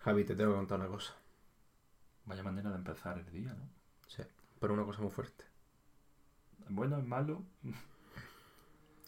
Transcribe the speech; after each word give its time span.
Javi, 0.00 0.24
te 0.24 0.34
tengo 0.34 0.52
que 0.52 0.56
contar 0.58 0.80
una 0.80 0.88
cosa. 0.88 1.14
Vaya 2.24 2.42
manera 2.42 2.70
de 2.70 2.76
empezar 2.76 3.18
el 3.18 3.30
día, 3.30 3.52
¿no? 3.54 3.68
Sí, 4.06 4.22
pero 4.58 4.74
una 4.74 4.84
cosa 4.84 5.02
muy 5.02 5.10
fuerte. 5.10 5.44
Bueno, 6.68 6.98
es 6.98 7.04
malo. 7.06 7.42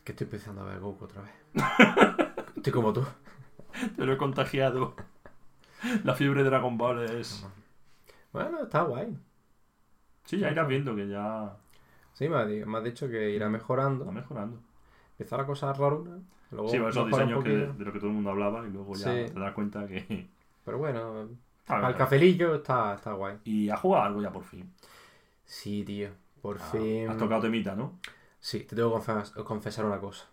Que 0.05 0.11
estoy 0.11 0.25
empezando 0.25 0.63
a 0.63 0.65
ver 0.65 0.81
Goku 0.81 1.05
otra 1.05 1.23
vez. 1.23 1.33
estoy 2.57 2.73
como 2.73 2.93
tú. 2.93 3.05
Te 3.97 4.05
lo 4.05 4.13
he 4.13 4.17
contagiado. 4.17 4.97
La 6.03 6.17
fiebre 6.17 6.43
de 6.43 6.51
Dragon 6.51 6.77
Ball 6.77 7.05
es. 7.05 7.47
Bueno, 8.33 8.65
está 8.65 8.83
guay. 8.83 9.17
Sí, 10.25 10.39
ya 10.41 10.51
irás 10.51 10.67
viendo 10.67 10.97
que 10.97 11.07
ya 11.07 11.57
Sí, 12.15 12.29
me, 12.29 12.37
has 12.37 12.85
dicho 12.85 13.09
que 13.09 13.31
irá 13.31 13.49
mejorando. 13.49 14.05
va 14.05 14.11
mejorando. 14.11 14.59
Empezar 15.13 15.41
a 15.41 15.47
cosas. 15.47 15.79
Luego 15.79 16.69
Sí, 16.69 16.79
esos 16.79 17.07
diseños 17.07 17.45
que, 17.45 17.51
de 17.51 17.85
lo 17.85 17.93
que 17.93 17.99
todo 18.01 18.09
el 18.09 18.15
mundo 18.15 18.31
hablaba 18.31 18.67
y 18.67 18.71
luego 18.71 18.95
ya 18.95 19.05
Sí. 19.05 19.33
te 19.33 19.39
das 19.39 19.55
cuenta 19.55 19.87
que. 19.87 20.29
Pero 20.65 20.79
bueno, 20.79 21.29
al 21.67 21.97
cafelillo 21.97 22.55
está, 22.57 22.95
está 22.95 23.13
guay. 23.13 23.39
Y 23.45 23.69
has 23.71 23.81
jugado 23.81 24.05
algo 24.05 24.23
ya 24.23 24.31
por 24.33 24.45
fin. 24.45 24.73
Sí, 25.45 25.85
tío. 25.85 26.11
Por 26.41 26.59
Ah, 26.61 26.65
fin. 26.73 27.09
Has 27.09 27.17
tocado 27.19 27.43
temita, 27.43 27.75
¿no? 27.75 27.99
Sí, 28.41 28.61
te 28.61 28.75
tengo 28.77 28.91
que 28.91 28.97
confes- 29.11 29.45
confesar 29.45 29.85
una 29.85 30.01
cosa. 30.01 30.27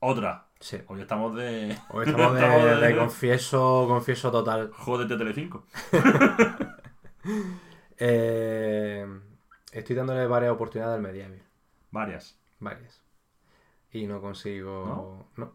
Otra. 0.00 0.46
Sí. 0.58 0.78
Hoy 0.88 1.00
estamos 1.02 1.36
de. 1.36 1.76
Hoy 1.90 2.06
estamos 2.06 2.34
de, 2.34 2.40
Estamos 2.40 2.80
de- 2.80 2.86
de 2.88 2.96
confieso, 2.96 3.84
confieso 3.88 4.30
total. 4.30 4.70
Jódete 4.72 5.16
Telecinco. 5.16 5.64
Eh, 8.04 9.06
estoy 9.70 9.94
dándole 9.94 10.26
varias 10.26 10.52
oportunidades 10.52 10.96
al 10.96 11.02
Medieval. 11.02 11.40
Varias. 11.92 12.36
Varias. 12.58 13.00
Y 13.92 14.06
no 14.06 14.20
consigo. 14.20 15.28
¿No? 15.36 15.52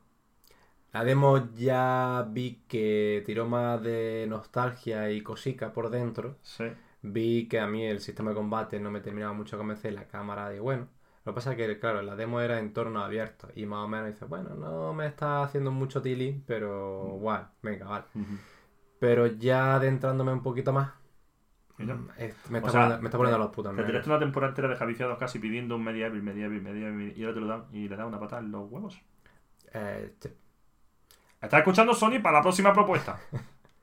La 0.94 1.04
demo 1.04 1.50
ya 1.54 2.26
vi 2.30 2.64
que 2.68 3.24
tiró 3.26 3.46
más 3.48 3.82
de 3.84 4.26
nostalgia 4.28 5.12
y 5.12 5.22
cosica 5.22 5.72
por 5.74 5.90
dentro. 5.90 6.38
Sí. 6.42 6.66
Vi 7.02 7.48
que 7.48 7.60
a 7.60 7.68
mí 7.68 7.86
el 7.86 8.00
sistema 8.02 8.32
de 8.32 8.36
combate 8.36 8.80
no 8.80 8.92
me 8.92 9.02
terminaba 9.02 9.34
mucho 9.34 9.56
de 9.56 9.60
convencer. 9.60 9.94
La 9.94 10.08
cámara 10.08 10.50
de 10.50 10.60
bueno. 10.60 10.88
Lo 11.26 11.34
que 11.34 11.36
pasa 11.36 11.52
es 11.52 11.58
que, 11.58 11.80
claro, 11.80 12.02
la 12.02 12.16
demo 12.16 12.40
era 12.42 12.60
entorno 12.60 13.02
abierto. 13.04 13.50
Y 13.56 13.66
más 13.66 13.86
o 13.86 13.88
menos 13.88 14.08
dices, 14.08 14.28
bueno, 14.30 14.56
no 14.56 14.94
me 14.94 15.08
está 15.08 15.44
haciendo 15.44 15.72
mucho 15.72 16.02
tilly, 16.02 16.42
pero 16.48 17.18
guay, 17.20 17.44
venga, 17.62 17.86
vale. 17.86 18.06
Pero 19.00 19.28
ya 19.28 19.76
adentrándome 19.76 20.34
un 20.34 20.42
poquito 20.42 20.74
más, 20.74 20.92
mm, 21.78 22.10
es- 22.18 22.50
me, 22.50 22.60
O 22.60 22.68
está 22.68 22.72
sea, 22.72 22.82
poniendo, 22.82 23.02
me 23.02 23.06
está 23.08 23.18
poniendo 23.18 23.38
te- 23.38 23.44
los 23.44 23.56
putos 23.56 23.76
Te 23.76 23.84
tiraste 23.84 24.10
una 24.10 24.20
temporada 24.20 24.50
entera 24.52 24.68
de 24.70 24.76
javiciados 24.76 25.18
casi 25.18 25.40
pidiendo 25.40 25.76
un 25.76 25.84
medieval, 25.84 26.22
medieval, 26.24 26.62
medieval, 26.62 27.14
y 27.16 27.22
ahora 27.24 27.34
te 27.34 27.40
lo 27.42 27.48
dan 27.48 27.66
y 27.74 27.88
le 27.90 27.96
das 27.96 28.08
una 28.08 28.20
patada 28.20 28.42
en 28.42 28.52
los 28.52 28.72
huevos. 28.72 28.98
Eh, 29.74 30.14
sí. 31.40 31.46
¿Estás 31.46 31.60
escuchando 31.60 31.94
Sony 31.94 32.20
para 32.22 32.38
la 32.38 32.42
próxima 32.42 32.74
propuesta? 32.74 33.20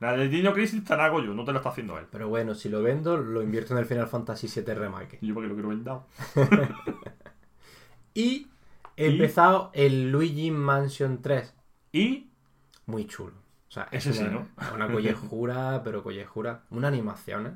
La 0.00 0.16
de 0.16 0.28
Dino 0.28 0.52
Crisis 0.52 0.84
te 0.84 0.96
la 0.96 1.06
hago 1.06 1.20
yo, 1.22 1.32
no 1.34 1.44
te 1.44 1.52
la 1.52 1.58
está 1.58 1.70
haciendo 1.70 1.96
él. 1.98 2.06
Pero 2.10 2.28
bueno, 2.28 2.54
si 2.54 2.68
lo 2.68 2.82
vendo, 2.82 3.16
lo 3.16 3.42
invierto 3.42 3.72
en 3.74 3.78
el 3.78 3.86
Final 3.86 4.06
Fantasy 4.08 4.48
VII 4.48 4.74
Remake. 4.74 5.18
Yo 5.22 5.32
porque 5.34 5.48
lo 5.48 5.54
quiero 5.54 5.68
vender. 5.70 5.98
Y 8.14 8.48
he 8.96 9.08
¿Y? 9.08 9.12
empezado 9.12 9.70
el 9.74 10.10
Luigi 10.12 10.50
Mansion 10.50 11.20
3. 11.22 11.54
Y 11.92 12.30
Muy 12.86 13.06
chulo. 13.06 13.34
O 13.68 13.72
sea, 13.74 13.88
es 13.90 14.06
Ese 14.06 14.24
sí, 14.24 14.30
¿no? 14.30 14.46
una 14.74 14.90
collejura, 14.92 15.82
pero 15.82 16.02
collejura. 16.02 16.62
Una 16.70 16.88
animación, 16.88 17.46
¿eh? 17.46 17.54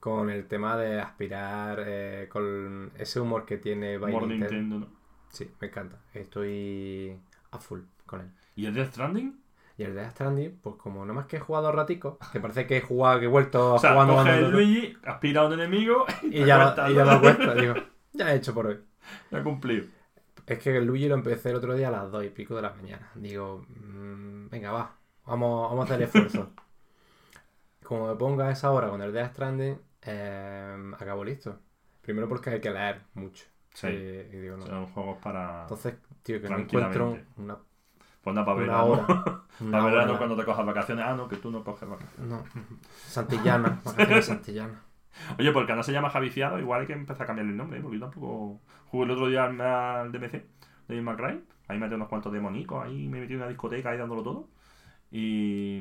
Con 0.00 0.30
el 0.30 0.48
tema 0.48 0.76
de 0.76 1.00
aspirar, 1.00 1.82
eh, 1.86 2.28
con 2.30 2.90
ese 2.98 3.20
humor 3.20 3.44
que 3.44 3.58
tiene 3.58 3.98
by 3.98 4.12
Nintendo. 4.12 4.34
Nintendo, 4.34 4.78
¿no? 4.80 4.86
Sí, 5.28 5.50
me 5.60 5.68
encanta. 5.68 5.98
Estoy 6.14 7.16
a 7.52 7.58
full 7.58 7.80
con 8.10 8.20
él. 8.22 8.30
¿Y 8.56 8.66
el 8.66 8.74
Death 8.74 8.90
Stranding? 8.90 9.40
Y 9.78 9.84
el 9.84 9.94
Death 9.94 10.10
Stranding, 10.10 10.58
pues 10.60 10.76
como 10.76 11.06
no 11.06 11.14
más 11.14 11.26
que 11.26 11.36
he 11.36 11.40
jugado 11.40 11.72
ratico, 11.72 12.18
que 12.32 12.40
parece 12.40 12.66
que 12.66 12.78
he 12.78 12.80
jugado, 12.80 13.20
que 13.20 13.26
he 13.26 13.28
vuelto 13.28 13.74
O 13.74 13.78
sea, 13.78 13.92
jugando 13.92 14.16
coge 14.16 14.38
el 14.38 14.50
Luigi, 14.50 14.96
aspira 15.04 15.42
a 15.42 15.46
un 15.46 15.54
enemigo 15.54 16.04
y 16.22 16.44
ya, 16.44 16.60
acuestas, 16.60 16.90
y 16.90 16.94
ya 16.94 17.04
¿no? 17.04 17.10
me 17.12 17.16
acuesto, 17.16 17.54
digo, 17.60 17.74
ya 18.12 18.32
he 18.32 18.36
hecho 18.36 18.52
por 18.52 18.66
hoy. 18.66 18.80
Ya 19.30 19.38
ha 19.38 19.42
cumplido. 19.42 19.86
Es 20.46 20.58
que 20.58 20.76
el 20.76 20.84
Luigi 20.84 21.08
lo 21.08 21.14
empecé 21.14 21.50
el 21.50 21.56
otro 21.56 21.74
día 21.74 21.88
a 21.88 21.92
las 21.92 22.10
2 22.10 22.24
y 22.24 22.28
pico 22.30 22.56
de 22.56 22.62
la 22.62 22.74
mañana. 22.74 23.10
Digo, 23.14 23.64
mm, 23.68 24.48
venga, 24.50 24.72
va, 24.72 24.96
vamos, 25.24 25.70
vamos 25.70 25.82
a 25.82 25.84
hacer 25.84 25.96
el 25.96 26.02
esfuerzo. 26.08 26.50
Como 27.84 28.08
me 28.08 28.16
ponga 28.16 28.48
a 28.48 28.50
esa 28.50 28.70
hora 28.70 28.88
con 28.88 29.00
el 29.00 29.12
Death 29.12 29.32
Stranding, 29.32 29.80
eh, 30.02 30.92
acabo 30.98 31.24
listo. 31.24 31.58
Primero 32.02 32.28
porque 32.28 32.50
hay 32.50 32.60
que 32.60 32.70
leer 32.70 33.02
mucho. 33.14 33.46
Sí. 33.74 33.86
Y 33.86 34.36
digo, 34.36 34.56
no. 34.56 34.66
Son 34.66 34.86
juegos 34.86 35.18
para. 35.22 35.62
Entonces, 35.62 35.94
tío, 36.22 36.40
que 36.40 36.48
no 36.48 36.58
encuentro 36.58 37.18
una, 37.36 37.58
Pues 38.22 38.34
nada, 38.34 38.46
para 38.46 38.58
verano. 38.60 38.84
hora. 38.84 39.06
Para 39.70 39.84
verano 39.84 40.10
hora. 40.10 40.18
cuando 40.18 40.36
te 40.36 40.44
cojas 40.44 40.66
vacaciones. 40.66 41.04
Ah, 41.06 41.14
no, 41.14 41.28
que 41.28 41.36
tú 41.36 41.50
no 41.50 41.62
coges 41.64 41.88
vacaciones. 41.88 42.30
No, 42.30 42.42
Santillana, 43.06 43.80
vacaciones 43.84 44.26
Santillana. 44.26 44.82
Oye, 45.38 45.52
porque 45.52 45.74
no 45.74 45.82
se 45.82 45.92
llama 45.92 46.10
Javiciado, 46.10 46.58
igual 46.58 46.82
hay 46.82 46.86
que 46.86 46.92
empezar 46.92 47.24
a 47.24 47.26
cambiarle 47.26 47.52
el 47.52 47.58
nombre, 47.58 47.78
¿eh? 47.78 47.82
porque 47.82 47.98
yo 47.98 48.06
tampoco 48.06 48.60
jugué 48.86 49.04
el 49.04 49.10
otro 49.10 49.28
día 49.28 49.44
al, 49.44 50.12
DMC 50.12 50.44
May 50.88 51.16
Cry. 51.16 51.44
Ahí 51.68 51.78
metí 51.78 51.94
unos 51.94 52.08
cuantos 52.08 52.32
demonicos, 52.32 52.84
ahí 52.84 53.06
me 53.08 53.20
metí 53.20 53.34
en 53.34 53.40
una 53.40 53.48
discoteca 53.48 53.90
ahí 53.90 53.98
dándolo 53.98 54.22
todo. 54.22 54.48
Y, 55.10 55.78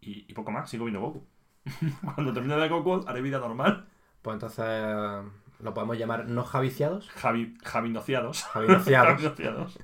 y, 0.00 0.26
y 0.28 0.34
poco 0.34 0.50
más, 0.50 0.68
sigo 0.68 0.84
viendo 0.84 1.00
Goku. 1.00 1.26
Cuando 2.14 2.32
termine 2.32 2.56
de 2.56 2.68
Goku, 2.68 3.04
haré 3.06 3.20
vida 3.22 3.38
normal. 3.38 3.86
Pues 4.22 4.34
entonces 4.34 4.64
lo 5.60 5.74
podemos 5.74 5.98
llamar 5.98 6.26
no 6.26 6.44
javiciados. 6.44 7.10
Javi, 7.10 7.56
Javinociados. 7.62 8.44
Javinociados. 8.44 9.08
Javinociados. 9.08 9.78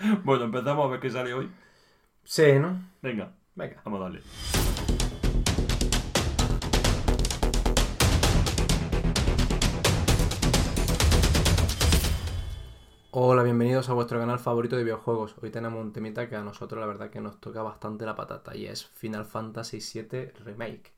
bueno, 0.24 0.44
empezamos 0.44 0.86
a 0.86 0.88
ver 0.88 1.00
qué 1.00 1.10
sale 1.10 1.34
hoy. 1.34 1.50
Sí, 2.24 2.58
¿no? 2.58 2.80
Venga, 3.02 3.32
Venga. 3.54 3.80
vamos 3.84 4.00
a 4.00 4.02
darle. 4.04 4.20
Hola, 13.12 13.42
bienvenidos 13.42 13.88
a 13.88 13.92
vuestro 13.92 14.20
canal 14.20 14.38
favorito 14.38 14.76
de 14.76 14.84
videojuegos. 14.84 15.34
Hoy 15.42 15.50
tenemos 15.50 15.84
un 15.84 15.92
temita 15.92 16.28
que 16.28 16.36
a 16.36 16.42
nosotros 16.42 16.80
la 16.80 16.86
verdad 16.86 17.10
que 17.10 17.20
nos 17.20 17.40
toca 17.40 17.60
bastante 17.60 18.06
la 18.06 18.14
patata 18.14 18.56
y 18.56 18.66
es 18.66 18.86
Final 18.86 19.24
Fantasy 19.26 19.80
VII 19.80 20.32
Remake. 20.44 20.92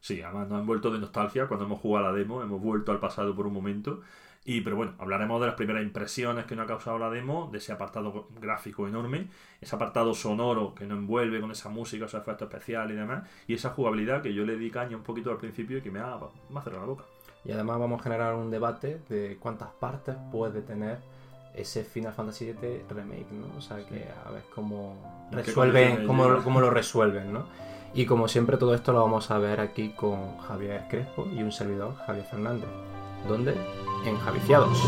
Sí, 0.00 0.20
además 0.20 0.48
nos 0.48 0.58
han 0.58 0.66
vuelto 0.66 0.90
de 0.90 0.98
nostalgia 0.98 1.46
cuando 1.46 1.64
hemos 1.64 1.80
jugado 1.80 2.08
a 2.08 2.10
la 2.10 2.18
demo, 2.18 2.42
hemos 2.42 2.60
vuelto 2.60 2.92
al 2.92 3.00
pasado 3.00 3.34
por 3.34 3.46
un 3.46 3.54
momento. 3.54 4.02
Y, 4.46 4.60
pero 4.60 4.76
bueno, 4.76 4.92
hablaremos 4.98 5.40
de 5.40 5.46
las 5.46 5.56
primeras 5.56 5.82
impresiones 5.82 6.44
que 6.44 6.54
nos 6.54 6.64
ha 6.64 6.68
causado 6.68 6.98
la 6.98 7.08
demo, 7.08 7.48
de 7.50 7.58
ese 7.58 7.72
apartado 7.72 8.28
gráfico 8.38 8.86
enorme, 8.86 9.28
ese 9.58 9.74
apartado 9.74 10.12
sonoro 10.12 10.74
que 10.74 10.84
nos 10.84 10.98
envuelve 10.98 11.40
con 11.40 11.50
esa 11.50 11.70
música, 11.70 12.04
esos 12.04 12.20
efectos 12.20 12.48
especiales 12.48 12.94
y 12.94 13.00
demás, 13.00 13.26
y 13.46 13.54
esa 13.54 13.70
jugabilidad 13.70 14.20
que 14.20 14.34
yo 14.34 14.44
le 14.44 14.58
di 14.58 14.70
caña 14.70 14.98
un 14.98 15.02
poquito 15.02 15.30
al 15.30 15.38
principio 15.38 15.78
y 15.78 15.80
que 15.80 15.90
me 15.90 16.00
ha, 16.00 16.18
me 16.50 16.58
ha 16.58 16.62
cerrado 16.62 16.82
la 16.82 16.88
boca. 16.88 17.04
Y 17.44 17.52
además 17.52 17.78
vamos 17.78 18.00
a 18.00 18.02
generar 18.02 18.34
un 18.34 18.50
debate 18.50 19.00
de 19.08 19.38
cuántas 19.40 19.70
partes 19.70 20.14
puede 20.30 20.60
tener 20.60 20.98
ese 21.54 21.84
Final 21.84 22.12
Fantasy 22.12 22.52
VII 22.52 22.84
Remake, 22.90 23.30
¿no? 23.32 23.56
O 23.56 23.60
sea 23.62 23.78
que 23.86 24.06
a 24.26 24.30
ver 24.30 24.42
cómo 24.54 25.28
¿Qué 25.30 25.36
resuelven, 25.36 26.06
cómo, 26.06 26.42
cómo 26.42 26.60
lo 26.60 26.68
resuelven, 26.68 27.32
¿no? 27.32 27.46
Y 27.94 28.06
como 28.06 28.28
siempre 28.28 28.56
todo 28.56 28.74
esto 28.74 28.92
lo 28.92 29.00
vamos 29.00 29.30
a 29.30 29.38
ver 29.38 29.60
aquí 29.60 29.90
con 29.90 30.38
Javier 30.38 30.84
Crespo 30.90 31.28
y 31.32 31.42
un 31.42 31.52
servidor, 31.52 31.94
Javier 32.06 32.26
Fernández. 32.26 32.68
¿Dónde? 33.28 33.54
En 34.04 34.18
Javiciados. 34.18 34.78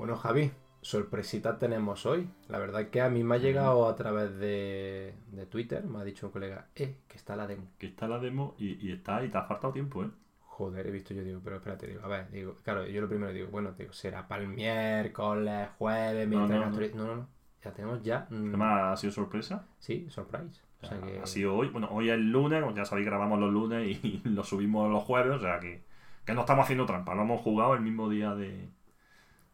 Bueno, 0.00 0.16
Javi, 0.16 0.50
sorpresita 0.80 1.58
tenemos 1.58 2.06
hoy. 2.06 2.30
La 2.48 2.58
verdad 2.58 2.88
que 2.88 3.02
a 3.02 3.10
mí 3.10 3.22
me 3.22 3.34
ha 3.34 3.38
llegado 3.38 3.86
a 3.86 3.94
través 3.96 4.34
de, 4.38 5.14
de 5.30 5.44
Twitter, 5.44 5.84
me 5.84 5.98
ha 5.98 6.04
dicho 6.04 6.28
un 6.28 6.32
colega, 6.32 6.68
eh, 6.74 6.96
que 7.06 7.18
está 7.18 7.36
la 7.36 7.46
demo. 7.46 7.66
Que 7.76 7.88
está 7.88 8.08
la 8.08 8.18
demo 8.18 8.54
y, 8.56 8.88
y 8.88 8.92
está 8.92 9.22
y 9.22 9.28
te 9.28 9.36
ha 9.36 9.42
faltado 9.42 9.74
tiempo, 9.74 10.02
¿eh? 10.02 10.08
joder, 10.40 10.86
he 10.86 10.90
visto 10.90 11.12
yo, 11.12 11.22
digo, 11.22 11.42
pero 11.44 11.56
espérate, 11.56 11.86
digo, 11.86 12.00
a 12.02 12.08
ver, 12.08 12.30
digo, 12.30 12.56
claro, 12.64 12.86
yo 12.86 12.98
lo 13.02 13.10
primero 13.10 13.30
digo, 13.30 13.48
bueno, 13.48 13.72
digo, 13.72 13.92
será 13.92 14.26
para 14.26 14.40
el 14.40 14.48
miércoles, 14.48 15.68
jueves, 15.76 16.26
mientras 16.26 16.58
no, 16.58 16.70
no, 16.70 16.70
no. 16.70 16.94
no, 16.94 17.04
no, 17.04 17.16
no, 17.16 17.28
ya 17.62 17.72
tenemos 17.74 18.02
ya, 18.02 18.26
mm, 18.30 18.48
Además, 18.48 18.82
ha 18.94 18.96
sido 18.96 19.12
sorpresa. 19.12 19.66
sí, 19.80 20.06
surprise, 20.08 20.62
o 20.80 20.86
sea 20.86 20.98
que, 20.98 21.18
Ha 21.18 21.26
sido 21.26 21.54
hoy. 21.54 21.68
Bueno, 21.68 21.90
hoy 21.92 22.08
es 22.08 22.14
el 22.14 22.32
lunes, 22.32 22.64
ya 22.74 22.86
sabéis 22.86 23.04
que 23.04 23.10
grabamos 23.10 23.38
los 23.38 23.52
lunes 23.52 23.86
y 24.02 24.22
lo 24.24 24.44
subimos 24.44 24.90
los 24.90 25.04
jueves, 25.04 25.36
o 25.36 25.40
sea 25.40 25.60
que, 25.60 25.84
que 26.24 26.32
no 26.32 26.40
estamos 26.40 26.64
haciendo 26.64 26.86
trampa, 26.86 27.14
lo 27.14 27.20
hemos 27.20 27.42
jugado 27.42 27.74
el 27.74 27.82
mismo 27.82 28.08
día 28.08 28.34
de, 28.34 28.70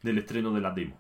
del 0.03 0.19
estreno 0.19 0.53
de 0.53 0.61
la 0.61 0.71
demo. 0.73 0.97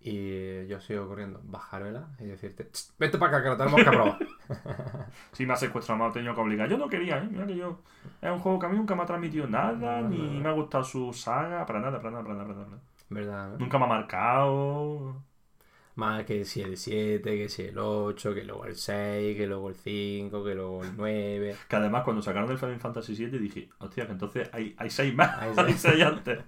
y 0.00 0.66
yo 0.68 0.78
sigo 0.80 1.08
corriendo, 1.08 1.40
bajármela 1.44 2.10
y 2.20 2.24
decirte, 2.26 2.64
"Tss, 2.64 2.94
vete 2.98 3.18
para 3.18 3.38
acá 3.38 3.42
que 3.42 3.48
lo 3.50 3.56
tenemos 3.56 3.82
que 3.82 3.90
probar, 3.90 4.18
Sí, 5.32 5.46
me 5.46 5.54
ha 5.54 5.56
secuestrado, 5.56 5.98
me 6.04 6.08
ha 6.08 6.12
tenido 6.12 6.32
que 6.34 6.40
obligar. 6.42 6.68
Yo 6.68 6.78
no 6.78 6.88
quería, 6.88 7.18
¿eh? 7.18 7.28
Mira 7.28 7.44
que 7.46 7.56
yo. 7.56 7.80
Es 8.22 8.30
un 8.30 8.38
juego 8.38 8.58
que 8.60 8.66
a 8.66 8.68
mí 8.68 8.76
nunca 8.76 8.94
me 8.94 9.02
ha 9.02 9.06
transmitido 9.06 9.48
nada, 9.48 10.00
No, 10.02 10.08
ni 10.08 10.18
no. 10.18 10.40
me 10.42 10.48
ha 10.48 10.52
gustado 10.52 10.84
su 10.84 11.12
saga, 11.12 11.66
para 11.66 11.80
nada, 11.80 11.98
para 11.98 12.10
nada, 12.12 12.22
para 12.22 12.34
nada, 12.36 12.46
para 12.54 12.68
nada. 12.68 12.82
¿verdad? 13.08 13.48
no? 13.52 13.58
Nunca 13.58 13.78
me 13.78 13.84
ha 13.84 13.88
marcado. 13.88 15.22
Más 15.96 16.24
que 16.24 16.44
si 16.44 16.60
el 16.60 16.76
7, 16.76 17.22
que 17.36 17.48
si 17.48 17.62
el 17.62 17.78
8, 17.78 18.34
que 18.34 18.44
luego 18.44 18.66
el 18.66 18.76
6, 18.76 19.36
que 19.36 19.46
luego 19.46 19.70
el 19.70 19.74
5, 19.76 20.44
que 20.44 20.54
luego 20.54 20.84
el 20.84 20.94
9. 20.96 21.56
Que 21.68 21.76
además, 21.76 22.04
cuando 22.04 22.20
sacaron 22.22 22.50
el 22.50 22.58
Final 22.58 22.78
Fantasy 22.78 23.14
VII, 23.16 23.38
dije, 23.38 23.70
hostia, 23.78 24.06
que 24.06 24.12
entonces 24.12 24.50
hay, 24.52 24.74
hay 24.78 24.90
seis 24.90 25.14
más, 25.14 25.36
Hay 25.40 25.48
hay 25.56 25.72
seis. 25.72 25.80
seis 25.80 26.04
antes. 26.04 26.38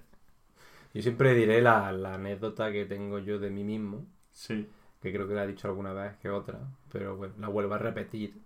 Yo 0.93 1.01
siempre 1.01 1.33
diré 1.35 1.61
la, 1.61 1.91
la 1.91 2.15
anécdota 2.15 2.71
que 2.71 2.85
tengo 2.85 3.19
yo 3.19 3.39
de 3.39 3.49
mí 3.49 3.63
mismo, 3.63 4.07
Sí. 4.31 4.67
que 5.01 5.13
creo 5.13 5.27
que 5.27 5.33
la 5.35 5.45
he 5.45 5.47
dicho 5.47 5.67
alguna 5.67 5.93
vez 5.93 6.17
que 6.17 6.29
otra, 6.29 6.59
pero 6.91 7.17
bueno, 7.17 7.35
la 7.39 7.49
vuelvo 7.49 7.75
a 7.75 7.79
repetir. 7.79 8.41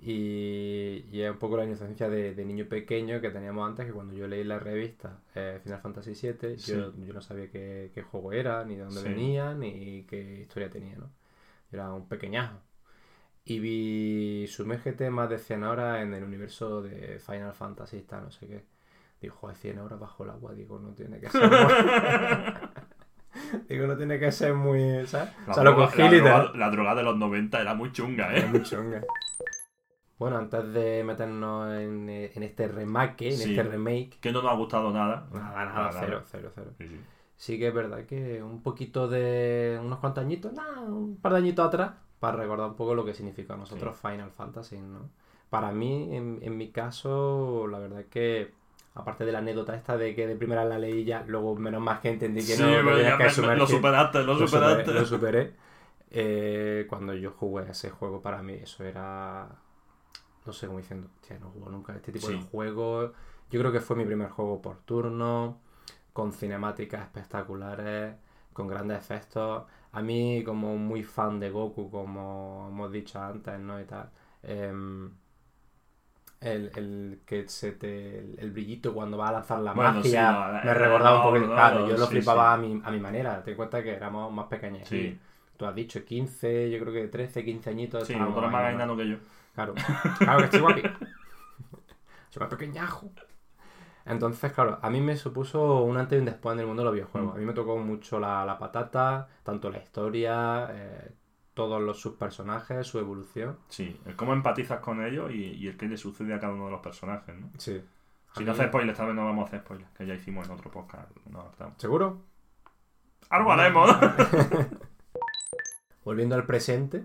Y, 0.00 1.06
y 1.12 1.22
es 1.22 1.30
un 1.30 1.38
poco 1.38 1.56
la 1.56 1.64
inocencia 1.64 2.08
de, 2.10 2.34
de 2.34 2.44
niño 2.44 2.66
pequeño 2.68 3.20
que 3.20 3.30
teníamos 3.30 3.68
antes, 3.68 3.86
que 3.86 3.92
cuando 3.92 4.14
yo 4.14 4.28
leí 4.28 4.44
la 4.44 4.58
revista 4.58 5.20
eh, 5.34 5.60
Final 5.62 5.80
Fantasy 5.80 6.14
VII, 6.14 6.56
yo, 6.56 6.94
yo 6.98 7.12
no 7.14 7.20
sabía 7.22 7.50
qué, 7.50 7.90
qué 7.94 8.02
juego 8.02 8.32
era, 8.32 8.64
ni 8.64 8.76
de 8.76 8.84
dónde 8.84 9.00
Sí. 9.00 9.08
venía, 9.08 9.54
ni 9.54 10.04
qué 10.04 10.40
historia 10.42 10.70
tenía, 10.70 10.96
¿no? 10.96 11.06
Yo 11.72 11.78
era 11.78 11.92
un 11.94 12.08
pequeñajo. 12.08 12.60
Y 13.44 13.58
vi 13.60 14.46
Sumérgete 14.48 15.10
más 15.10 15.30
de 15.30 15.38
100 15.38 15.64
horas 15.64 16.02
en 16.02 16.14
el 16.14 16.24
universo 16.24 16.82
de 16.82 17.18
Final 17.20 17.54
Fantasy, 17.54 18.02
tal, 18.02 18.24
no 18.24 18.30
sé 18.30 18.46
qué. 18.46 18.64
Digo, 19.24 19.36
joder, 19.36 19.56
100 19.56 19.78
horas 19.78 19.98
bajo 19.98 20.24
el 20.24 20.30
agua, 20.30 20.52
digo, 20.52 20.78
no 20.78 20.90
tiene 20.92 21.18
que 21.18 21.30
ser 21.30 21.42
digo, 23.68 23.86
no 23.86 23.96
tiene 23.96 24.18
que 24.18 24.30
ser 24.30 24.54
muy... 24.54 25.06
¿sabes? 25.06 25.30
La, 25.46 25.52
o 25.52 25.54
sea, 25.54 25.64
lo 25.64 25.70
droga, 25.72 25.86
cogí 25.86 26.02
la 26.02 26.10
droga- 26.10 26.52
la 26.54 26.70
droga 26.70 26.94
de 26.94 27.02
los 27.02 27.16
90 27.16 27.60
era 27.60 27.74
muy 27.74 27.90
chunga, 27.92 28.36
¿eh? 28.36 28.46
muy 28.46 28.62
chunga. 28.62 29.02
Bueno, 30.18 30.36
antes 30.38 30.72
de 30.72 31.02
meternos 31.04 31.72
en, 31.74 32.08
en 32.08 32.42
este 32.42 32.68
remake, 32.68 33.22
en 33.28 33.32
Sí. 33.38 33.50
este 33.50 33.62
remake, 33.62 34.18
Que 34.20 34.30
no 34.30 34.42
nos 34.42 34.52
ha 34.52 34.56
gustado 34.56 34.92
nada. 34.92 35.26
nada, 35.32 35.64
nada, 35.64 35.90
cero, 35.98 36.22
cero, 36.26 36.50
cero. 36.54 36.70
Sí, 36.78 36.88
sí. 36.88 37.00
Sí 37.36 37.58
que 37.58 37.68
es 37.68 37.74
verdad 37.74 38.04
que 38.06 38.42
un 38.42 38.62
poquito 38.62 39.08
de 39.08 39.80
unos 39.82 39.98
cuantos 40.00 40.22
añitos, 40.22 40.52
nada, 40.52 40.80
un 40.82 41.16
par 41.16 41.32
de 41.32 41.38
añitos 41.38 41.66
atrás, 41.66 41.92
para 42.20 42.36
recordar 42.36 42.68
un 42.68 42.76
poco 42.76 42.94
lo 42.94 43.04
que 43.04 43.14
significa 43.14 43.54
a 43.54 43.56
nosotros 43.56 43.96
Final 43.96 44.30
Fantasy, 44.30 44.78
¿no? 44.78 45.10
Para 45.50 45.72
mí, 45.72 46.14
en, 46.14 46.38
en 46.42 46.56
mi 46.56 46.70
caso, 46.70 47.66
la 47.68 47.78
verdad 47.78 48.00
es 48.00 48.06
que, 48.06 48.52
aparte 48.94 49.24
de 49.24 49.32
la 49.32 49.38
anécdota 49.40 49.74
esta 49.74 49.96
de 49.96 50.14
que 50.14 50.26
de 50.26 50.36
primera 50.36 50.64
la 50.64 50.78
leí 50.78 51.04
ya, 51.04 51.24
luego 51.26 51.54
menos 51.56 51.80
más 51.82 52.00
que 52.00 52.10
entendí 52.10 52.40
que 52.44 52.56
Sí, 52.56 52.62
no, 52.62 52.68
pero 52.84 53.00
ya 53.02 53.16
que 53.16 53.24
me- 53.24 53.48
me- 53.48 53.56
lo 53.56 53.66
superaste, 53.66 54.18
lo, 54.22 54.34
lo 54.38 54.46
superaste. 54.46 54.84
superé, 54.84 55.00
lo 55.00 55.06
superé. 55.06 55.54
Eh, 56.10 56.86
cuando 56.88 57.14
yo 57.14 57.32
jugué 57.32 57.64
a 57.64 57.70
ese 57.72 57.90
juego, 57.90 58.22
para 58.22 58.42
mí 58.42 58.54
eso 58.54 58.84
era. 58.84 59.48
No 60.46 60.52
sé 60.52 60.66
cómo 60.66 60.78
diciendo, 60.78 61.08
hostia, 61.20 61.38
no 61.38 61.50
juego 61.50 61.70
nunca 61.70 61.94
este 61.94 62.12
tipo 62.12 62.28
de 62.28 62.36
juegos. 62.38 63.12
Yo 63.50 63.60
creo 63.60 63.72
que 63.72 63.80
fue 63.80 63.96
mi 63.96 64.04
primer 64.04 64.30
juego 64.30 64.60
por 64.62 64.78
turno, 64.80 65.58
con 66.12 66.32
cinemáticas 66.32 67.02
espectaculares, 67.02 68.14
con 68.52 68.68
grandes 68.68 68.98
efectos. 68.98 69.64
A 69.92 70.02
mí, 70.02 70.42
como 70.44 70.76
muy 70.76 71.02
fan 71.04 71.40
de 71.40 71.50
Goku, 71.50 71.90
como 71.90 72.68
hemos 72.70 72.92
dicho 72.92 73.20
antes, 73.20 73.58
¿no? 73.58 73.80
Y 73.80 73.84
tal. 73.84 74.10
em, 74.42 75.10
el, 76.44 76.70
el 76.76 77.20
que 77.26 77.48
se 77.48 77.72
te. 77.72 78.18
El, 78.40 78.50
brillito 78.52 78.92
cuando 78.94 79.16
va 79.18 79.28
a 79.28 79.32
lanzar 79.32 79.60
la 79.60 79.72
Bueno, 79.72 80.02
sí, 80.02 80.08
magia. 80.14 80.32
no, 80.32 80.52
me 80.64 80.70
eh, 80.70 80.74
recordaba 80.74 81.16
un 81.28 81.34
no, 81.34 81.40
poco. 81.40 81.46
no, 81.46 81.54
Claro, 81.54 81.88
yo 81.88 81.96
lo 81.96 82.06
sí, 82.06 82.12
flipaba 82.12 82.52
A, 82.54 82.56
mi, 82.56 82.80
a 82.84 82.90
mi 82.90 83.00
manera. 83.00 83.42
Ten 83.42 83.52
en 83.52 83.56
cuenta 83.56 83.82
que 83.82 83.92
éramos 83.94 84.32
más 84.32 84.46
pequeños. 84.46 84.86
Sí. 84.88 85.18
Tú 85.56 85.66
has 85.66 85.74
dicho 85.74 86.04
15, 86.04 86.70
yo 86.70 86.78
creo 86.80 86.92
que 86.92 87.08
13, 87.08 87.44
15 87.44 87.70
añitos. 87.70 88.06
Sí, 88.06 88.12
eres 88.14 88.28
más 88.28 88.54
ahí, 88.54 88.72
¿no? 88.74 88.82
enano 88.82 88.96
que 88.96 89.08
yo. 89.08 89.16
Claro, 89.54 89.74
claro 90.18 90.38
que 90.38 90.44
estoy 90.46 90.60
guapi. 90.60 90.82
Soy 92.30 92.40
más 92.40 92.48
pequeñajo. 92.50 93.10
Entonces, 94.06 94.52
claro, 94.52 94.78
a 94.82 94.90
mí 94.90 95.00
me 95.00 95.16
supuso 95.16 95.82
un 95.82 95.96
antes 95.96 96.16
y 96.16 96.20
un 96.20 96.26
después 96.26 96.54
en 96.54 96.60
el 96.60 96.66
mundo 96.66 96.82
de 96.82 96.86
los 96.86 96.94
videojuegos. 96.94 97.32
Mm. 97.34 97.36
A 97.36 97.40
mí 97.40 97.46
me 97.46 97.52
tocó 97.54 97.78
mucho 97.78 98.18
la, 98.20 98.44
la 98.44 98.58
patata, 98.58 99.28
tanto 99.42 99.70
la 99.70 99.78
historia, 99.78 100.68
eh, 100.72 101.12
todos 101.54 101.80
los 101.80 102.00
sus 102.00 102.14
personajes, 102.14 102.86
su 102.86 102.98
evolución. 102.98 103.58
Sí, 103.68 103.98
el 104.06 104.16
cómo 104.16 104.32
empatizas 104.32 104.80
con 104.80 105.04
ellos 105.04 105.30
y, 105.32 105.52
y 105.52 105.68
el 105.68 105.76
que 105.76 105.86
le 105.86 105.96
sucede 105.96 106.34
a 106.34 106.40
cada 106.40 106.52
uno 106.52 106.66
de 106.66 106.72
los 106.72 106.80
personajes, 106.80 107.34
¿no? 107.34 107.48
Sí. 107.58 107.80
Si 108.34 108.40
mí- 108.40 108.46
no 108.46 108.52
haces 108.52 108.66
spoilers, 108.66 108.92
esta 108.92 109.04
vez 109.06 109.14
no 109.14 109.24
vamos 109.24 109.44
a 109.44 109.46
hacer 109.48 109.60
spoilers, 109.60 109.90
que 109.92 110.06
ya 110.06 110.14
hicimos 110.14 110.46
en 110.46 110.52
otro 110.54 110.70
podcast. 110.70 111.10
No, 111.30 111.40
adaptamos. 111.40 111.74
¿Seguro? 111.78 112.18
Algo 113.30 113.52
haremos. 113.52 113.90
Volviendo 116.04 116.34
al 116.34 116.44
presente. 116.44 117.04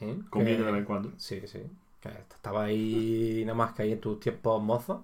¿eh? 0.00 0.18
Conviene 0.30 0.64
de 0.64 0.72
vez 0.72 0.78
en 0.80 0.84
cuando. 0.84 1.12
Sí, 1.16 1.42
sí. 1.46 1.62
Que 2.00 2.08
estaba 2.08 2.64
ahí 2.64 3.42
nada 3.44 3.56
más 3.56 3.72
que 3.72 3.82
ahí 3.82 3.92
en 3.92 4.00
tus 4.00 4.20
tiempos 4.20 4.62
mozos. 4.62 5.00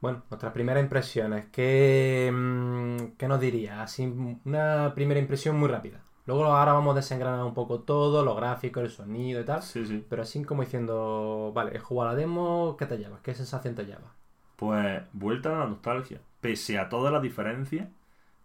Bueno, 0.00 0.22
nuestras 0.30 0.52
primeras 0.52 0.82
impresiones. 0.82 1.46
¿Qué, 1.52 2.30
mm, 2.32 3.16
¿Qué 3.16 3.28
nos 3.28 3.40
diría? 3.40 3.82
Así, 3.82 4.04
una 4.44 4.92
primera 4.94 5.20
impresión 5.20 5.58
muy 5.58 5.68
rápida. 5.68 6.00
Luego 6.24 6.44
ahora 6.44 6.72
vamos 6.72 6.92
a 6.92 6.96
desengranar 6.96 7.44
un 7.44 7.54
poco 7.54 7.80
todo, 7.80 8.24
los 8.24 8.36
gráficos, 8.36 8.82
el 8.82 8.90
sonido 8.90 9.40
y 9.40 9.44
tal. 9.44 9.62
Sí, 9.62 9.84
sí. 9.86 10.04
Pero 10.08 10.22
así 10.22 10.44
como 10.44 10.62
diciendo, 10.62 11.52
vale, 11.54 11.76
he 11.76 11.78
jugado 11.80 12.10
a 12.10 12.12
la 12.12 12.18
demo, 12.18 12.76
¿qué 12.78 12.86
te 12.86 12.98
llevas? 12.98 13.20
¿Qué 13.22 13.34
sensación 13.34 13.74
te 13.74 13.84
llevas? 13.86 14.12
Pues 14.56 15.02
vuelta 15.12 15.54
a 15.54 15.58
la 15.60 15.66
nostalgia. 15.66 16.20
Pese 16.40 16.78
a 16.78 16.88
todas 16.88 17.12
las 17.12 17.22
diferencias 17.22 17.88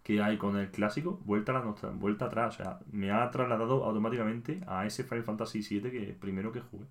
que 0.02 0.22
hay 0.22 0.38
con 0.38 0.56
el 0.56 0.70
clásico, 0.70 1.20
vuelta 1.24 1.52
a 1.52 1.56
la 1.56 1.64
nostalgia, 1.64 1.98
vuelta 2.00 2.26
atrás. 2.26 2.54
O 2.54 2.62
sea, 2.62 2.80
me 2.90 3.10
ha 3.12 3.30
trasladado 3.30 3.84
automáticamente 3.84 4.60
a 4.66 4.86
ese 4.86 5.04
Final 5.04 5.24
Fantasy 5.24 5.60
VII 5.60 5.90
que 5.90 6.16
primero 6.20 6.52
que 6.52 6.60
jugué. 6.60 6.86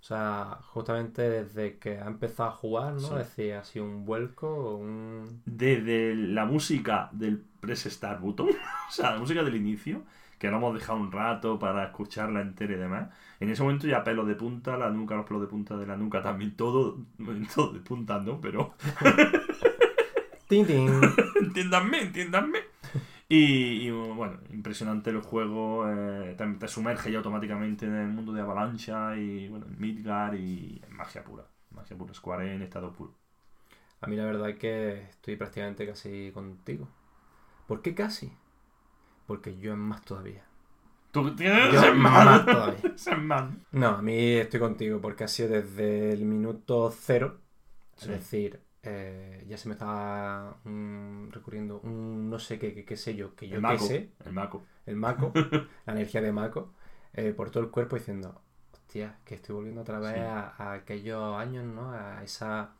O 0.00 0.02
sea, 0.02 0.58
justamente 0.62 1.22
desde 1.28 1.78
que 1.78 1.98
ha 1.98 2.06
empezado 2.06 2.48
a 2.48 2.52
jugar, 2.52 2.94
¿no? 2.94 3.00
Sí. 3.00 3.14
Decía 3.16 3.60
así 3.60 3.80
un 3.80 4.06
vuelco, 4.06 4.76
un... 4.76 5.42
Desde 5.44 6.14
la 6.14 6.46
música 6.46 7.10
del 7.12 7.44
Press 7.60 7.84
Start 7.84 8.20
Button, 8.20 8.48
o 8.88 8.90
sea, 8.90 9.10
la 9.12 9.18
música 9.18 9.42
del 9.42 9.56
inicio, 9.56 10.02
que 10.38 10.50
lo 10.50 10.56
hemos 10.56 10.74
dejado 10.74 10.98
un 10.98 11.12
rato 11.12 11.58
para 11.58 11.84
escucharla 11.84 12.40
entera 12.40 12.72
y 12.72 12.76
demás. 12.76 13.10
En 13.40 13.50
ese 13.50 13.62
momento 13.62 13.86
ya 13.86 14.02
pelo 14.02 14.24
de 14.24 14.36
punta, 14.36 14.78
la 14.78 14.88
nuca, 14.88 15.14
los 15.16 15.26
pelos 15.26 15.42
de 15.42 15.48
punta 15.48 15.76
de 15.76 15.86
la 15.86 15.96
nuca 15.98 16.22
también, 16.22 16.56
todo, 16.56 16.98
todo 17.54 17.72
de 17.72 17.80
punta, 17.80 18.18
¿no? 18.20 18.40
Pero 18.40 18.74
¡Tin, 20.48 20.66
tin! 20.66 20.88
entiéndanme, 21.40 22.02
entiéndanme. 22.02 22.69
Y, 23.32 23.86
y, 23.86 23.90
bueno, 23.92 24.40
impresionante 24.50 25.10
el 25.10 25.20
juego, 25.20 25.88
eh, 25.88 26.34
te, 26.36 26.44
te 26.46 26.66
sumerge 26.66 27.12
ya 27.12 27.18
automáticamente 27.18 27.86
en 27.86 27.94
el 27.94 28.08
mundo 28.08 28.32
de 28.32 28.40
Avalancha 28.40 29.16
y 29.16 29.46
bueno, 29.46 29.66
en 29.66 29.80
Midgar 29.80 30.34
y 30.34 30.82
en 30.84 30.96
magia 30.96 31.22
pura. 31.22 31.44
Magia 31.70 31.96
pura, 31.96 32.12
Square 32.12 32.52
en 32.52 32.62
estado 32.62 32.92
puro. 32.92 33.14
A 34.00 34.08
mí 34.08 34.16
la 34.16 34.24
verdad 34.24 34.50
es 34.50 34.58
que 34.58 35.02
estoy 35.10 35.36
prácticamente 35.36 35.86
casi 35.86 36.32
contigo. 36.32 36.88
¿Por 37.68 37.82
qué 37.82 37.94
casi? 37.94 38.32
Porque 39.28 39.56
yo 39.58 39.74
es 39.74 39.78
más 39.78 40.02
todavía. 40.04 40.44
Tú 41.12 41.36
tienes 41.36 41.72
Yo 41.72 41.78
ese 41.78 41.92
más 41.92 42.44
todavía. 42.44 43.16
Man. 43.16 43.64
No, 43.70 43.90
a 43.90 44.02
mí 44.02 44.32
estoy 44.34 44.58
contigo 44.58 45.00
porque 45.00 45.22
ha 45.22 45.28
sido 45.28 45.50
desde 45.50 46.12
el 46.12 46.24
minuto 46.24 46.90
cero. 46.90 47.38
Es 47.96 48.08
decir, 48.08 48.60
eh, 48.82 49.44
ya 49.48 49.56
se 49.58 49.68
me 49.68 49.74
está 49.74 50.56
mm, 50.64 51.30
recurriendo 51.30 51.80
un 51.80 52.30
no 52.30 52.38
sé 52.38 52.58
qué, 52.58 52.74
qué, 52.74 52.84
qué 52.84 52.96
sé 52.96 53.14
yo, 53.14 53.34
que 53.34 53.48
yo 53.48 53.56
El 53.58 53.62
qué 53.66 53.78
sé, 53.78 54.10
El 54.24 54.32
Mako. 54.32 54.64
el 54.86 54.96
Mako, 54.96 55.32
la 55.86 55.92
energía 55.92 56.20
de 56.22 56.32
Mako, 56.32 56.72
eh, 57.14 57.32
por 57.36 57.50
todo 57.50 57.62
el 57.62 57.70
cuerpo 57.70 57.96
diciendo, 57.96 58.40
hostia, 58.72 59.18
que 59.24 59.34
estoy 59.36 59.54
volviendo 59.54 59.82
otra 59.82 59.98
vez 59.98 60.14
Sí. 60.14 60.20
a, 60.20 60.54
a 60.56 60.72
aquellos 60.74 61.36
años, 61.36 61.64
¿no? 61.64 61.92
A 61.92 62.22
esa, 62.24 62.70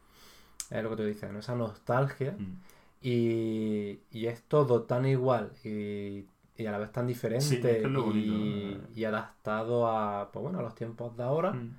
es 0.71 0.83
lo 0.83 0.90
que 0.90 0.97
tú 0.97 1.04
dices, 1.04 1.30
¿no? 1.33 1.38
Esa 1.40 1.54
nostalgia. 1.57 2.33
Mm. 2.33 2.61
Y, 3.02 4.00
y 4.11 4.26
es 4.26 4.42
todo 4.42 4.83
tan 4.83 5.07
igual 5.07 5.52
y, 5.64 6.26
y 6.57 6.66
a 6.66 6.71
la 6.73 6.78
vez 6.78 6.92
tan 6.92 7.07
diferente 7.07 7.45
Sí, 7.47 7.54
es 7.57 7.61
que 7.62 7.76
es 7.78 7.83
lo 7.85 8.04
bonito, 8.04 8.33
y, 8.35 8.78
¿no? 8.83 8.88
y 8.95 9.04
adaptado 9.04 9.87
a, 9.88 10.30
pues 10.30 10.42
bueno, 10.42 10.59
a 10.59 10.62
los 10.62 10.75
tiempos 10.75 11.16
de 11.16 11.23
ahora, 11.23 11.52
Mm. 11.52 11.76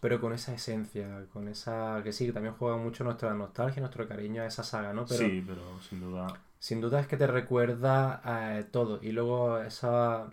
Pero 0.00 0.20
con 0.20 0.32
esa 0.32 0.54
esencia, 0.54 1.26
con 1.32 1.48
esa 1.48 2.00
que 2.02 2.12
sí, 2.12 2.26
que 2.26 2.32
también 2.32 2.54
juega 2.54 2.76
mucho 2.76 3.04
nuestra 3.04 3.34
nostalgia, 3.34 3.80
nuestro 3.80 4.08
cariño 4.08 4.42
a 4.42 4.46
esa 4.46 4.62
saga, 4.64 4.92
¿no? 4.92 5.04
Pero 5.06 5.20
Sí, 5.20 5.44
pero 5.46 5.80
sin 5.82 6.00
duda. 6.00 6.40
sin 6.58 6.80
duda 6.80 7.00
es 7.00 7.06
que 7.06 7.16
te 7.16 7.26
recuerda 7.26 8.20
a 8.24 8.62
todo 8.70 9.00
y 9.02 9.12
luego 9.12 9.58
esa 9.60 10.30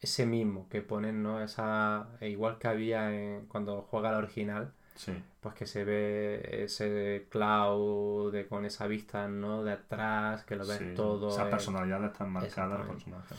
ese 0.00 0.26
mismo 0.26 0.68
que 0.68 0.82
ponen, 0.82 1.22
¿no? 1.22 1.42
Esa 1.42 2.08
igual 2.20 2.58
que 2.58 2.68
había 2.68 3.12
en- 3.14 3.46
cuando 3.46 3.82
juega 3.82 4.12
la 4.12 4.18
original, 4.18 4.72
Sí. 4.94 5.12
pues 5.40 5.54
que 5.54 5.66
se 5.66 5.84
ve 5.84 6.64
ese 6.64 7.26
cloud 7.30 8.32
de- 8.32 8.46
con 8.48 8.64
esa 8.64 8.86
vista, 8.86 9.28
¿no? 9.28 9.64
De 9.64 9.72
atrás, 9.72 10.44
que 10.44 10.56
lo 10.56 10.66
ves 10.66 10.78
sí. 10.78 10.94
todo. 10.94 11.28
Esas 11.30 11.48
eh. 11.48 11.50
personalidades 11.50 12.12
están 12.12 12.30
marcadas 12.30 12.86
personajes. 12.86 13.38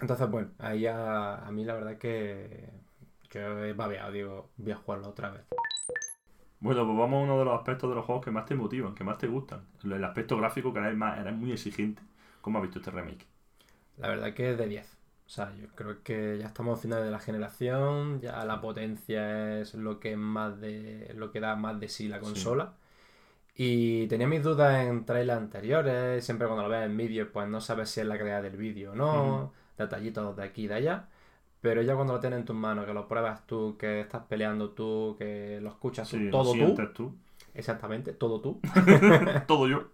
Entonces, 0.00 0.30
bueno, 0.30 0.50
ahí 0.58 0.86
a, 0.86 1.36
a 1.46 1.50
mí 1.52 1.64
la 1.64 1.74
verdad 1.74 1.96
que 1.98 2.68
yo 3.30 3.64
he 3.64 3.72
babeado, 3.72 4.12
digo, 4.12 4.50
voy 4.56 4.72
a 4.72 4.76
jugarlo 4.76 5.08
otra 5.08 5.30
vez. 5.30 5.42
Bueno, 6.60 6.84
pues 6.86 6.96
vamos 6.98 7.20
a 7.20 7.24
uno 7.24 7.38
de 7.38 7.44
los 7.44 7.54
aspectos 7.58 7.88
de 7.90 7.96
los 7.96 8.04
juegos 8.04 8.24
que 8.24 8.30
más 8.30 8.46
te 8.46 8.54
motivan, 8.54 8.94
que 8.94 9.02
más 9.04 9.18
te 9.18 9.26
gustan. 9.26 9.66
El 9.84 10.04
aspecto 10.04 10.36
gráfico 10.36 10.72
que 10.72 10.78
era, 10.80 10.90
más, 10.92 11.18
era 11.18 11.32
muy 11.32 11.52
exigente. 11.52 12.02
¿Cómo 12.40 12.58
has 12.58 12.62
visto 12.62 12.78
este 12.78 12.90
remake? 12.92 13.26
La 13.96 14.08
verdad 14.08 14.32
que 14.34 14.50
es 14.52 14.58
de 14.58 14.66
10. 14.66 14.96
O 15.26 15.30
sea, 15.30 15.52
yo 15.56 15.66
creo 15.74 16.02
que 16.02 16.38
ya 16.38 16.46
estamos 16.46 16.78
a 16.78 16.82
finales 16.82 17.04
de 17.04 17.10
la 17.10 17.18
generación, 17.18 18.20
ya 18.20 18.44
la 18.44 18.60
potencia 18.60 19.60
es 19.60 19.74
lo 19.74 20.00
que 20.00 20.16
más 20.16 20.58
de 20.60 21.12
lo 21.14 21.30
que 21.30 21.40
da 21.40 21.54
más 21.56 21.78
de 21.80 21.88
sí 21.88 22.08
la 22.08 22.20
Sí. 22.20 22.20
consola. 22.20 22.72
Y 23.56 24.06
tenía 24.08 24.26
mis 24.28 24.42
dudas 24.42 24.86
en 24.86 25.04
trailers 25.04 25.38
anteriores, 25.40 26.24
siempre 26.24 26.46
cuando 26.48 26.64
lo 26.64 26.70
ves 26.70 26.86
en 26.86 26.96
vídeo, 26.96 27.30
pues 27.32 27.48
no 27.48 27.60
sabes 27.60 27.90
si 27.90 28.00
es 28.00 28.06
la 28.06 28.18
calidad 28.18 28.42
del 28.42 28.56
vídeo 28.56 28.92
o 28.92 28.94
no, 28.94 29.52
detallitos 29.78 30.36
de 30.36 30.44
aquí 30.44 30.64
y 30.64 30.68
de 30.68 30.74
allá. 30.74 31.08
Pero 31.60 31.82
ya 31.82 31.94
cuando 31.96 32.12
lo 32.14 32.20
tienes 32.20 32.38
en 32.40 32.44
tus 32.44 32.54
manos, 32.56 32.86
que 32.86 32.94
lo 32.94 33.08
pruebas 33.08 33.46
tú, 33.46 33.76
que 33.78 34.00
estás 34.00 34.22
peleando 34.28 34.70
tú, 34.70 35.16
que 35.18 35.58
lo 35.60 35.70
escuchas 35.70 36.08
tú, 36.08 36.16
todo 36.30 36.44
lo 36.44 36.50
tú, 36.52 36.56
sientes 36.56 36.92
tú. 36.94 37.14
exactamente, 37.54 38.12
todo 38.12 38.40
tú, 38.40 38.60
Todo 39.48 39.66
yo. 39.66 39.88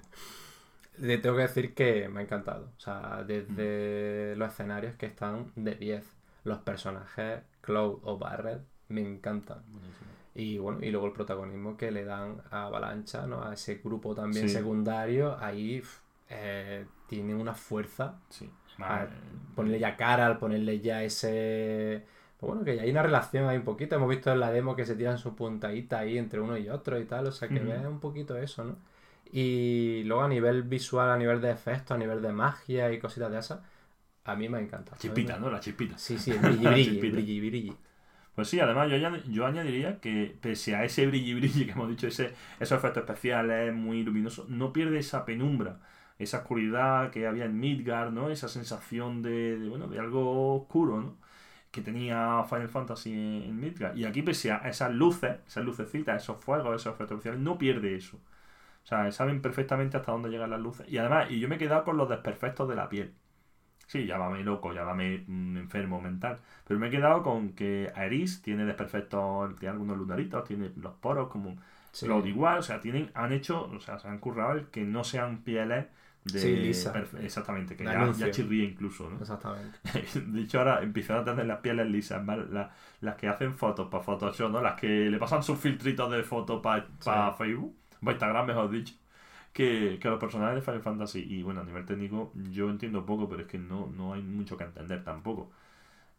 le 0.98 1.18
tengo 1.18 1.36
que 1.36 1.42
decir 1.42 1.74
que 1.74 2.08
me 2.08 2.20
ha 2.20 2.22
encantado. 2.22 2.70
O 2.76 2.80
sea, 2.80 3.24
desde 3.26 4.34
los 4.36 4.48
escenarios 4.50 4.94
que 4.96 5.06
están 5.06 5.52
de 5.56 5.74
10. 5.74 6.04
Los 6.44 6.58
personajes, 6.58 7.40
Cloud 7.62 8.00
o 8.02 8.18
Barret, 8.18 8.60
me 8.88 9.00
encantan. 9.00 9.62
Y 10.34 10.58
bueno, 10.58 10.80
y 10.82 10.90
luego 10.90 11.06
el 11.06 11.12
protagonismo 11.12 11.76
que 11.78 11.90
le 11.90 12.04
dan 12.04 12.42
a 12.50 12.64
Avalancha, 12.64 13.26
¿no? 13.26 13.42
A 13.42 13.54
ese 13.54 13.76
grupo 13.82 14.14
también 14.14 14.48
Sí. 14.48 14.54
secundario, 14.54 15.38
ahí 15.38 15.78
pf, 15.80 16.00
eh, 16.28 16.86
tiene 17.06 17.34
una 17.34 17.54
fuerza. 17.54 18.20
Sí. 18.30 18.50
A 18.88 19.06
Más, 19.06 19.08
ponerle 19.54 19.78
ya 19.80 19.96
cara, 19.96 20.26
al 20.26 20.38
ponerle 20.38 20.80
ya 20.80 21.02
ese... 21.02 22.06
Pues 22.38 22.48
bueno, 22.48 22.64
que 22.64 22.76
ya 22.76 22.82
hay 22.82 22.90
una 22.90 23.02
relación 23.02 23.48
ahí 23.48 23.56
un 23.56 23.64
poquito. 23.64 23.96
Hemos 23.96 24.08
visto 24.10 24.32
en 24.32 24.40
la 24.40 24.50
demo 24.52 24.76
que 24.76 24.84
se 24.86 24.96
tiran 24.96 25.18
su 25.18 25.34
puntadita 25.36 26.00
ahí 26.00 26.18
entre 26.18 26.40
uno 26.40 26.58
y 26.58 26.68
otro 26.68 26.98
y 27.00 27.04
tal. 27.06 27.26
O 27.28 27.32
sea 27.32 27.50
que 27.52 27.60
Ujú. 27.60 27.68
ves 27.68 27.84
un 27.86 28.00
poquito 28.00 28.36
eso, 28.36 28.64
¿no? 28.64 28.76
Y 29.32 30.02
luego 30.04 30.22
a 30.22 30.28
nivel 30.28 30.62
visual, 30.64 31.10
a 31.10 31.16
nivel 31.16 31.40
de 31.40 31.50
efectos, 31.50 31.94
a 31.94 31.98
nivel 31.98 32.20
de 32.22 32.32
magia 32.32 32.92
y 32.92 32.98
cositas 33.00 33.30
de 33.32 33.38
esas, 33.38 33.60
a 34.24 34.36
mí 34.36 34.48
me 34.48 34.58
ha 34.58 34.60
encantado. 34.62 34.98
chispita, 34.98 35.38
¿no? 35.38 35.50
La 35.50 35.60
chispita. 35.60 35.96
Sí, 35.98 36.18
sí, 36.18 36.32
el 36.32 36.40
brilli, 36.40 36.68
brilli, 36.68 37.00
Chispita. 37.00 37.10
brilli, 37.10 37.40
brilli. 37.40 37.76
Pues 38.34 38.48
sí, 38.48 38.58
además 38.58 38.90
yo, 38.90 38.96
yo 39.30 39.46
añadiría 39.46 40.00
que 40.00 40.36
pese 40.40 40.74
a 40.74 40.84
ese 40.84 41.06
brilli 41.06 41.34
brilli 41.34 41.66
que 41.66 41.72
hemos 41.72 41.88
dicho, 41.88 42.08
ese, 42.08 42.32
esos 42.58 42.78
efectos 42.78 43.02
especiales 43.04 43.72
muy 43.72 44.02
luminosos, 44.02 44.48
no 44.48 44.72
pierde 44.72 44.98
esa 44.98 45.24
penumbra, 45.24 45.80
esa 46.18 46.38
oscuridad 46.38 47.10
que 47.10 47.26
había 47.26 47.44
en 47.46 47.58
Midgard, 47.58 48.12
¿no? 48.12 48.30
Esa 48.30 48.48
sensación 48.48 49.22
de, 49.22 49.58
de, 49.58 49.68
bueno, 49.68 49.88
de 49.88 49.98
algo 49.98 50.56
oscuro, 50.56 51.00
¿no? 51.00 51.16
Que 51.70 51.82
tenía 51.82 52.44
Final 52.48 52.68
Fantasy 52.68 53.12
en, 53.12 53.58
Midgard. 53.60 53.96
Y 53.96 54.04
aquí 54.04 54.22
pese 54.22 54.52
a 54.52 54.58
esas 54.68 54.92
luces, 54.92 55.38
esas 55.46 55.64
lucecitas, 55.64 56.22
esos 56.22 56.42
fuegos, 56.44 56.76
esos 56.80 56.94
efectos 56.94 57.16
especiales, 57.18 57.40
no 57.42 57.58
pierde 57.58 57.96
eso. 57.96 58.18
O 58.84 58.86
sea, 58.86 59.10
saben 59.12 59.42
perfectamente 59.42 59.96
hasta 59.96 60.12
dónde 60.12 60.30
llegan 60.30 60.50
las 60.50 60.60
luces. 60.60 60.88
Y 60.88 60.98
además, 60.98 61.30
y 61.30 61.40
yo 61.40 61.48
me 61.48 61.56
he 61.56 61.58
quedado 61.58 61.84
con 61.84 61.96
los 61.96 62.08
desperfectos 62.08 62.68
de 62.68 62.76
la 62.76 62.88
piel. 62.88 63.14
Sí, 63.86 64.06
llámame 64.06 64.42
loco, 64.42 64.72
llámame 64.72 65.24
mm, 65.26 65.56
enfermo 65.58 66.00
mental. 66.00 66.40
Pero 66.66 66.80
me 66.80 66.88
he 66.88 66.90
quedado 66.90 67.22
con 67.22 67.54
que 67.54 67.92
Aeris 67.94 68.42
tiene 68.42 68.64
desperfectos, 68.64 69.56
tiene 69.58 69.72
algunos 69.72 69.98
lunaritos, 69.98 70.44
tiene 70.44 70.72
los 70.76 70.94
poros 70.94 71.28
como 71.28 71.56
Sí. 71.92 72.06
Cloud 72.06 72.26
igual, 72.26 72.58
o 72.58 72.62
sea, 72.62 72.80
tienen, 72.80 73.10
han 73.14 73.32
hecho, 73.32 73.70
o 73.70 73.78
sea, 73.80 73.98
se 74.00 74.08
han 74.08 74.18
currado 74.18 74.52
el 74.54 74.66
que 74.68 74.82
no 74.84 75.04
sean 75.04 75.42
pieles 75.44 75.86
de 76.24 76.40
Sí, 76.40 76.56
lisa. 76.56 76.92
exactamente, 77.22 77.76
que 77.76 77.84
ya, 77.84 78.10
ya 78.12 78.30
chirría 78.30 78.64
incluso, 78.64 79.10
¿no? 79.10 79.16
Exactamente. 79.18 79.78
De 80.26 80.40
hecho, 80.42 80.58
ahora 80.58 80.82
empiezan 80.82 81.18
a 81.18 81.24
tener 81.24 81.46
las 81.46 81.58
pieles 81.60 81.86
lisas, 81.86 82.24
las, 82.26 82.70
las 83.00 83.16
que 83.16 83.28
hacen 83.28 83.54
fotos 83.56 83.88
para 83.90 84.02
Photoshop, 84.02 84.50
¿no? 84.50 84.60
Las 84.62 84.80
que 84.80 84.88
le 85.10 85.18
pasan 85.18 85.42
sus 85.42 85.58
filtritos 85.58 86.10
de 86.10 86.22
fotos 86.22 86.60
para 86.62 86.86
Sí. 87.00 87.10
Facebook, 87.38 87.76
para 88.00 88.12
Instagram, 88.12 88.46
mejor 88.46 88.70
dicho, 88.70 88.94
que, 89.52 89.98
que 90.00 90.08
los 90.08 90.18
personajes 90.18 90.56
de 90.56 90.62
Final 90.62 90.82
Fantasy. 90.82 91.20
Y 91.28 91.42
bueno, 91.42 91.60
a 91.60 91.64
nivel 91.64 91.84
técnico, 91.84 92.32
yo 92.50 92.70
entiendo 92.70 93.04
poco, 93.06 93.28
pero 93.28 93.42
es 93.42 93.48
que 93.48 93.58
no, 93.58 93.86
no 93.88 94.14
hay 94.14 94.22
mucho 94.22 94.56
que 94.56 94.64
entender 94.64 95.04
tampoco. 95.04 95.50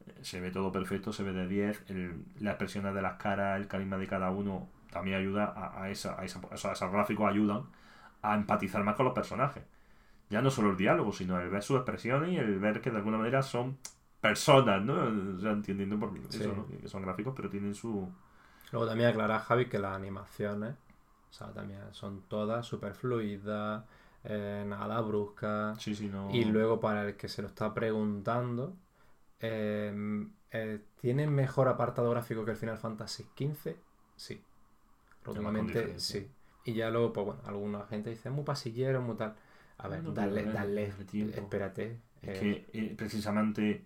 Eh, 0.07 0.13
Se 0.24 0.39
ve 0.41 0.51
todo 0.51 0.71
perfecto, 0.71 1.13
se 1.13 1.24
ve 1.24 1.33
de 1.33 1.47
10, 1.47 1.83
el- 1.89 2.25
las 2.39 2.53
expresiones 2.53 2.93
de 2.95 3.01
las 3.01 3.15
caras, 3.17 3.59
el 3.59 3.67
carisma 3.67 3.97
de 3.97 4.07
cada 4.07 4.31
uno 4.31 4.69
también 4.91 5.17
ayuda 5.17 5.45
a, 5.55 5.83
a, 5.83 5.89
esa, 5.89 6.19
a, 6.19 6.25
esa- 6.25 6.41
sea, 6.57 6.74
esos 6.74 6.91
gráficos 6.91 7.29
ayudan 7.29 7.63
a 8.21 8.35
empatizar 8.35 8.83
más 8.83 8.95
con 8.95 9.05
los 9.05 9.13
personajes. 9.15 9.63
Ya 10.29 10.41
no 10.41 10.50
solo 10.50 10.72
el 10.72 10.77
diálogo, 10.77 11.12
sino 11.12 11.39
el 11.39 11.50
ver 11.50 11.62
sus 11.63 11.77
expresiones 11.77 12.32
y 12.32 12.38
el 12.38 12.60
ver 12.60 12.82
que 12.82 12.89
de 12.91 12.98
alguna 12.98 13.17
manera 13.17 13.41
son 13.44 13.77
personas, 14.22 14.82
¿no? 14.84 14.94
O 15.36 15.39
sea, 15.39 15.51
entendiendo 15.51 16.00
por 16.00 16.12
Sí. 16.29 16.39
eso, 16.39 16.53
¿no? 16.55 16.67
Que 16.67 16.88
son 16.88 17.03
gráficos, 17.03 17.34
pero 17.36 17.50
tienen 17.50 17.75
su... 17.75 18.10
Luego 18.72 18.88
también 18.88 19.10
aclarar, 19.10 19.41
Javi, 19.41 19.67
que 19.67 19.79
las 19.79 19.96
animaciones, 19.96 20.74
o 21.29 21.34
sea, 21.34 21.53
también 21.53 21.82
son 21.91 22.24
todas 22.27 22.65
súper 22.65 22.94
fluidas, 22.96 23.84
eh, 24.24 24.63
nada 24.67 25.00
bruscas. 25.01 25.82
Sí, 25.82 25.96
sí, 25.96 26.08
no... 26.08 26.29
Y 26.34 26.46
luego 26.46 26.79
para 26.79 27.03
el 27.03 27.15
que 27.15 27.27
se 27.27 27.41
lo 27.41 27.48
está 27.48 27.74
preguntando, 27.74 28.75
eh, 29.39 30.27
eh, 30.51 30.79
¿tiene 31.00 31.27
mejor 31.27 31.67
apartado 31.67 32.10
gráfico 32.10 32.44
que 32.44 32.51
el 32.51 32.58
Final 32.58 32.77
Fantasy 32.77 33.25
XV? 33.36 33.77
Sí. 34.15 34.41
Rotundamente 35.24 36.00
sí. 36.00 36.27
Y 36.63 36.74
ya 36.74 36.89
luego, 36.89 37.13
pues 37.13 37.25
bueno, 37.27 37.41
alguna 37.46 37.86
gente 37.86 38.10
dice, 38.10 38.29
muy 38.29 38.44
pasillero, 38.44 39.01
muy 39.01 39.15
tal. 39.15 39.36
A 39.77 39.88
ver, 39.88 40.01
pero 40.03 40.13
dale, 40.13 40.39
a 40.39 40.44
ver, 40.44 40.53
dale, 40.53 40.94
espérate. 41.32 42.01
Es 42.22 42.32
eh, 42.32 42.39
que 42.39 42.70
eh, 42.74 42.96
precisamente 42.98 43.86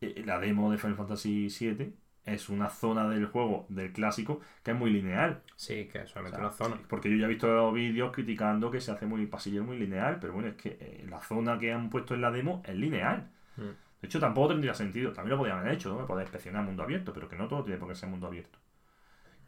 eh, 0.00 0.22
la 0.24 0.38
demo 0.38 0.70
de 0.70 0.78
Final 0.78 0.96
Fantasy 0.96 1.48
VII 1.50 1.98
es 2.24 2.48
una 2.48 2.68
zona 2.70 3.08
del 3.08 3.26
juego, 3.26 3.66
del 3.68 3.92
clásico, 3.92 4.40
que 4.62 4.72
es 4.72 4.76
muy 4.76 4.90
lineal. 4.90 5.42
Sí, 5.56 5.86
que 5.88 5.98
es 6.02 6.10
O 6.24 6.26
solamente 6.26 6.30
sea, 6.30 6.40
una 6.40 6.52
zona. 6.52 6.76
sí, 6.76 6.86
Porque 6.88 7.10
yo 7.10 7.16
ya 7.16 7.26
he 7.26 7.28
visto 7.30 7.72
vídeos 7.72 8.12
criticando 8.12 8.70
que 8.70 8.80
se 8.80 8.92
hace 8.92 9.06
muy 9.06 9.26
pasillero, 9.26 9.64
muy 9.64 9.78
lineal, 9.78 10.18
pero 10.20 10.32
bueno, 10.34 10.48
es 10.50 10.56
que 10.56 11.04
la 11.08 11.20
zona 11.22 11.58
que 11.58 11.72
han 11.72 11.90
puesto 11.90 12.14
en 12.14 12.22
la 12.22 12.30
demo 12.32 12.62
es 12.66 12.76
lineal. 12.76 13.30
Mm. 13.58 13.76
De 14.02 14.08
hecho, 14.08 14.20
tampoco 14.20 14.48
tendría 14.50 14.74
sentido. 14.74 15.12
También 15.12 15.32
lo 15.32 15.38
podían 15.38 15.58
haber 15.60 15.74
hecho, 15.74 15.90
¿no? 15.98 16.06
Poder 16.06 16.24
inspeccionar 16.26 16.64
mundo 16.64 16.82
abierto, 16.84 17.12
pero 17.14 17.28
que 17.28 17.36
no 17.36 17.48
todo 17.48 17.64
tiene 17.64 17.78
por 17.80 17.88
qué 17.88 17.94
ser 17.96 18.08
mundo 18.10 18.26
abierto. 18.28 18.58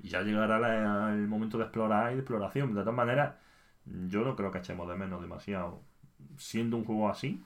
Y 0.00 0.08
ya 0.08 0.22
llegará 0.22 0.58
la- 0.58 1.12
el 1.14 1.28
momento 1.28 1.58
de 1.58 1.64
explorar 1.64 2.12
y 2.12 2.16
de 2.16 2.20
exploración. 2.20 2.74
De 2.74 2.80
todas 2.82 2.94
maneras, 2.94 3.34
yo 3.86 4.24
no 4.24 4.36
creo 4.36 4.50
que 4.50 4.58
echemos 4.58 4.88
de 4.88 4.96
menos 4.96 5.20
demasiado. 5.20 5.80
Siendo 6.36 6.76
un 6.76 6.84
juego 6.84 7.08
así, 7.08 7.42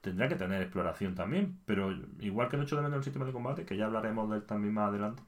tendrá 0.00 0.28
que 0.28 0.36
tener 0.36 0.62
exploración 0.62 1.14
también. 1.14 1.58
Pero 1.66 1.92
igual 2.20 2.48
que 2.48 2.56
no 2.56 2.62
echo 2.62 2.76
de 2.76 2.82
menos 2.82 2.98
el 2.98 3.04
sistema 3.04 3.24
de 3.24 3.32
combate, 3.32 3.64
que 3.64 3.76
ya 3.76 3.86
hablaremos 3.86 4.30
de 4.30 4.36
él 4.36 4.42
también 4.44 4.74
más 4.74 4.88
adelante. 4.88 5.22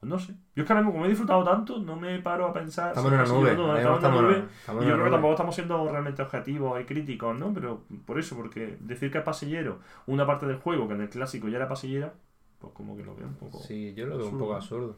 Pues 0.00 0.08
no 0.08 0.18
sé. 0.18 0.34
Yo 0.54 0.62
es 0.62 0.66
que 0.66 0.72
ahora 0.72 0.82
mismo, 0.82 0.92
como 0.92 1.04
he 1.04 1.10
disfrutado 1.10 1.44
tanto, 1.44 1.78
no 1.78 1.94
me 1.94 2.18
paro 2.20 2.46
a 2.46 2.52
pensar. 2.54 2.88
Estamos 2.88 3.12
en 3.12 3.18
una 3.18 3.28
nube. 3.28 3.50
mismo 3.50 3.76
estamos 3.76 4.22
nube. 4.22 4.44
estamos 4.60 4.82
Y 4.82 4.86
en 4.86 4.90
yo 4.90 4.94
creo 4.94 5.04
que 5.04 5.10
tampoco 5.10 5.32
estamos 5.34 5.54
siendo 5.54 5.88
realmente 5.90 6.22
objetivos 6.22 6.80
y 6.80 6.84
críticos, 6.84 7.38
¿no? 7.38 7.52
Pero 7.52 7.84
por 8.06 8.18
eso, 8.18 8.34
porque 8.34 8.78
decir 8.80 9.10
que 9.12 9.18
es 9.18 9.24
pasillero 9.24 9.80
una 10.06 10.26
parte 10.26 10.46
del 10.46 10.56
juego 10.56 10.88
que 10.88 10.94
en 10.94 11.02
el 11.02 11.10
clásico 11.10 11.48
ya 11.48 11.58
era 11.58 11.68
pasillera, 11.68 12.14
pues 12.58 12.72
como 12.72 12.96
que 12.96 13.04
lo 13.04 13.14
veo 13.14 13.26
un 13.26 13.34
poco. 13.34 13.58
Sí, 13.58 13.92
yo 13.94 14.06
lo 14.06 14.16
veo 14.16 14.28
un 14.28 14.28
absurdo. 14.28 14.38
poco 14.38 14.54
absurdo. 14.54 14.96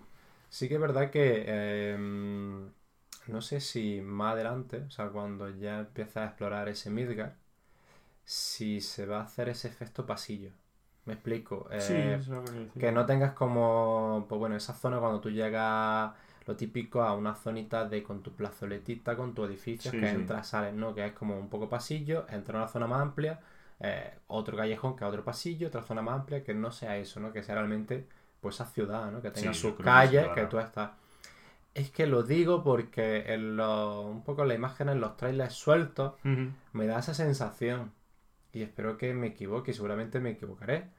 Sí 0.48 0.68
que 0.68 0.74
es 0.74 0.80
verdad 0.80 1.10
que 1.10 1.92
em, 1.94 2.68
no 3.28 3.40
sé 3.42 3.60
si 3.60 4.00
más 4.00 4.34
adelante, 4.34 4.78
o 4.86 4.90
sea, 4.90 5.08
cuando 5.10 5.48
ya 5.50 5.80
empiezas 5.80 6.16
a 6.18 6.26
explorar 6.26 6.68
ese 6.68 6.90
Midgar, 6.90 7.36
si 8.24 8.80
se 8.80 9.06
va 9.06 9.20
a 9.20 9.24
hacer 9.24 9.48
ese 9.48 9.68
efecto 9.68 10.06
pasillo. 10.06 10.50
Me 11.04 11.14
explico. 11.14 11.66
Sí, 11.78 11.94
Eh, 11.94 12.18
eso 12.20 12.42
que 12.78 12.92
no 12.92 13.06
tengas 13.06 13.32
como, 13.34 14.26
pues 14.28 14.38
bueno, 14.38 14.56
esa 14.56 14.72
zona 14.74 14.98
cuando 15.00 15.20
tú 15.20 15.30
llegas, 15.30 16.12
lo 16.46 16.56
típico, 16.56 17.02
a 17.02 17.14
una 17.14 17.34
zonita 17.34 17.84
de 17.88 18.02
con 18.02 18.22
tu 18.22 18.32
plazoletita, 18.34 19.16
con 19.16 19.34
tu 19.34 19.44
edificio, 19.44 19.90
Sí, 19.90 19.98
que 20.00 20.06
sí. 20.06 20.16
entras, 20.16 20.48
sales, 20.48 20.74
¿no? 20.74 20.94
Que 20.94 21.06
es 21.06 21.12
como 21.12 21.38
un 21.38 21.48
poco 21.48 21.68
pasillo, 21.68 22.26
entra 22.28 22.58
a 22.58 22.62
una 22.62 22.68
zona 22.68 22.86
más 22.86 23.00
amplia, 23.02 23.40
eh, 23.80 24.18
otro 24.28 24.56
callejón 24.56 24.96
que 24.96 25.04
es 25.04 25.08
otro 25.08 25.24
pasillo, 25.24 25.68
otra 25.68 25.82
zona 25.82 26.02
más 26.02 26.20
amplia, 26.20 26.42
que 26.44 26.54
no 26.54 26.70
sea 26.72 26.96
eso, 26.96 27.20
¿no? 27.20 27.32
Que 27.32 27.42
sea 27.42 27.54
realmente, 27.56 28.06
pues 28.40 28.56
esa 28.56 28.66
ciudad, 28.66 29.10
¿no? 29.10 29.20
Que 29.22 29.30
tenga 29.30 29.54
sus 29.54 29.74
calles, 29.80 30.30
que 30.30 30.46
tú 30.46 30.58
estás... 30.58 30.90
Es 31.74 31.90
que 31.90 32.06
lo 32.06 32.22
digo 32.22 32.62
porque 32.62 33.32
en 33.32 33.56
los, 33.56 34.04
un 34.04 34.22
poco 34.24 34.42
en 34.42 34.48
la 34.48 34.54
imagen, 34.54 34.88
en 34.90 35.00
los 35.00 35.16
trailers 35.16 35.54
sueltos, 35.54 36.14
me 36.72 36.86
da 36.86 36.98
esa 36.98 37.14
sensación. 37.14 37.92
Y 38.52 38.62
espero 38.62 38.98
que 38.98 39.14
me 39.14 39.28
equivoque, 39.28 39.72
seguramente 39.72 40.20
me 40.20 40.30
equivocaré. 40.30 40.90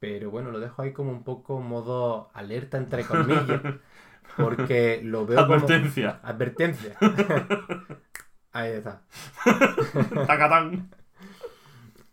Pero 0.00 0.30
bueno, 0.30 0.50
lo 0.50 0.60
dejo 0.60 0.80
ahí 0.82 0.92
como 0.92 1.10
un 1.10 1.24
poco 1.24 1.60
modo 1.60 2.30
alerta, 2.32 2.78
entre 2.78 3.04
comillas. 3.04 3.60
Porque 4.36 5.00
lo 5.02 5.26
veo 5.26 5.40
como... 5.42 5.54
Advertencia. 5.54 6.20
Advertencia. 6.22 6.96
Ahí 8.52 8.72
está. 8.72 9.02
Tacatán. 10.26 10.90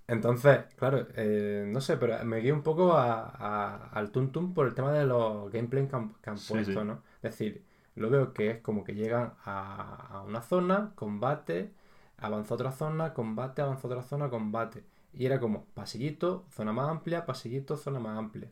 Entonces, 0.08 0.60
claro, 0.78 1.08
eh, 1.16 1.66
no 1.68 1.82
sé, 1.82 1.98
pero 1.98 2.24
me 2.26 2.38
guío 2.40 2.54
un 2.54 2.62
poco 2.62 2.94
a, 2.94 3.22
a- 3.30 3.90
al 3.90 4.12
Tum 4.12 4.32
Tum 4.32 4.54
por 4.54 4.68
el 4.68 4.76
tema 4.76 4.92
de 4.94 5.06
los 5.06 5.52
gameplays 5.52 5.90
que 5.90 5.96
han, 5.96 6.14
que 6.22 6.30
han 6.30 6.38
Sí, 6.38 6.54
puesto, 6.54 6.80
sí. 6.82 6.86
¿no? 6.88 7.02
Es 7.24 7.32
decir, 7.32 7.64
lo 7.96 8.10
veo 8.10 8.34
que 8.34 8.52
es 8.52 8.62
como 8.62 8.84
que 8.84 8.94
llegan 8.96 9.34
a, 9.46 10.18
a 10.20 10.22
una 10.24 10.42
zona, 10.42 10.92
combate, 10.96 11.74
avanza 12.18 12.56
otra 12.56 12.72
zona, 12.72 13.14
combate, 13.14 13.62
avanza 13.62 13.88
otra 13.88 14.04
zona, 14.04 14.30
combate. 14.30 14.84
Y 15.14 15.26
era 15.26 15.40
como 15.40 15.66
pasillito, 15.74 16.46
zona 16.52 16.74
más 16.74 16.90
amplia, 16.90 17.26
pasillito, 17.26 17.78
zona 17.78 18.00
más 18.00 18.18
amplia. 18.18 18.50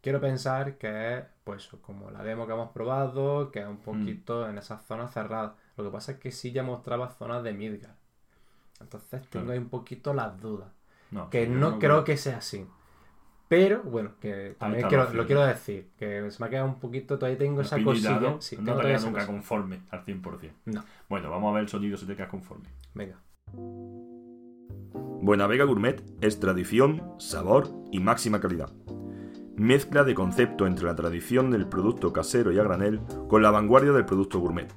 Quiero 0.00 0.20
pensar 0.20 0.78
que 0.78 1.18
es, 1.18 1.24
pues, 1.44 1.68
como 1.82 2.10
la 2.10 2.22
demo 2.22 2.46
que 2.46 2.52
hemos 2.52 2.70
probado, 2.70 3.50
que 3.50 3.60
es 3.60 3.66
un 3.66 3.78
poquito 3.78 4.48
en 4.48 4.56
esas 4.58 4.84
zonas 4.86 5.12
cerradas. 5.12 5.52
Lo 5.76 5.84
que 5.84 5.90
pasa 5.90 6.12
es 6.12 6.18
que 6.18 6.30
sí 6.30 6.52
ya 6.52 6.62
mostraba 6.62 7.10
zonas 7.10 7.42
de 7.42 7.52
Midgar. 7.52 7.96
Entonces 8.80 9.22
tengo 9.30 9.46
Claro. 9.46 9.52
ahí 9.52 9.58
un 9.58 9.68
poquito 9.68 10.14
las 10.14 10.40
dudas. 10.40 10.68
No, 11.10 11.30
Que 11.30 11.46
no 11.48 11.78
creo 11.78 12.04
que 12.04 12.16
sea 12.16 12.38
así. 12.38 12.66
Pero, 13.48 13.82
bueno, 13.84 14.10
que 14.20 14.56
también 14.58 14.88
quiero- 14.88 15.12
lo 15.12 15.24
quiero 15.26 15.46
decir. 15.46 15.88
Que 15.96 16.28
se 16.30 16.40
me 16.42 16.46
ha 16.46 16.50
quedado 16.50 16.66
un 16.66 16.80
poquito, 16.80 17.16
todavía 17.18 17.38
tengo 17.38 17.60
esa 17.60 17.82
cosilla. 17.82 18.18
¿no? 18.20 18.40
Sí, 18.40 18.56
no 18.56 18.74
tengo 18.76 18.80
te 18.80 18.98
nunca 19.06 19.26
conforme 19.26 19.80
al 19.90 20.04
100%. 20.04 20.52
No. 20.64 20.84
Bueno, 21.08 21.30
vamos 21.30 21.50
a 21.50 21.54
ver 21.54 21.62
el 21.62 21.68
sonido 21.68 21.96
si 21.96 22.06
te 22.06 22.16
quedas 22.16 22.28
conforme. 22.30 22.64
Venga. 22.94 23.16
Buena 25.22 25.46
Vega 25.46 25.64
Gourmet 25.64 26.02
es 26.20 26.40
tradición, 26.40 27.02
sabor 27.18 27.68
y 27.92 28.00
máxima 28.00 28.40
calidad. 28.40 28.72
Mezcla 29.56 30.04
de 30.04 30.14
concepto 30.14 30.66
entre 30.66 30.84
la 30.84 30.94
tradición 30.94 31.50
del 31.50 31.66
producto 31.66 32.12
casero 32.12 32.52
y 32.52 32.58
a 32.58 32.62
granel 32.62 33.00
con 33.28 33.42
la 33.42 33.50
vanguardia 33.50 33.92
del 33.92 34.04
producto 34.04 34.38
gourmet. 34.38 34.68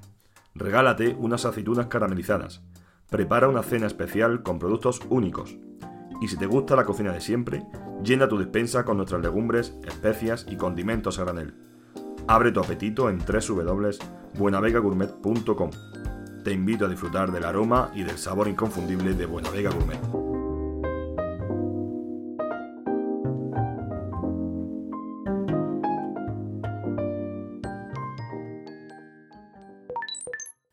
Regálate 0.55 1.15
unas 1.19 1.45
aceitunas 1.45 1.88
caramelizadas. 1.88 2.63
Prepara 3.09 3.49
una 3.49 3.63
cena 3.63 3.88
especial 3.88 4.41
con 4.43 4.57
productos 4.59 5.01
únicos. 5.09 5.57
Y 6.21 6.27
si 6.27 6.38
te 6.38 6.45
gusta 6.45 6.75
la 6.75 6.85
cocina 6.85 7.11
de 7.13 7.21
siempre, 7.21 7.63
llena 8.03 8.27
tu 8.27 8.38
despensa 8.38 8.83
con 8.83 8.97
nuestras 8.97 9.21
legumbres, 9.21 9.77
especias 9.88 10.45
y 10.49 10.57
condimentos 10.57 11.17
a 11.19 11.23
granel. 11.23 11.53
Abre 12.27 12.51
tu 12.51 12.59
apetito 12.59 13.09
en 13.09 13.19
www.buenavegagourmet.com. 13.19 15.71
Te 16.43 16.51
invito 16.51 16.85
a 16.85 16.89
disfrutar 16.89 17.31
del 17.31 17.45
aroma 17.45 17.91
y 17.95 18.03
del 18.03 18.17
sabor 18.17 18.47
inconfundible 18.47 19.13
de 19.13 19.25
Buena 19.25 19.49
Vega 19.49 19.71
Gourmet. 19.71 19.99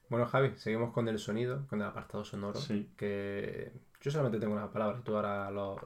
Bueno, 0.09 0.27
Javi, 0.27 0.53
seguimos 0.57 0.93
con 0.93 1.09
el 1.09 1.19
sonido, 1.19 1.67
con 1.69 1.81
el 1.81 1.89
apartado 1.89 2.25
sonoro. 2.25 2.59
Sí. 2.59 2.89
Que 2.97 3.73
yo 4.01 4.11
solamente 4.11 4.39
tengo 4.41 4.55
unas 4.55 4.69
palabras, 4.71 5.03
tú 5.05 5.17
ahora 5.17 5.51
lo, 5.51 5.77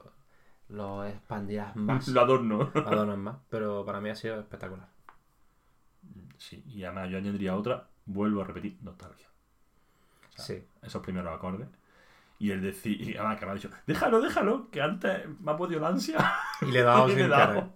lo 0.69 1.05
expandirás 1.05 1.75
más, 1.77 2.07
Lo 2.09 2.21
adorno. 2.21 2.71
lo 2.73 2.87
adornas 2.87 3.17
más, 3.17 3.37
pero 3.49 3.83
para 3.85 3.99
mí 4.01 4.09
ha 4.09 4.15
sido 4.15 4.39
espectacular. 4.39 4.87
Sí, 6.37 6.63
y 6.67 6.83
además 6.83 7.09
yo 7.09 7.17
añadiría 7.17 7.55
otra, 7.55 7.87
vuelvo 8.05 8.41
a 8.41 8.45
repetir, 8.45 8.77
nostalgia. 8.81 9.27
O 10.29 10.31
sea, 10.41 10.45
Sí. 10.45 10.63
Esos 10.81 11.01
primeros 11.03 11.33
acordes. 11.33 11.67
Y 12.39 12.49
el 12.49 12.61
decir, 12.61 12.99
y 12.99 13.15
además 13.15 13.37
que 13.39 13.45
me 13.45 13.51
ha 13.51 13.55
dicho, 13.55 13.69
déjalo, 13.85 14.19
déjalo, 14.21 14.69
que 14.71 14.81
antes 14.81 15.27
me 15.39 15.51
ha 15.51 15.57
podido 15.57 15.79
la 15.79 15.89
ansia. 15.89 16.33
Y 16.61 16.71
le 16.71 16.79
he 16.79 16.83
dado 16.83 17.05
Y 17.07 17.11
sin 17.11 17.19
le 17.19 17.25
he 17.25 17.27
dado. 17.27 17.53
querer. 17.53 17.69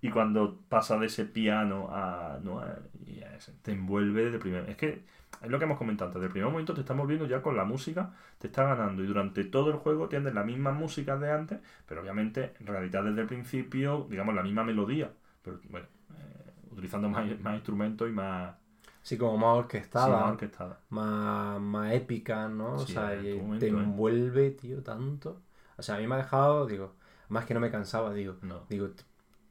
Y 0.00 0.10
cuando 0.10 0.58
pasa 0.68 0.96
de 0.98 1.06
ese 1.06 1.26
piano 1.26 1.88
a. 1.90 2.38
¿no? 2.42 2.60
a- 2.60 2.78
y 3.06 3.20
a 3.22 3.36
ese- 3.36 3.52
te 3.62 3.72
envuelve 3.72 4.30
de 4.30 4.38
primer. 4.38 4.70
Es 4.70 4.76
que 4.78 5.04
es 5.42 5.50
lo 5.50 5.58
que 5.58 5.64
hemos 5.64 5.78
comentado 5.78 6.08
antes. 6.08 6.22
Del 6.22 6.30
primer 6.30 6.50
momento 6.50 6.74
te 6.74 6.80
estamos 6.80 7.06
viendo 7.06 7.26
ya 7.26 7.42
con 7.42 7.56
la 7.56 7.64
música, 7.64 8.12
te 8.38 8.48
está 8.48 8.64
ganando. 8.64 9.02
Y 9.04 9.06
durante 9.06 9.44
todo 9.44 9.70
el 9.70 9.76
juego 9.76 10.08
tienes 10.08 10.34
las 10.34 10.46
mismas 10.46 10.74
músicas 10.74 11.20
de 11.20 11.30
antes, 11.32 11.58
pero 11.86 12.00
obviamente 12.02 12.54
en 12.60 12.66
realidad 12.66 13.04
desde 13.04 13.22
el 13.22 13.26
principio, 13.26 14.06
digamos, 14.10 14.34
la 14.34 14.42
misma 14.42 14.64
melodía. 14.64 15.12
Pero 15.42 15.60
bueno, 15.70 15.86
eh, 16.18 16.52
utilizando 16.70 17.08
más, 17.08 17.38
más 17.40 17.54
instrumentos 17.54 18.08
y 18.08 18.12
más. 18.12 18.54
Sí, 19.02 19.16
como 19.18 19.36
más 19.38 19.56
sí, 19.94 20.14
orquestada, 20.14 20.16
más 20.16 20.30
orquestada. 20.32 20.80
más, 20.90 21.60
más 21.60 21.92
épica, 21.94 22.48
¿no? 22.48 22.80
O 22.82 22.86
Sí, 22.86 22.86
sea, 22.86 23.14
y 23.16 23.42
momento, 23.42 23.56
te 23.58 23.68
¿eh? 23.80 23.88
envuelve, 23.88 24.50
tío, 24.52 24.82
tanto. 24.82 25.42
O 25.76 25.82
sea, 25.82 25.96
a 25.96 25.98
mí 25.98 26.06
me 26.06 26.16
ha 26.16 26.18
dejado, 26.18 26.66
digo, 26.66 26.96
más 27.28 27.44
que 27.46 27.54
no 27.54 27.60
me 27.60 27.70
cansaba, 27.70 28.12
digo, 28.12 28.36
No. 28.42 28.66
digo, 28.68 28.90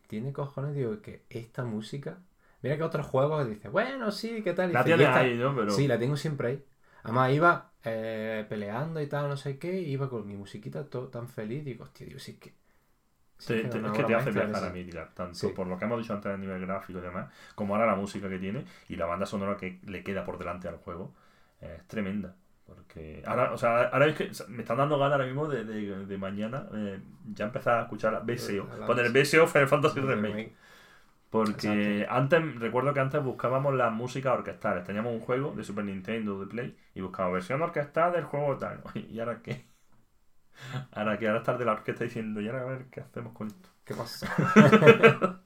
tiene 0.08 0.34
cojones, 0.34 0.76
digo, 0.76 1.02
que 1.02 1.26
esta 1.30 1.64
música. 1.66 2.20
Mira 2.66 2.78
que 2.78 2.84
otros 2.84 3.06
juegos 3.06 3.48
dices, 3.48 3.72
bueno, 3.72 4.10
sí, 4.12 4.42
¿qué 4.44 4.54
tal? 4.54 4.72
Y 4.72 4.74
La 4.74 4.84
dices, 4.84 4.96
"Y 4.96 4.98
tienes 4.98 5.16
ahí, 5.16 5.38
¿no? 5.38 5.56
Pero. 5.56 5.70
Sí, 5.70 5.88
la 5.88 6.00
tengo 6.00 6.18
siempre 6.18 6.48
ahí. 6.48 6.66
Además, 7.04 7.32
iba 7.32 7.72
eh, 7.84 8.44
peleando 8.50 9.00
y 9.00 9.06
tal, 9.06 9.30
no 9.30 9.38
sé 9.38 9.60
qué, 9.60 9.82
y 9.82 9.92
iba 9.92 10.10
con 10.10 10.26
mi 10.28 10.36
musiquita 10.36 10.84
todo 10.90 11.10
tan 11.10 11.30
feliz, 11.30 11.64
digo, 11.64 11.84
hostia, 11.84 12.08
digo, 12.08 12.18
sí 12.18 12.32
es 12.32 12.38
que. 12.40 12.50
sí 13.38 13.48
Te- 13.54 13.68
es 13.68 13.92
que 13.92 14.04
te 14.04 14.16
hace 14.16 14.32
viajar 14.32 14.64
a 14.64 14.70
Midgar, 14.72 15.14
tanto 15.14 15.36
Sí. 15.36 15.48
por 15.50 15.68
lo 15.68 15.78
que 15.78 15.86
hemos 15.86 16.00
dicho 16.02 16.14
antes 16.14 16.32
a 16.32 16.38
nivel 16.38 16.60
gráfico 16.66 16.98
y 16.98 17.04
demás, 17.04 17.32
como 17.54 17.76
ahora 17.76 17.86
la 17.86 17.96
música 17.96 18.28
que 18.30 18.40
tiene 18.40 18.66
y 18.90 18.96
la 18.96 19.06
banda 19.06 19.28
sonora 19.28 19.58
que 19.58 19.80
le 19.86 20.04
queda 20.04 20.26
por 20.26 20.40
delante 20.40 20.68
al 20.68 20.78
juego, 20.78 21.14
eh, 21.62 21.76
es 21.78 21.88
tremenda. 21.88 22.34
Porque 22.66 23.22
ahora, 23.28 23.54
o 23.54 23.58
sea, 23.60 23.84
ahora 23.90 24.08
es 24.08 24.16
que 24.16 24.32
me 24.48 24.64
están 24.64 24.78
dando 24.78 24.98
ganas 24.98 25.14
ahora 25.14 25.26
mismo 25.28 25.48
de, 25.48 25.64
de- 25.66 26.08
de 26.08 26.18
mañana 26.18 26.68
eh, 26.74 27.00
ya 27.32 27.46
empezar 27.46 27.78
a 27.78 27.82
escuchar 27.84 28.14
la 28.14 28.22
BSO. 28.22 28.68
Poner 28.88 29.12
BSO 29.12 29.46
Final 29.46 29.68
Fantasy 29.68 30.00
Remake. 30.00 30.56
Porque 31.36 32.08
antes, 32.10 32.56
recuerdo 32.62 32.94
que 32.94 33.02
antes 33.02 33.22
buscábamos 33.22 33.74
las 33.76 33.92
músicas 33.92 34.34
orquestales. 34.38 34.86
Teníamos 34.86 35.12
un 35.14 35.20
juego 35.20 35.52
de 35.52 35.66
Super 35.66 35.84
Nintendo, 35.84 36.40
de 36.40 36.48
Play, 36.48 36.78
y 36.94 37.02
buscábamos 37.02 37.34
versión 37.34 37.62
orquestal 37.62 38.14
del 38.14 38.24
juego 38.24 38.58
tal. 38.58 38.82
¿Y 39.10 39.20
ahora 39.20 39.42
qué? 39.42 39.66
Ahora 40.92 41.18
que 41.20 41.28
ahora 41.28 41.40
estar 41.40 41.58
de 41.58 41.66
la 41.66 41.74
orquesta 41.74 42.06
diciendo, 42.06 42.40
y 42.40 42.48
ahora 42.48 42.62
a 42.62 42.66
ver 42.66 42.86
qué 42.90 43.02
hacemos 43.02 43.34
con 43.34 43.48
esto. 43.48 43.70
¿Qué 43.84 43.94
pasa? 43.94 44.28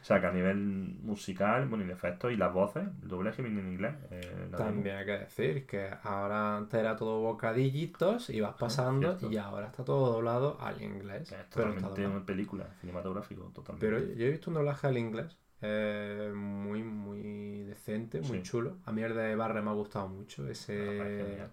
O 0.00 0.04
sea, 0.04 0.20
que 0.20 0.26
a 0.26 0.32
nivel 0.32 0.56
musical, 1.02 1.68
bueno, 1.68 1.84
y 1.84 1.86
de 1.86 1.92
efectos 1.92 2.32
y 2.32 2.36
las 2.36 2.52
voces, 2.52 2.84
el 3.02 3.08
doblaje 3.08 3.42
viene 3.42 3.60
en 3.60 3.72
inglés. 3.72 3.94
eh. 4.10 4.48
También 4.56 4.96
hay 4.96 5.04
que 5.04 5.18
decir 5.18 5.66
que 5.66 5.90
ahora 6.02 6.56
antes 6.56 6.80
era 6.80 6.96
todo 6.96 7.20
bocadillitos, 7.20 8.30
ibas 8.30 8.54
pasando 8.54 9.08
cierto. 9.18 9.30
y 9.34 9.36
ahora 9.36 9.66
está 9.66 9.84
todo 9.84 10.12
doblado 10.12 10.58
al 10.60 10.80
inglés. 10.82 11.30
Es 11.32 11.50
totalmente 11.50 12.06
una 12.06 12.24
película, 12.24 12.66
cinematográfico, 12.80 13.50
totalmente. 13.54 13.86
Pero 13.86 14.14
yo 14.14 14.26
he 14.26 14.30
visto 14.30 14.50
un 14.50 14.54
doblaje 14.54 14.86
al 14.86 14.96
inglés 14.98 15.36
eh, 15.62 16.32
muy, 16.34 16.82
muy 16.82 17.64
decente, 17.64 18.20
muy 18.22 18.38
Sí. 18.38 18.42
chulo. 18.42 18.78
A 18.86 18.92
mí 18.92 19.02
el 19.02 19.14
de 19.14 19.36
Barre 19.36 19.60
me 19.60 19.70
ha 19.70 19.74
gustado 19.74 20.08
mucho. 20.08 20.42
Ah, 20.42 20.46
parece 20.46 21.20
Ese, 21.22 21.48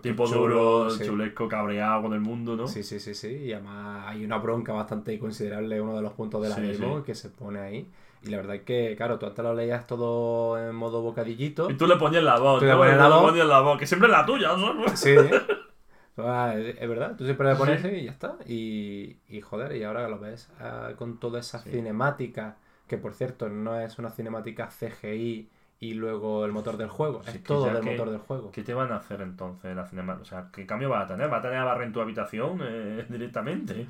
Tipo 0.00 0.26
chulo, 0.26 0.40
duro, 0.84 0.90
sí. 0.90 1.04
chulesco, 1.04 1.48
cabreado 1.48 2.02
con 2.02 2.12
el 2.14 2.20
mundo, 2.20 2.56
¿no? 2.56 2.68
Sí, 2.68 2.82
sí, 2.82 3.00
sí, 3.00 3.14
sí. 3.14 3.28
Y 3.28 3.52
además 3.52 4.06
hay 4.08 4.24
una 4.24 4.38
bronca 4.38 4.72
bastante 4.72 5.18
considerable, 5.18 5.80
uno 5.80 5.96
de 5.96 6.02
los 6.02 6.12
puntos 6.12 6.40
de 6.42 6.48
la 6.48 6.54
Sí, 6.56 6.62
demo 6.62 6.98
sí. 6.98 7.04
que 7.04 7.14
se 7.14 7.30
pone 7.30 7.58
ahí. 7.60 7.88
Y 8.22 8.28
la 8.28 8.38
verdad 8.38 8.56
es 8.56 8.62
que, 8.62 8.94
claro, 8.96 9.18
tú 9.18 9.26
antes 9.26 9.44
lo 9.44 9.52
leías 9.54 9.86
todo 9.86 10.56
en 10.58 10.74
modo 10.74 11.02
bocadillito. 11.02 11.70
Y 11.70 11.76
tú 11.76 11.86
le 11.86 11.96
ponías 11.96 12.22
la 12.22 12.38
voz, 12.38 12.60
Tú 12.60 12.66
le 12.66 12.74
ponías 12.74 12.96
la 13.46 13.60
voz, 13.60 13.78
que 13.78 13.86
siempre 13.86 14.08
es 14.08 14.12
la 14.12 14.24
tuya, 14.24 14.56
¿no? 14.56 14.86
Sí, 14.96 15.14
Ah, 16.16 16.54
es 16.56 16.88
verdad, 16.88 17.16
tú 17.18 17.24
siempre 17.24 17.48
le 17.48 17.56
pones 17.56 17.82
Sí. 17.82 17.88
y 17.88 18.04
ya 18.04 18.12
está. 18.12 18.36
Y, 18.46 19.16
y 19.28 19.40
joder, 19.40 19.74
y 19.76 19.82
ahora 19.82 20.08
lo 20.08 20.20
ves 20.20 20.48
ah, 20.60 20.90
con 20.96 21.18
toda 21.18 21.40
esa 21.40 21.58
Sí. 21.58 21.70
cinemática, 21.70 22.56
que 22.86 22.98
por 22.98 23.14
cierto 23.14 23.48
no 23.48 23.80
es 23.80 23.98
una 23.98 24.10
cinemática 24.10 24.68
CGI 24.70 25.48
y 25.80 25.94
luego 25.94 26.44
el 26.44 26.52
motor 26.52 26.76
del 26.76 26.88
juego, 26.88 27.22
Sí, 27.24 27.30
es 27.38 27.44
todo 27.44 27.66
del 27.66 27.82
que- 27.82 27.90
motor 27.90 28.10
del 28.10 28.20
juego. 28.20 28.50
¿Qué 28.52 28.62
te 28.62 28.72
van 28.74 28.90
a 28.92 28.96
hacer 28.96 29.20
entonces 29.20 29.74
la 29.76 29.86
cinema? 29.86 30.18
O 30.20 30.24
sea, 30.24 30.48
¿qué 30.52 30.66
cambio 30.66 30.88
vas 30.88 31.04
a 31.04 31.08
tener? 31.14 31.28
¿Vas 31.28 31.40
a 31.40 31.42
tener 31.42 31.58
a 31.58 31.64
barrer 31.64 31.86
en 31.86 31.92
tu 31.92 32.00
habitación 32.00 32.60
eh, 32.62 33.06
directamente? 33.10 33.86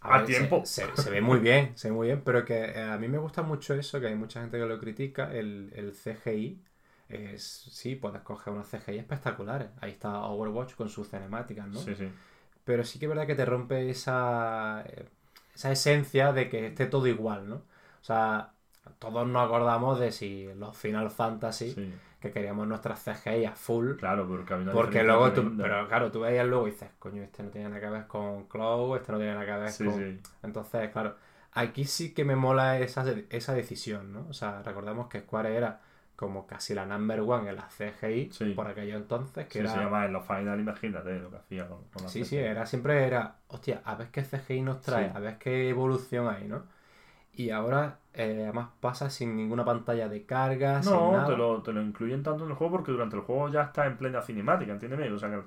A 0.00 0.14
a 0.14 0.18
ver, 0.18 0.26
tiempo. 0.26 0.62
Se, 0.64 0.84
se 0.96 1.10
ve 1.10 1.20
muy 1.20 1.38
bien, 1.38 1.72
se 1.76 1.88
ve 1.88 1.94
muy 1.94 2.06
bien, 2.08 2.22
pero 2.24 2.44
que 2.44 2.54
eh, 2.64 2.82
a 2.82 2.98
mí 2.98 3.08
me 3.08 3.18
gusta 3.18 3.42
mucho 3.42 3.74
eso, 3.74 4.00
que 4.00 4.08
hay 4.08 4.14
mucha 4.16 4.40
gente 4.40 4.58
que 4.58 4.66
lo 4.66 4.78
critica, 4.78 5.32
el, 5.32 5.72
el 5.74 5.94
CGI. 5.94 6.58
Es, 7.08 7.42
sí, 7.70 7.96
puedes 7.96 8.22
coger 8.22 8.52
unos 8.52 8.68
CGI 8.68 8.98
espectaculares. 8.98 9.68
Ahí 9.80 9.90
está 9.92 10.24
Overwatch 10.24 10.74
con 10.74 10.88
sus 10.88 11.08
cinemáticas, 11.10 11.68
¿no? 11.68 11.78
Sí, 11.78 11.94
sí. 11.94 12.08
Pero 12.64 12.84
sí 12.84 12.98
que 12.98 13.06
es 13.06 13.08
verdad 13.10 13.26
que 13.26 13.34
te 13.34 13.44
rompe 13.44 13.90
esa, 13.90 14.82
eh, 14.86 15.06
esa 15.54 15.70
esencia 15.72 16.32
de 16.32 16.48
que 16.48 16.66
esté 16.68 16.86
todo 16.86 17.06
igual, 17.06 17.48
¿no? 17.48 17.56
O 17.56 18.04
sea, 18.04 18.53
todos 18.98 19.26
nos 19.26 19.44
acordamos 19.46 19.98
de 19.98 20.12
si 20.12 20.48
los 20.56 20.76
Final 20.76 21.10
Fantasy, 21.10 21.72
sí. 21.72 21.92
que 22.20 22.30
queríamos 22.30 22.66
nuestras 22.66 23.02
CGI 23.04 23.44
a 23.46 23.52
full, 23.54 23.96
Claro, 23.96 24.26
porque 24.26 24.54
había 24.54 24.64
una 24.64 24.72
porque 24.72 25.02
luego 25.02 25.32
tú, 25.32 25.52
pero 25.56 25.88
claro, 25.88 26.10
tú 26.10 26.20
veías 26.20 26.46
luego 26.46 26.66
y 26.68 26.70
dices, 26.72 26.90
coño, 26.98 27.22
este 27.22 27.42
no 27.42 27.50
tiene 27.50 27.68
nada 27.68 27.80
que 27.80 27.90
ver 27.90 28.06
con 28.06 28.44
Cloud, 28.48 28.96
este 28.96 29.12
no 29.12 29.18
tiene 29.18 29.34
nada 29.34 29.46
que 29.46 29.52
ver 29.60 29.70
Sí, 29.70 29.84
con... 29.84 29.94
sí. 29.94 30.20
Entonces, 30.42 30.90
claro, 30.90 31.16
aquí 31.52 31.84
sí 31.84 32.14
que 32.14 32.24
me 32.24 32.36
mola 32.36 32.78
esa, 32.78 33.04
esa 33.30 33.54
decisión, 33.54 34.12
¿no? 34.12 34.26
O 34.28 34.32
sea, 34.32 34.62
recordemos 34.62 35.08
que 35.08 35.20
Square 35.20 35.56
era 35.56 35.80
como 36.16 36.46
casi 36.46 36.74
la 36.74 36.86
number 36.86 37.20
one 37.22 37.50
en 37.50 37.56
las 37.56 37.74
CGI 37.74 38.30
por 38.54 38.68
aquello 38.68 38.96
entonces, 38.96 39.46
que 39.46 39.52
Sí, 39.54 39.58
era... 39.58 39.70
se 39.70 39.78
llama 39.78 40.04
en 40.06 40.12
los 40.12 40.24
final, 40.26 40.60
imagínate 40.60 41.18
lo 41.18 41.28
que 41.30 41.36
hacía 41.38 41.68
con, 41.68 41.82
con 41.92 42.02
la 42.04 42.08
Sí, 42.08 42.20
CGI. 42.20 42.24
sí, 42.24 42.36
era 42.38 42.66
siempre 42.66 43.04
era, 43.06 43.36
hostia, 43.48 43.82
a 43.84 43.96
ver 43.96 44.08
qué 44.10 44.22
CGI 44.22 44.62
nos 44.62 44.80
trae, 44.80 45.10
a 45.14 45.18
ver 45.18 45.38
qué 45.38 45.68
evolución 45.68 46.28
hay, 46.28 46.46
¿no? 46.48 46.64
Y 47.36 47.50
ahora, 47.50 48.00
eh, 48.12 48.42
además, 48.44 48.70
pasa 48.80 49.10
sin 49.10 49.36
ninguna 49.36 49.64
pantalla 49.64 50.08
de 50.08 50.24
carga, 50.26 50.82
sin 50.82 50.92
No, 50.92 51.10
nada. 51.10 51.24
te 51.24 51.36
lo, 51.36 51.62
te 51.62 51.72
lo 51.72 51.80
incluyen 51.82 52.22
tanto 52.22 52.44
en 52.44 52.50
el 52.50 52.56
juego 52.56 52.72
porque 52.72 52.92
durante 52.92 53.16
el 53.16 53.22
juego 53.22 53.48
ya 53.48 53.62
está 53.62 53.86
en 53.86 53.96
plena 53.96 54.20
cinemática, 54.22 54.72
entiéndeme. 54.72 55.10
O 55.12 55.18
sea, 55.18 55.30
que, 55.30 55.42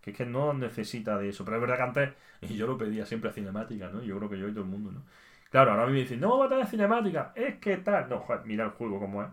Que 0.00 0.10
es 0.12 0.16
que 0.16 0.26
no 0.26 0.52
necesita 0.54 1.18
de 1.18 1.28
eso. 1.30 1.44
Pero 1.44 1.56
es 1.56 1.60
verdad 1.62 1.76
que 1.76 1.82
antes, 1.82 2.14
y 2.42 2.56
yo 2.56 2.66
lo 2.66 2.78
pedía 2.78 3.04
siempre 3.06 3.30
a 3.30 3.32
cinemática, 3.32 3.88
¿no? 3.88 4.02
Yo 4.02 4.16
creo 4.18 4.30
que 4.30 4.38
yo 4.38 4.48
y 4.48 4.52
todo 4.52 4.62
el 4.64 4.70
mundo, 4.70 4.92
¿no? 4.92 5.04
Claro, 5.50 5.72
ahora 5.72 5.84
a 5.84 5.86
mí 5.86 5.92
me 5.94 6.00
dicen, 6.00 6.20
no 6.20 6.38
va 6.38 6.46
a 6.46 6.48
tener 6.48 6.66
cinemática, 6.66 7.32
es 7.34 7.58
que 7.58 7.78
tal. 7.78 8.08
No, 8.08 8.20
joder, 8.20 8.44
mira 8.46 8.64
el 8.64 8.70
juego 8.72 9.00
como 9.00 9.22
es. 9.22 9.28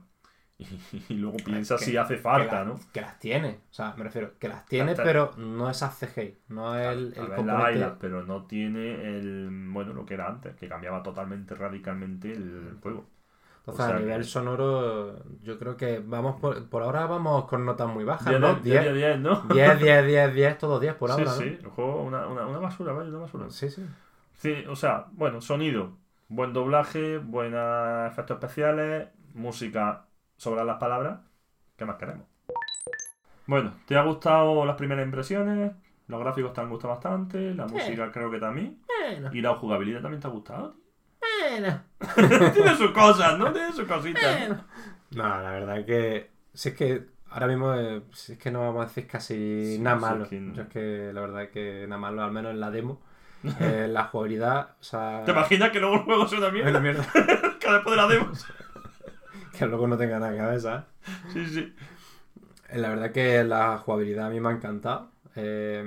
Y, 1.10 1.16
luego 1.16 1.38
piensa 1.38 1.78
que- 1.78 1.86
si 1.86 1.98
hace 1.98 2.18
falta, 2.18 2.60
la- 2.60 2.66
¿no? 2.66 2.80
Que 2.92 3.02
las 3.02 3.20
tiene. 3.20 3.60
O 3.72 3.74
sea, 3.74 3.94
me 3.98 4.04
refiero, 4.04 4.38
que 4.40 4.48
las 4.48 4.66
tiene, 4.66 4.96
pero 4.96 5.32
no 5.38 5.70
es 5.70 5.80
CGI. 5.80 6.38
No 6.50 6.78
es 6.78 6.88
el, 6.88 7.14
el 7.16 7.28
ver, 7.28 7.38
componente- 7.38 7.46
la 7.46 7.54
bailas, 7.54 7.94
pero 8.00 8.24
no 8.24 8.46
tiene 8.46 9.18
el 9.18 9.50
bueno 9.72 9.94
lo 9.94 10.06
que 10.06 10.14
era 10.16 10.28
antes, 10.28 10.56
que 10.56 10.68
cambiaba 10.68 11.02
totalmente 11.04 11.56
radicalmente 11.56 12.32
el 12.34 12.78
juego. 12.82 13.06
Entonces, 13.60 13.86
o 13.86 13.88
sea 13.88 13.96
a 13.96 14.00
nivel 14.00 14.18
que- 14.22 14.28
sonoro, 14.28 15.24
yo 15.42 15.58
creo 15.58 15.78
que 15.78 16.00
vamos 16.00 16.40
por, 16.42 16.68
por 16.70 16.84
ahora 16.84 17.06
vamos 17.06 17.46
con 17.46 17.64
notas 17.66 17.88
muy 17.88 18.04
bajas, 18.04 18.28
10, 18.28 18.40
¿no? 18.42 18.56
10, 18.56 18.82
10, 18.84 18.94
10, 18.94 19.20
¿no? 19.20 19.42
10, 19.54 19.80
10, 19.80 20.06
10, 20.06 20.34
10, 20.34 20.58
todos 20.58 20.82
10 20.82 20.96
por 20.96 21.10
sí, 21.10 21.22
ahora, 21.22 21.32
¿no? 21.32 21.38
sí, 21.38 21.44
el 21.62 21.68
juego 21.70 22.02
una, 22.04 22.28
una, 22.28 22.46
una 22.46 22.60
basura, 22.60 22.92
vaya, 22.92 23.10
una 23.10 23.20
basura. 23.20 23.50
Sí, 23.50 23.70
sí. 23.70 23.86
Sí, 24.34 24.66
o 24.68 24.76
sea, 24.76 25.08
bueno, 25.14 25.40
sonido, 25.42 25.98
buen 26.28 26.52
doblaje, 26.54 27.18
buenos 27.20 28.12
efectos 28.12 28.36
especiales, 28.36 29.08
música 29.34 30.08
sobre 30.44 30.64
las 30.66 30.78
palabras. 30.78 31.20
¿Qué 31.78 31.86
más 31.86 31.96
queremos? 31.96 32.28
Bueno, 33.48 33.74
¿te 33.88 33.98
ha 33.98 34.04
gustado 34.04 34.66
las 34.66 34.76
primeras 34.76 35.06
impresiones? 35.06 35.72
Los 36.08 36.20
gráficos 36.20 36.54
te 36.54 36.62
han 36.62 36.70
gustado 36.70 36.94
bastante, 36.94 37.54
la 37.56 37.66
música 37.66 38.12
creo 38.12 38.30
que 38.30 38.40
también. 38.40 38.80
Bueno, 39.10 39.30
Y 39.34 39.42
la 39.42 39.56
jugabilidad 39.56 40.02
también 40.02 40.22
te 40.22 40.28
ha 40.28 40.32
gustado. 40.32 40.76
bueno, 41.50 41.82
Tiene 42.54 42.76
sus 42.76 42.92
cosas, 42.92 43.38
¿no? 43.40 43.52
Tiene 43.54 43.72
sus 43.72 43.88
cositas. 43.88 44.38
bueno. 44.40 44.64
No, 45.12 45.24
la 45.42 45.52
verdad 45.52 45.86
que. 45.86 46.30
Si 46.54 46.70
es 46.70 46.76
que 46.76 47.06
ahora 47.30 47.48
mismo 47.48 47.74
eh, 47.74 48.02
si 48.12 48.34
es 48.34 48.38
que 48.38 48.52
no 48.52 48.60
vamos 48.62 48.84
a 48.84 48.88
decir 48.88 49.08
casi 49.08 49.76
Sí, 49.78 49.80
nada 49.82 49.96
malo. 49.96 50.24
es 50.26 50.30
que- 50.30 50.52
Yo 50.54 50.62
es 50.64 50.68
que 50.70 51.12
la 51.14 51.22
verdad 51.22 51.50
que 51.50 51.86
nada 51.88 52.00
malo, 52.02 52.22
al 52.24 52.32
menos 52.32 52.52
en 52.52 52.60
la 52.60 52.70
demo. 52.70 53.02
eh, 53.60 53.88
la 53.90 54.06
jugabilidad, 54.06 54.76
o 54.80 54.84
sea. 54.84 55.24
¿Te 55.26 55.32
imaginas 55.32 55.72
que 55.72 55.80
luego 55.80 55.96
el 55.96 56.02
juego 56.04 56.26
Bueno, 56.28 56.52
mierda? 56.52 56.80
mierda. 56.80 57.06
que 57.60 57.72
después 57.72 57.96
de 57.96 57.96
la 57.96 58.08
demo. 58.08 58.32
que 59.58 59.66
luego 59.66 59.88
no 59.88 59.98
tenga 59.98 60.20
nada 60.20 60.32
ver, 60.48 60.62
¿sabes? 60.62 60.84
Sí, 61.28 61.46
sí. 61.48 61.74
Eh, 62.70 62.78
La 62.78 62.90
verdad 62.90 63.12
que 63.12 63.44
la 63.44 63.78
jugabilidad 63.78 64.28
a 64.28 64.30
mí 64.30 64.40
me 64.40 64.50
ha 64.50 64.52
encantado. 64.54 65.10
Eh, 65.36 65.84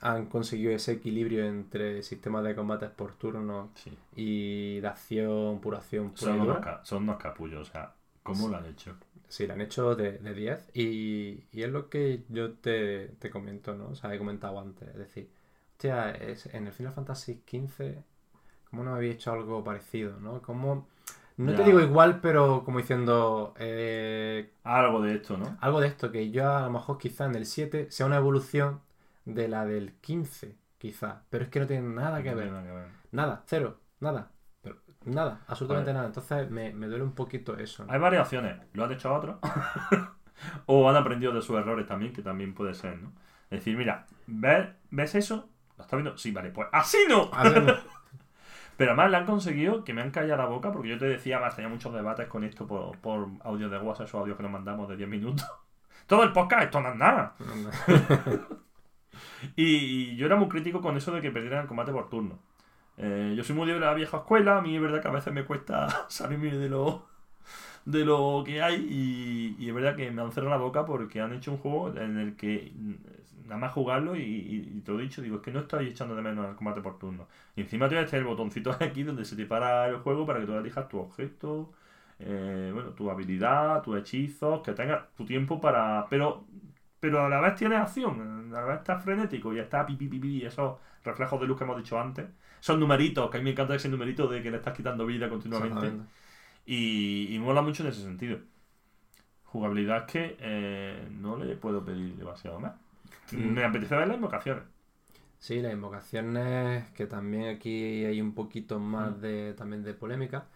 han 0.00 0.26
conseguido 0.26 0.72
ese 0.72 0.92
equilibrio 0.92 1.44
entre 1.46 2.02
sistemas 2.02 2.44
de 2.44 2.54
combates 2.54 2.90
por 2.90 3.14
turno 3.14 3.70
sí. 3.74 3.90
y 4.16 4.80
de 4.80 4.88
acción, 4.88 5.60
pura 5.60 5.78
acción, 5.78 6.10
pura 6.12 6.32
Son, 6.32 6.40
unos, 6.40 6.58
son 6.84 7.02
unos 7.04 7.16
capullos, 7.18 7.68
o 7.68 7.72
sea, 7.72 7.94
¿cómo 8.22 8.48
lo 8.48 8.56
han 8.56 8.66
hecho? 8.66 8.96
Sí, 9.28 9.46
lo 9.46 9.52
han 9.54 9.60
hecho 9.60 9.94
de, 9.94 10.18
de 10.18 10.34
10 10.34 10.70
y, 10.74 11.44
y 11.52 11.62
es 11.62 11.70
lo 11.70 11.90
que 11.90 12.24
yo 12.28 12.52
te, 12.54 13.08
te 13.18 13.30
comento, 13.30 13.74
¿no? 13.74 13.88
O 13.88 13.94
sea, 13.94 14.14
he 14.14 14.18
comentado 14.18 14.58
antes. 14.60 14.88
Es 14.88 14.96
decir, 14.96 15.30
hostia, 15.72 16.10
es- 16.12 16.46
en 16.54 16.66
el 16.66 16.72
Final 16.72 16.92
Fantasy 16.94 17.42
XV, 17.46 18.02
¿cómo 18.70 18.84
no 18.84 18.92
me 18.92 18.96
había 18.98 19.12
hecho 19.12 19.32
algo 19.32 19.62
parecido, 19.64 20.18
no? 20.20 20.40
Como, 20.42 20.88
no 21.38 21.54
te 21.54 21.64
digo 21.64 21.80
igual, 21.80 22.20
pero 22.20 22.64
como 22.64 22.78
diciendo, 22.78 23.54
eh, 23.58 24.52
Algo 24.64 25.00
de 25.02 25.14
esto, 25.14 25.36
¿no? 25.36 25.56
algo 25.60 25.80
de 25.80 25.86
esto, 25.88 26.10
que 26.12 26.30
yo 26.30 26.50
a 26.52 26.62
lo 26.62 26.70
mejor 26.70 26.98
quizá 26.98 27.26
en 27.26 27.34
el 27.34 27.46
7 27.46 27.90
sea 27.90 28.06
una 28.06 28.16
evolución 28.16 28.80
de 29.24 29.48
la 29.48 29.64
del 29.64 29.94
15, 30.00 30.56
quizá. 30.78 31.22
Pero 31.30 31.44
es 31.44 31.50
que 31.50 31.60
no 31.60 31.66
tiene 31.66 31.88
nada 31.88 32.22
que 32.22 32.30
No 32.30 32.36
ver. 32.36 32.50
nada 32.50 32.62
que 32.64 32.72
ver. 32.72 32.88
Nada, 33.12 33.42
cero, 33.46 33.80
nada. 34.00 34.30
Pero 34.60 34.76
nada, 35.04 35.40
absolutamente 35.46 35.92
nada. 35.92 36.06
Entonces 36.06 36.50
me, 36.50 36.72
me 36.72 36.86
duele 36.88 37.04
un 37.04 37.14
poquito 37.14 37.56
eso. 37.56 37.84
¿no? 37.84 37.92
Hay 37.92 37.98
variaciones. 37.98 38.58
¿Lo 38.74 38.84
han 38.84 38.92
hecho 38.92 39.08
a 39.08 39.18
otros? 39.18 39.36
o 40.66 40.88
han 40.88 40.96
aprendido 40.96 41.32
de 41.32 41.42
sus 41.42 41.56
errores 41.56 41.86
también, 41.86 42.12
que 42.12 42.22
también 42.22 42.54
puede 42.54 42.74
ser, 42.74 42.98
¿no? 42.98 43.12
Es 43.50 43.60
decir, 43.60 43.76
mira, 43.76 44.06
¿ves, 44.26 44.68
¿ves 44.90 45.14
eso? 45.14 45.48
¿Lo 45.76 45.84
estás 45.84 45.96
viendo? 45.98 46.18
Sí, 46.18 46.32
vale, 46.32 46.50
pues 46.50 46.68
así 46.72 46.98
no. 47.08 47.30
A 47.32 47.48
ver, 47.48 47.78
Pero 48.78 48.92
además 48.92 49.10
le 49.10 49.16
han 49.16 49.26
conseguido 49.26 49.82
que 49.82 49.92
me 49.92 50.02
han 50.02 50.12
callado 50.12 50.40
la 50.40 50.48
boca, 50.48 50.72
porque 50.72 50.88
yo 50.88 50.98
te 50.98 51.06
decía, 51.06 51.36
además 51.36 51.56
tenía 51.56 51.68
muchos 51.68 51.92
debates 51.92 52.28
con 52.28 52.44
esto 52.44 52.64
por, 52.66 52.96
por 52.98 53.26
audio 53.42 53.68
de 53.68 53.76
WhatsApp, 53.76 54.06
esos 54.06 54.20
audios 54.20 54.36
que 54.36 54.44
nos 54.44 54.52
mandamos 54.52 54.88
de 54.88 54.96
10 54.96 55.08
minutos. 55.08 55.44
Todo 56.06 56.22
el 56.22 56.32
podcast, 56.32 56.62
esto 56.62 56.80
no 56.80 56.90
es 56.90 56.96
nada. 56.96 57.34
Y, 59.56 59.64
y 59.64 60.16
yo 60.16 60.26
era 60.26 60.36
muy 60.36 60.48
crítico 60.48 60.80
con 60.80 60.96
eso 60.96 61.10
de 61.12 61.20
que 61.20 61.32
perdieran 61.32 61.62
el 61.62 61.66
combate 61.66 61.90
por 61.90 62.08
turno. 62.08 62.38
Eh, 62.96 63.34
yo 63.36 63.44
soy 63.44 63.54
muy 63.54 63.66
de 63.66 63.78
la 63.78 63.94
vieja 63.94 64.18
escuela, 64.18 64.58
a 64.58 64.60
mí 64.60 64.74
es 64.74 64.82
verdad 64.82 65.02
que 65.02 65.08
a 65.08 65.12
veces 65.12 65.32
me 65.32 65.44
cuesta 65.44 66.06
salirme 66.08 66.50
de 66.50 66.68
lo, 66.68 67.06
de 67.90 68.04
lo 68.04 68.42
que 68.44 68.62
hay 68.62 68.86
y, 69.58 69.68
es 69.68 69.74
verdad 69.74 69.96
que 69.96 70.10
me 70.10 70.22
han 70.22 70.32
cerrado 70.32 70.50
la 70.50 70.58
boca 70.62 70.84
porque 70.86 71.20
han 71.20 71.32
hecho 71.32 71.52
un 71.52 71.58
juego 71.58 71.96
en 71.96 72.18
el 72.18 72.36
que 72.36 72.72
nada 73.46 73.58
más 73.60 73.72
jugarlo 73.72 74.14
y, 74.16 74.20
y- 74.22 74.80
te 74.82 74.92
lo 74.92 75.00
he 75.00 75.02
dicho, 75.04 75.22
digo, 75.22 75.36
es 75.36 75.42
que 75.42 75.50
no 75.52 75.60
estoy 75.60 75.88
echando 75.88 76.14
de 76.14 76.22
menos 76.22 76.48
el 76.48 76.54
combate 76.56 76.80
por 76.82 76.98
turno. 76.98 77.26
Y 77.56 77.62
encima 77.62 77.88
tienes 77.88 78.12
el 78.12 78.24
botoncito 78.24 78.70
aquí 78.80 79.02
donde 79.04 79.24
se 79.24 79.36
te 79.36 79.46
para 79.46 79.86
el 79.88 79.96
juego 79.98 80.26
para 80.26 80.40
que 80.40 80.46
tú 80.46 80.54
elijas 80.56 80.88
tu 80.88 80.98
objeto, 80.98 81.72
eh, 82.18 82.70
bueno, 82.74 82.90
tu 82.90 83.10
habilidad, 83.10 83.82
tus 83.82 83.96
hechizos, 83.98 84.62
que 84.62 84.72
tengas 84.72 85.12
tu 85.14 85.24
tiempo 85.24 85.60
para... 85.60 86.06
Pero 86.10 86.44
pero 87.00 87.24
a 87.24 87.28
la 87.28 87.40
vez 87.40 87.54
tienes 87.54 87.78
acción, 87.78 88.52
a 88.54 88.60
la 88.60 88.64
vez 88.66 88.78
estás 88.78 89.02
frenético 89.04 89.54
y 89.54 89.58
está 89.60 89.86
pi, 89.86 89.94
pi, 89.96 90.08
pi, 90.08 90.18
pi, 90.18 90.44
esos 90.44 90.78
reflejos 91.04 91.40
de 91.40 91.46
luz 91.46 91.56
que 91.58 91.64
hemos 91.64 91.76
dicho 91.76 91.98
antes. 92.00 92.26
Son 92.60 92.80
numeritos, 92.80 93.30
que 93.30 93.36
a 93.36 93.40
mí 93.40 93.44
me 93.44 93.50
encanta 93.52 93.74
ese 93.76 93.88
numerito 93.88 94.26
de 94.28 94.42
que 94.42 94.50
le 94.50 94.56
estás 94.58 94.74
quitando 94.76 95.06
vida 95.06 95.28
continuamente. 95.28 95.94
Y, 96.68 97.34
y 97.34 97.38
mola 97.40 97.62
mucho 97.62 97.82
en 97.82 97.88
ese 97.90 98.02
sentido. 98.02 98.38
Jugabilidad 99.44 100.06
que 100.06 100.36
eh, 100.40 101.08
no 101.10 101.36
le 101.36 101.56
puedo 101.56 101.84
pedir 101.84 102.14
demasiado 102.16 102.60
más. 102.60 102.74
Mm. 103.32 103.54
Me 103.54 103.64
apetece 103.64 103.96
ver 103.96 104.06
las 104.08 104.16
invocaciones. 104.16 104.64
Sí, 105.38 105.60
las 105.62 105.72
invocaciones, 105.72 106.90
que 106.92 107.06
también 107.06 107.44
aquí 107.54 108.04
hay 108.04 108.20
un 108.20 108.34
poquito 108.34 108.78
más 108.80 109.16
Mm. 109.16 109.20
de 109.20 109.54
también 109.54 109.82
de 109.84 109.94
polémica. 109.94 110.46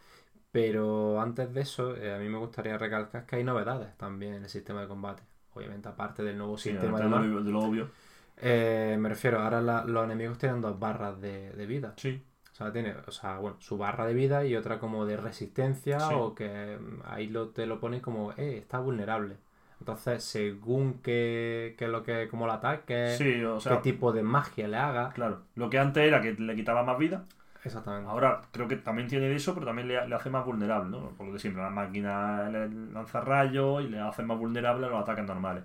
Pero 0.52 1.20
antes 1.20 1.52
de 1.54 1.62
eso, 1.62 1.96
eh, 1.96 2.14
a 2.14 2.18
mí 2.18 2.28
me 2.28 2.38
gustaría 2.38 2.78
recalcar 2.78 3.26
que 3.26 3.36
hay 3.36 3.44
novedades 3.44 3.96
también 3.98 4.34
en 4.34 4.44
el 4.44 4.50
sistema 4.50 4.82
de 4.82 4.88
combate. 4.88 5.22
Obviamente, 5.54 5.88
aparte 5.88 6.22
del 6.24 6.38
nuevo 6.38 6.58
Sí, 6.58 6.70
sistema 6.70 6.98
de, 7.00 7.08
lo, 7.08 7.42
de 7.44 7.50
lo 7.50 7.60
obvio. 7.60 7.90
Eh, 8.38 8.96
me 8.98 9.08
refiero, 9.08 9.40
ahora 9.40 9.60
la- 9.62 9.84
los 9.84 10.04
enemigos 10.04 10.38
tienen 10.38 10.60
dos 10.60 10.78
barras 10.78 11.20
de, 11.20 11.52
de 11.52 11.66
vida. 11.66 11.94
Sí. 11.96 12.22
Sea, 12.62 12.72
tiene, 12.72 12.94
o 13.06 13.10
sea, 13.10 13.38
bueno, 13.38 13.56
su 13.60 13.76
barra 13.78 14.06
de 14.06 14.14
vida 14.14 14.44
y 14.44 14.56
otra 14.56 14.78
como 14.78 15.04
de 15.06 15.16
resistencia 15.16 16.00
Sí. 16.00 16.14
o 16.16 16.34
que 16.34 16.78
ahí 17.04 17.28
lo, 17.28 17.48
te 17.50 17.66
lo 17.66 17.78
pone 17.80 18.00
como, 18.00 18.32
eh, 18.32 18.58
está 18.58 18.78
vulnerable. 18.78 19.36
Entonces, 19.80 20.22
según 20.24 21.00
qué, 21.02 21.74
qué 21.76 21.86
es 21.86 21.90
lo 21.90 22.04
que, 22.04 22.28
como 22.28 22.46
lo 22.46 22.52
ataque, 22.52 23.14
Sí, 23.18 23.42
o 23.44 23.58
sea, 23.60 23.76
qué 23.76 23.82
tipo 23.92 24.12
de 24.12 24.22
magia 24.22 24.68
le 24.68 24.76
haga. 24.76 25.10
claro. 25.10 25.42
Lo 25.56 25.68
que 25.70 25.78
antes 25.78 26.04
era 26.04 26.20
que 26.20 26.32
le 26.34 26.54
quitaba 26.54 26.82
más 26.84 26.98
vida, 26.98 27.24
Exactamente. 27.64 28.10
Ahora 28.10 28.42
creo 28.50 28.66
que 28.66 28.74
también 28.76 29.06
tiene 29.06 29.32
eso, 29.34 29.54
pero 29.54 29.66
también 29.66 29.86
le, 29.86 30.08
le 30.08 30.14
hace 30.16 30.30
más 30.30 30.44
vulnerable, 30.44 30.90
¿no? 30.90 31.10
Por 31.10 31.28
lo 31.28 31.32
de 31.34 31.38
siempre, 31.38 31.62
la 31.62 31.70
máquina 31.70 32.48
le 32.50 32.68
lanza 32.68 33.20
rayos 33.20 33.84
y 33.84 33.88
le 33.88 34.00
hace 34.00 34.24
más 34.24 34.36
vulnerable 34.36 34.86
a 34.86 34.90
los 34.90 35.00
ataques 35.00 35.24
normales. 35.24 35.62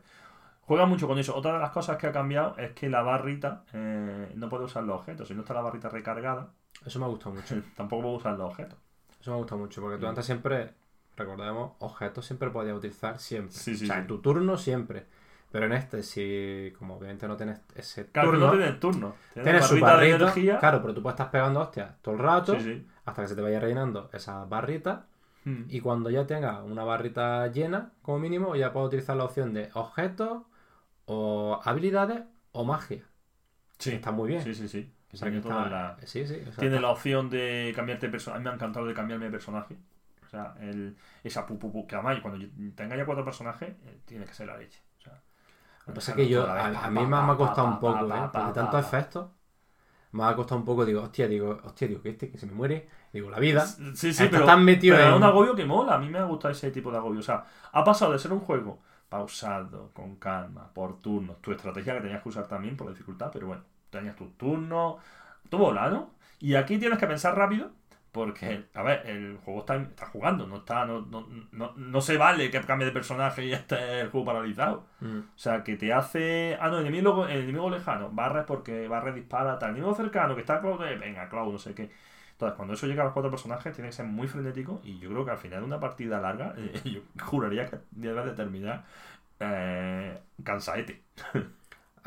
Juega 0.61 0.85
mucho 0.85 1.07
con 1.07 1.17
eso. 1.17 1.35
Otra 1.35 1.53
de 1.53 1.59
las 1.59 1.71
cosas 1.71 1.97
que 1.97 2.05
ha 2.07 2.11
cambiado 2.11 2.55
es 2.57 2.71
que 2.73 2.87
la 2.89 3.01
barrita 3.01 3.63
eh, 3.73 4.31
no 4.35 4.47
puede 4.49 4.65
usar 4.65 4.83
los 4.83 4.97
objetos. 4.99 5.27
Si 5.27 5.33
no 5.33 5.41
está 5.41 5.55
la 5.55 5.61
barrita 5.61 5.89
recargada, 5.89 6.49
Eso 6.87 6.99
me 6.99 7.05
ha 7.05 7.09
gustado 7.09 7.35
mucho. 7.35 7.55
tampoco 7.75 8.01
puede 8.03 8.15
usar 8.17 8.37
los 8.37 8.49
objetos. 8.51 8.79
Eso 9.21 9.31
me 9.31 9.35
ha 9.35 9.39
gustado 9.39 9.59
mucho, 9.61 9.81
porque 9.81 9.97
tú 9.97 10.05
Mm. 10.05 10.09
antes 10.09 10.25
siempre, 10.25 10.73
recordemos, 11.15 11.73
objetos 11.79 12.25
siempre 12.25 12.49
podías 12.49 12.75
utilizar 12.77 13.19
siempre. 13.19 13.53
Sí, 13.53 13.75
sí, 13.77 13.83
o 13.85 13.87
sea, 13.87 13.99
en 13.99 14.07
tu 14.07 14.19
turno 14.21 14.57
siempre. 14.57 15.05
Pero 15.51 15.65
en 15.65 15.73
este, 15.73 16.03
si 16.03 16.73
como 16.77 16.97
obviamente 16.97 17.25
no 17.27 17.37
tienes 17.37 17.61
ese 17.75 18.07
Claro, 18.07 18.31
turno, 18.31 18.47
no 18.47 18.51
tienes 18.57 18.79
turno. 18.81 19.15
tienes 19.33 19.65
su 19.65 19.79
barrita 19.79 19.97
de 19.97 20.09
energía. 20.25 20.59
claro, 20.59 20.81
pero 20.81 20.93
tú 20.93 21.01
puedes 21.01 21.13
estar 21.15 21.31
pegando 21.31 21.61
hostias 21.61 21.95
todo 22.01 22.15
el 22.15 22.19
rato 22.19 22.55
Sí, 22.55 22.61
sí. 22.61 22.87
hasta 23.05 23.21
que 23.21 23.27
se 23.29 23.35
te 23.35 23.41
vaya 23.41 23.59
rellenando 23.59 24.09
esa 24.13 24.43
barrita 24.45 25.07
Mm. 25.45 25.63
y 25.69 25.79
cuando 25.79 26.09
ya 26.09 26.27
tengas 26.27 26.61
una 26.63 26.83
barrita 26.83 27.47
llena, 27.47 27.93
como 28.01 28.19
mínimo, 28.19 28.57
ya 28.57 28.73
puedes 28.73 28.87
utilizar 28.87 29.15
la 29.15 29.23
opción 29.23 29.53
de 29.53 29.69
objetos 29.73 30.43
o 31.05 31.61
habilidades 31.63 32.23
o 32.51 32.65
magia. 32.65 33.03
Sí. 33.77 33.91
Está 33.93 34.11
muy 34.11 34.27
bien. 34.27 34.43
Sí, 34.43 34.53
sí, 34.53 34.67
sí. 34.67 34.93
O 35.13 35.17
sea, 35.17 35.29
tiene 35.29 35.41
que 35.41 35.47
toda 35.49 35.63
está- 35.65 35.77
la- 36.01 36.07
Sí, 36.07 36.27
sí. 36.27 36.35
o 36.47 36.51
sea, 36.51 36.55
Tiene 36.59 36.79
la 36.79 36.89
opción 36.91 37.29
de 37.29 37.71
cambiarte 37.75 38.09
personaje. 38.09 38.37
A 38.37 38.39
mí 38.39 38.43
me 38.45 38.49
ha 38.51 38.53
encantado 38.55 38.85
de 38.85 38.93
cambiarme 38.93 39.25
de 39.25 39.31
personaje. 39.31 39.77
O 40.25 40.29
sea, 40.29 40.55
el, 40.59 40.97
esa 41.23 41.45
pu, 41.45 41.57
pu, 41.57 41.71
pu, 41.71 41.87
que 41.87 41.95
además 41.95 42.19
cuando 42.21 42.45
tenga 42.75 42.97
ya 42.97 43.05
cuatro 43.05 43.23
personajes, 43.23 43.69
eh, 43.85 43.99
tiene 44.05 44.25
que 44.25 44.33
ser 44.33 44.47
la 44.47 44.57
leche. 44.57 44.81
O 44.99 45.01
sea, 45.01 45.13
Lo 45.85 45.93
que 45.93 45.93
pasa 45.93 46.11
es 46.11 46.17
que 46.17 46.27
yo, 46.29 46.45
a, 46.45 46.65
a 46.85 46.89
mí 46.91 46.99
me, 47.01 47.07
me 47.07 47.15
ha 47.17 47.35
costado 47.37 47.67
un 47.67 47.79
poco, 47.79 48.05
¿eh? 48.13 48.29
Porque 48.33 48.51
tantos 48.53 48.79
efectos, 48.81 49.27
me 50.11 50.23
ha 50.23 50.35
costado 50.35 50.59
un 50.59 50.65
poco, 50.65 50.85
digo, 50.85 51.01
hostia, 51.03 51.27
digo, 51.27 51.59
hostia, 51.63 51.87
digo, 51.87 52.01
que 52.01 52.09
este 52.09 52.29
que 52.31 52.37
se 52.37 52.45
me 52.45 52.53
muere, 52.53 52.89
digo, 53.13 53.29
la 53.29 53.39
vida. 53.39 53.65
Sí, 53.65 54.13
sí, 54.13 54.27
pero, 54.31 54.45
tan 54.45 54.63
metido 54.65 54.95
pero 54.95 55.07
en- 55.07 55.13
es 55.13 55.17
un 55.17 55.23
agobio 55.23 55.55
que 55.55 55.65
mola. 55.65 55.95
A 55.95 55.97
mí 55.99 56.09
me 56.09 56.19
ha 56.19 56.23
gustado 56.23 56.51
ese 56.53 56.71
tipo 56.71 56.91
de 56.91 56.97
agobio. 56.97 57.19
O 57.19 57.23
sea, 57.23 57.45
ha 57.71 57.83
pasado 57.83 58.13
de 58.13 58.19
ser 58.19 58.31
un 58.33 58.39
juego 58.39 58.79
pausado, 59.09 59.91
con 59.93 60.15
calma, 60.17 60.73
por 60.73 60.99
turnos. 60.99 61.41
Tu 61.41 61.51
estrategia 61.51 61.95
que 61.95 62.01
tenías 62.01 62.21
que 62.23 62.29
usar 62.29 62.47
también 62.47 62.75
por 62.77 62.87
la 62.87 62.93
dificultad, 62.93 63.29
pero 63.31 63.47
bueno, 63.47 63.63
tenías 63.89 64.15
tus 64.15 64.37
turnos, 64.37 64.97
todo 65.49 65.61
mola, 65.61 65.89
¿no? 65.89 66.11
Y 66.39 66.55
aquí 66.55 66.77
tienes 66.77 66.99
que 66.99 67.07
pensar 67.07 67.35
rápido, 67.35 67.71
Porque, 68.11 68.65
a 68.73 68.83
ver, 68.83 69.05
el 69.07 69.37
juego 69.37 69.59
está, 69.61 69.75
está 69.75 70.07
jugando, 70.07 70.47
no 70.47 70.57
está, 70.57 70.85
no, 70.85 71.01
no, 71.01 71.27
no, 71.51 71.73
no 71.75 72.01
se 72.01 72.17
vale 72.17 72.49
que 72.49 72.61
cambie 72.61 72.87
de 72.87 72.91
personaje 72.93 73.45
y 73.45 73.53
esté 73.53 74.01
el 74.01 74.09
juego 74.09 74.25
paralizado. 74.27 74.87
Mm. 75.01 75.19
O 75.19 75.37
sea, 75.37 75.63
que 75.63 75.75
te 75.77 75.93
hace. 75.93 76.57
Ah, 76.59 76.69
no, 76.69 76.79
el 76.79 76.87
enemigo, 76.87 77.27
el 77.27 77.43
enemigo 77.43 77.69
lejano, 77.69 78.09
barres 78.11 78.45
porque 78.45 78.87
barres 78.87 79.15
dispara, 79.15 79.59
tal. 79.59 79.69
El 79.71 79.75
enemigo 79.77 79.95
cercano, 79.95 80.35
que 80.35 80.41
está 80.41 80.61
Cloud, 80.61 80.83
eh, 80.85 80.97
venga, 80.97 81.29
Cloud, 81.29 81.51
no 81.53 81.59
sé 81.59 81.75
qué. 81.75 81.91
Entonces, 82.31 82.55
cuando 82.55 82.73
eso 82.75 82.87
llega 82.87 83.01
a 83.03 83.05
los 83.05 83.13
cuatro 83.13 83.31
personajes, 83.31 83.73
tiene 83.73 83.89
que 83.89 83.95
ser 83.95 84.05
muy 84.05 84.27
frenético. 84.27 84.81
Y 84.83 84.99
yo 84.99 85.09
creo 85.09 85.25
que 85.25 85.31
al 85.31 85.37
final 85.37 85.59
de 85.61 85.65
una 85.65 85.79
partida 85.79 86.19
larga, 86.19 86.53
eh, 86.57 86.81
yo 86.85 87.01
juraría 87.23 87.67
que 87.67 87.77
debe 87.91 88.23
de 88.25 88.31
terminar 88.33 88.85
eh, 89.39 90.19
cansaete. 90.43 91.03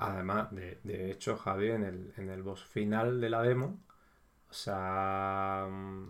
Además, 0.01 0.51
de, 0.55 0.81
de 0.85 1.11
hecho, 1.13 1.37
Javi, 1.37 1.71
en 1.71 1.85
el, 1.85 2.15
en 2.17 2.31
el 2.31 2.43
boss 2.43 2.65
final 2.65 3.21
de 3.21 3.31
la 3.31 3.43
demo, 3.43 3.79
o 4.51 4.53
sea, 4.55 5.67
mm, 5.71 6.09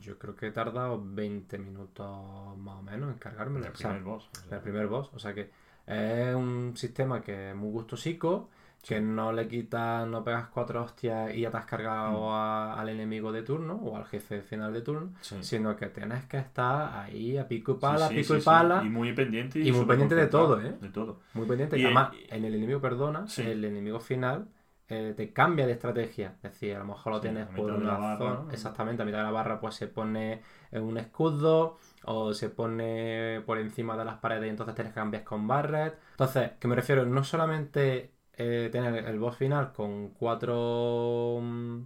yo 0.00 0.18
creo 0.18 0.36
que 0.36 0.48
he 0.48 0.52
tardado 0.52 1.02
20 1.04 1.58
minutos 1.58 2.56
más 2.58 2.76
o 2.80 2.82
menos 2.82 3.12
en 3.12 3.18
cargármelo. 3.18 3.66
El 3.66 3.72
O 3.72 3.76
sea, 3.76 3.90
primer 3.90 4.02
boss. 4.02 4.30
o 4.34 4.40
sea. 4.40 4.56
el 4.56 4.62
primer 4.62 4.86
boss. 4.88 5.10
O 5.14 5.18
sea 5.18 5.34
que 5.34 5.50
es 5.86 6.34
un 6.34 6.74
sistema 6.76 7.22
que 7.22 7.50
es 7.50 7.56
muy 7.56 7.70
gustosico, 7.70 8.50
que 8.86 9.00
no 9.00 9.32
le 9.32 9.48
quitas, 9.48 10.06
no 10.06 10.22
pegas 10.22 10.48
cuatro 10.48 10.82
hostias 10.82 11.34
y 11.34 11.40
ya 11.40 11.50
te 11.50 11.56
has 11.56 11.64
cargado 11.66 12.28
Mm. 12.28 12.32
a- 12.32 12.74
al 12.80 12.88
enemigo 12.90 13.32
de 13.32 13.42
turno 13.42 13.74
o 13.76 13.96
al 13.96 14.04
jefe 14.06 14.42
final 14.42 14.72
de 14.72 14.82
turno, 14.82 15.12
Sí. 15.20 15.36
sino 15.42 15.74
que 15.76 15.86
tienes 15.86 16.24
que 16.26 16.36
estar 16.38 16.94
ahí 17.02 17.38
a 17.38 17.48
pico 17.48 17.72
y 17.72 17.74
pala, 17.76 18.08
Sí, 18.08 18.14
sí, 18.16 18.20
pico 18.22 18.36
y 18.36 18.40
pala, 18.42 18.82
Y 18.84 18.88
muy 18.90 19.12
pendiente. 19.12 19.58
y 19.58 19.70
muy 19.72 19.80
súper 19.80 19.88
pendiente 19.98 20.14
de 20.16 20.26
todo, 20.26 20.60
¿eh? 20.60 20.76
De 20.80 20.88
todo. 20.90 21.20
muy 21.32 21.46
pendiente. 21.46 21.78
Y, 21.78 21.82
Y, 21.82 21.84
además, 21.86 22.10
eh, 22.14 22.26
en 22.30 22.44
el 22.44 22.54
enemigo, 22.54 22.80
perdona, 22.80 23.24
el 23.38 23.64
enemigo 23.64 24.00
final 24.00 24.48
eh, 24.90 25.14
te 25.16 25.32
cambia 25.32 25.66
de 25.66 25.72
estrategia. 25.72 26.34
Es 26.42 26.52
decir, 26.52 26.76
a 26.76 26.80
lo 26.80 26.84
mejor 26.84 27.14
lo 27.14 27.20
tienes 27.22 27.46
por 27.46 27.70
una 27.70 27.96
barra, 27.96 28.18
zona, 28.18 28.40
¿no? 28.44 28.50
exactamente, 28.50 29.02
a 29.02 29.06
mitad 29.06 29.16
de 29.18 29.24
la 29.24 29.30
barra 29.30 29.58
pues 29.58 29.74
se 29.76 29.86
pone 29.88 30.42
en 30.70 30.82
un 30.82 30.98
escudo 30.98 31.78
o 32.04 32.34
se 32.34 32.50
pone 32.50 33.40
por 33.46 33.56
encima 33.56 33.96
de 33.96 34.04
las 34.04 34.16
paredes 34.18 34.44
y 34.44 34.50
entonces 34.50 34.74
tienes 34.74 34.92
que 34.92 35.00
cambiar 35.00 35.24
con 35.24 35.48
barret. 35.48 35.98
Entonces, 36.10 36.50
que 36.60 36.68
me 36.68 36.74
refiero 36.74 37.06
no 37.06 37.24
solamente 37.24 38.10
eh, 38.36 38.68
tener 38.72 39.04
el 39.06 39.18
boss 39.18 39.36
final 39.36 39.72
con 39.72 40.10
cuatro 40.10 41.40
mm, 41.42 41.80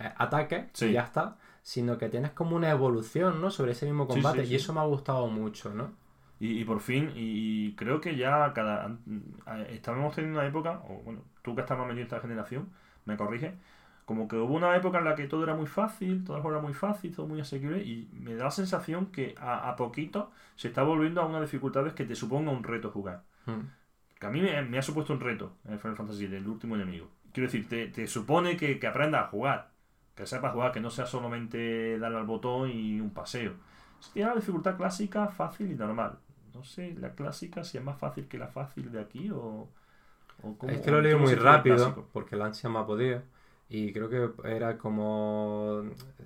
eh, 0.00 0.12
ataques 0.16 0.66
Sí. 0.72 0.86
y 0.86 0.92
ya 0.92 1.02
está, 1.02 1.36
sino 1.62 1.98
que 1.98 2.08
tienes 2.08 2.32
como 2.32 2.56
una 2.56 2.70
evolución, 2.70 3.40
¿no? 3.40 3.50
Sobre 3.50 3.72
ese 3.72 3.86
mismo 3.86 4.06
combate 4.06 4.40
sí, 4.42 4.46
sí. 4.46 4.52
y 4.52 4.56
eso 4.56 4.72
me 4.72 4.80
ha 4.80 4.84
gustado 4.84 5.28
mucho, 5.28 5.72
¿no? 5.74 5.92
Y, 6.40 6.58
y 6.60 6.64
por 6.64 6.80
fin, 6.80 7.12
y, 7.14 7.68
y 7.68 7.74
creo 7.76 8.00
que 8.00 8.16
ya 8.16 8.52
cada. 8.52 8.96
Estábamos 9.68 10.14
teniendo 10.14 10.40
una 10.40 10.48
época, 10.48 10.82
o 10.88 11.02
bueno, 11.04 11.22
tú 11.42 11.54
que 11.54 11.60
estás 11.60 11.78
más 11.78 11.86
metido 11.86 12.00
en 12.02 12.06
esta 12.06 12.20
generación, 12.20 12.70
me 13.04 13.16
corrige, 13.16 13.54
como 14.04 14.26
que 14.26 14.36
hubo 14.36 14.54
una 14.54 14.74
época 14.76 14.98
en 14.98 15.04
la 15.04 15.14
que 15.14 15.28
todo 15.28 15.44
era 15.44 15.54
muy 15.54 15.66
fácil, 15.66 16.24
todo 16.24 16.38
era 16.50 16.60
muy 16.60 16.74
fácil, 16.74 17.14
todo 17.14 17.26
muy 17.28 17.40
asequible, 17.40 17.82
y 17.84 18.08
me 18.12 18.34
da 18.34 18.44
la 18.44 18.50
sensación 18.50 19.06
que 19.06 19.34
a, 19.38 19.68
a 19.70 19.76
poquito 19.76 20.30
se 20.56 20.68
está 20.68 20.82
volviendo 20.82 21.20
a 21.20 21.26
unas 21.26 21.42
dificultades 21.42 21.92
que 21.94 22.04
te 22.04 22.14
suponga 22.16 22.50
un 22.50 22.64
reto 22.64 22.90
jugar. 22.90 23.22
Mm. 23.46 23.81
Que 24.22 24.28
a 24.28 24.30
mí 24.30 24.40
me, 24.40 24.62
me 24.62 24.78
ha 24.78 24.82
supuesto 24.82 25.12
un 25.12 25.20
reto 25.20 25.46
en 25.66 25.80
Final 25.80 25.96
Fantasy 25.96 26.26
VII, 26.26 26.38
el 26.38 26.48
último 26.48 26.76
enemigo. 26.76 27.08
Quiero 27.32 27.48
decir, 27.48 27.68
te, 27.68 27.88
te 27.88 28.06
supone 28.06 28.56
que, 28.56 28.78
que 28.78 28.86
aprendas 28.86 29.24
a 29.24 29.28
jugar, 29.28 29.70
que 30.14 30.26
sepas 30.26 30.52
jugar, 30.54 30.72
que 30.72 30.80
no 30.80 30.90
sea 30.90 31.06
solamente 31.06 31.98
darle 31.98 32.18
al 32.18 32.26
botón 32.26 32.70
y 32.70 33.00
un 33.00 33.10
paseo. 33.10 33.54
Tiene 34.12 34.30
la 34.30 34.36
dificultad 34.36 34.76
clásica, 34.76 35.28
fácil 35.28 35.70
y 35.72 35.74
normal. 35.74 36.18
No 36.54 36.64
sé, 36.64 36.94
la 36.98 37.14
clásica 37.14 37.64
si 37.64 37.78
es 37.78 37.84
más 37.84 37.98
fácil 37.98 38.28
que 38.28 38.38
la 38.38 38.48
fácil 38.48 38.92
de 38.92 39.00
aquí 39.00 39.30
o... 39.30 39.68
o 40.42 40.58
cómo- 40.58 40.74
Es 40.74 40.80
que 40.80 40.90
lo 40.90 40.98
he 40.98 41.02
o 41.02 41.02
leído 41.02 41.18
cómo 41.18 41.26
muy 41.26 41.34
rápido, 41.34 42.08
porque 42.12 42.34
el 42.36 42.42
ansia 42.42 42.70
me 42.70 42.78
ha 42.78 42.86
podido. 42.86 43.22
Y 43.68 43.92
creo 43.92 44.08
que 44.08 44.30
era 44.48 44.78
como 44.78 45.82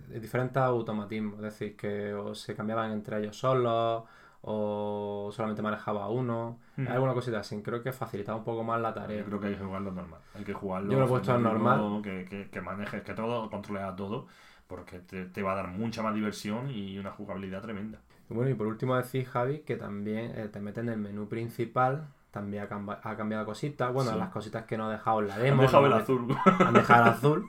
diferentes 0.08 0.56
automatismos. 0.62 1.36
Es 1.36 1.42
decir, 1.42 1.76
que 1.76 2.12
o 2.14 2.34
se 2.34 2.54
cambiaban 2.54 2.92
entre 2.92 3.18
ellos 3.20 3.36
solos, 3.38 4.04
o 4.48 5.30
solamente 5.32 5.60
manejaba 5.60 6.08
uno. 6.08 6.58
Mm. 6.76 6.86
Alguna 6.88 7.12
cosita 7.14 7.40
así. 7.40 7.60
Creo 7.62 7.82
que 7.82 7.92
facilitaba 7.92 8.38
un 8.38 8.44
poco 8.44 8.62
más 8.62 8.80
la 8.80 8.94
tarea. 8.94 9.18
Yo 9.18 9.24
creo 9.24 9.40
que 9.40 9.46
hay 9.48 9.54
que 9.56 9.64
jugarlo 9.64 9.90
normal. 9.90 10.20
Hay 10.34 10.44
que 10.44 10.52
jugarlo. 10.54 10.92
Yo 10.92 10.98
lo 11.00 11.04
he 11.04 11.08
puesto 11.08 11.34
en 11.34 11.40
frenético, 11.42 11.68
normal. 11.68 12.02
Que, 12.02 12.24
que, 12.24 12.48
que 12.48 12.60
manejes, 12.60 13.02
que 13.02 13.12
todo, 13.14 13.50
controles 13.50 13.82
a 13.82 13.96
todo. 13.96 14.26
Porque 14.68 15.00
te, 15.00 15.26
te 15.26 15.42
va 15.42 15.52
a 15.52 15.56
dar 15.56 15.68
mucha 15.68 16.02
más 16.02 16.14
diversión 16.14 16.70
y 16.70 16.96
una 16.98 17.10
jugabilidad 17.10 17.60
tremenda. 17.62 17.98
Y 18.30 18.34
bueno, 18.34 18.50
y 18.50 18.54
por 18.54 18.66
último 18.68 18.96
decir, 18.96 19.24
Javi, 19.26 19.60
que 19.60 19.76
también 19.76 20.32
eh, 20.36 20.48
te 20.48 20.60
meten 20.60 20.86
en 20.88 20.94
el 20.94 21.00
menú 21.00 21.28
principal. 21.28 22.06
También 22.30 22.62
ha, 22.64 22.68
camba- 22.68 23.00
ha 23.02 23.16
cambiado 23.16 23.44
cositas. 23.46 23.92
Bueno, 23.92 24.12
Sí. 24.12 24.18
las 24.18 24.28
cositas 24.30 24.64
que 24.64 24.76
no 24.76 24.86
ha 24.86 24.92
dejado 24.92 25.20
en 25.20 25.28
la 25.28 25.34
Han 25.36 25.42
demo. 25.42 25.62
dejado 25.62 25.86
el 25.86 25.92
azul. 25.92 26.36
han 26.44 26.74
dejado 26.74 27.02
el 27.04 27.08
azul. 27.10 27.46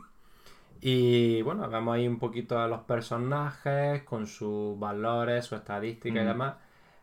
Y 0.79 1.41
bueno, 1.41 1.67
vemos 1.69 1.95
ahí 1.95 2.07
un 2.07 2.19
poquito 2.19 2.59
a 2.59 2.67
los 2.67 2.81
personajes 2.81 4.03
con 4.03 4.27
sus 4.27 4.79
valores, 4.79 5.45
su 5.45 5.55
estadística 5.55 6.21
y 6.21 6.25
demás. 6.25 6.55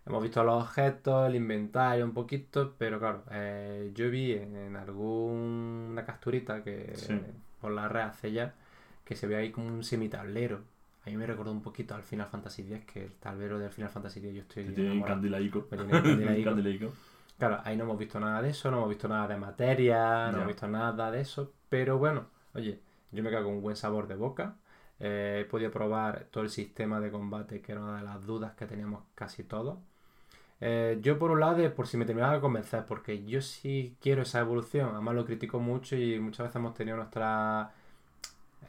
Hemos 0.06 0.22
visto 0.22 0.44
los 0.44 0.62
objetos, 0.62 1.26
el 1.26 1.34
inventario 1.36 2.04
un 2.04 2.12
poquito, 2.12 2.74
pero 2.76 2.98
claro, 2.98 3.22
eh, 3.30 3.90
yo 3.94 4.10
vi 4.10 4.32
en, 4.32 4.76
alguna 4.76 6.04
capturita 6.04 6.62
que 6.62 6.92
Sí. 6.94 7.18
por 7.60 7.72
la 7.72 7.88
red 7.88 8.02
hace 8.02 8.32
ya 8.32 8.54
que 9.04 9.16
se 9.16 9.26
ve 9.26 9.36
ahí 9.36 9.50
como 9.50 9.68
un 9.68 9.82
semitablero. 9.84 10.60
A 11.06 11.10
mí 11.10 11.16
me 11.16 11.26
recordó 11.26 11.52
un 11.52 11.62
poquito 11.62 11.94
al 11.94 12.02
Final 12.02 12.26
Fantasy 12.28 12.62
X, 12.62 12.84
que 12.90 13.04
el 13.04 13.12
tablero 13.12 13.58
del 13.58 13.70
Final 13.70 13.90
Fantasy 13.90 14.20
X 14.20 14.34
yo 14.34 14.40
estoy 14.42 14.64
tiene 14.74 15.02
candilaico. 15.04 15.60
Tiene 15.64 15.86
candilaico. 15.88 16.44
Candilaico. 16.50 16.92
Claro, 17.38 17.60
ahí 17.64 17.76
no 17.76 17.84
hemos 17.84 17.98
visto 17.98 18.18
nada 18.20 18.40
de 18.40 18.50
eso, 18.50 18.70
no 18.70 18.78
hemos 18.78 18.88
visto 18.90 19.08
nada 19.08 19.26
de 19.28 19.36
materia, 19.36 20.26
no, 20.26 20.32
No. 20.32 20.36
hemos 20.38 20.46
visto 20.48 20.68
nada 20.68 21.10
de 21.10 21.20
eso, 21.20 21.52
pero 21.68 21.98
bueno, 21.98 22.26
oye, 22.54 22.78
yo 23.10 23.22
me 23.22 23.30
quedo 23.30 23.44
con 23.44 23.54
un 23.54 23.62
buen 23.62 23.76
sabor 23.76 24.06
de 24.06 24.14
boca. 24.16 24.56
Eh, 25.00 25.40
he 25.42 25.44
podido 25.50 25.70
probar 25.70 26.26
todo 26.30 26.44
el 26.44 26.50
sistema 26.50 27.00
de 27.00 27.10
combate, 27.10 27.60
que 27.60 27.72
era 27.72 27.82
una 27.82 27.98
de 27.98 28.04
las 28.04 28.24
dudas 28.24 28.54
que 28.54 28.66
teníamos 28.66 29.02
casi 29.14 29.42
todos. 29.44 29.78
Eh, 30.60 30.98
yo 31.02 31.18
por 31.18 31.30
un 31.30 31.40
lado, 31.40 31.56
de 31.56 31.70
por 31.70 31.86
si 31.86 31.96
me 31.96 32.04
terminaba 32.06 32.34
de 32.34 32.40
convencer, 32.40 32.84
porque 32.86 33.24
yo 33.24 33.40
sí 33.42 33.96
quiero 34.00 34.22
esa 34.22 34.40
evolución, 34.40 34.90
además 34.94 35.14
lo 35.14 35.24
critico 35.26 35.60
mucho 35.60 35.96
y 35.96 36.18
muchas 36.20 36.44
veces 36.46 36.56
hemos 36.56 36.74
tenido 36.74 36.96
nuestra... 36.96 37.72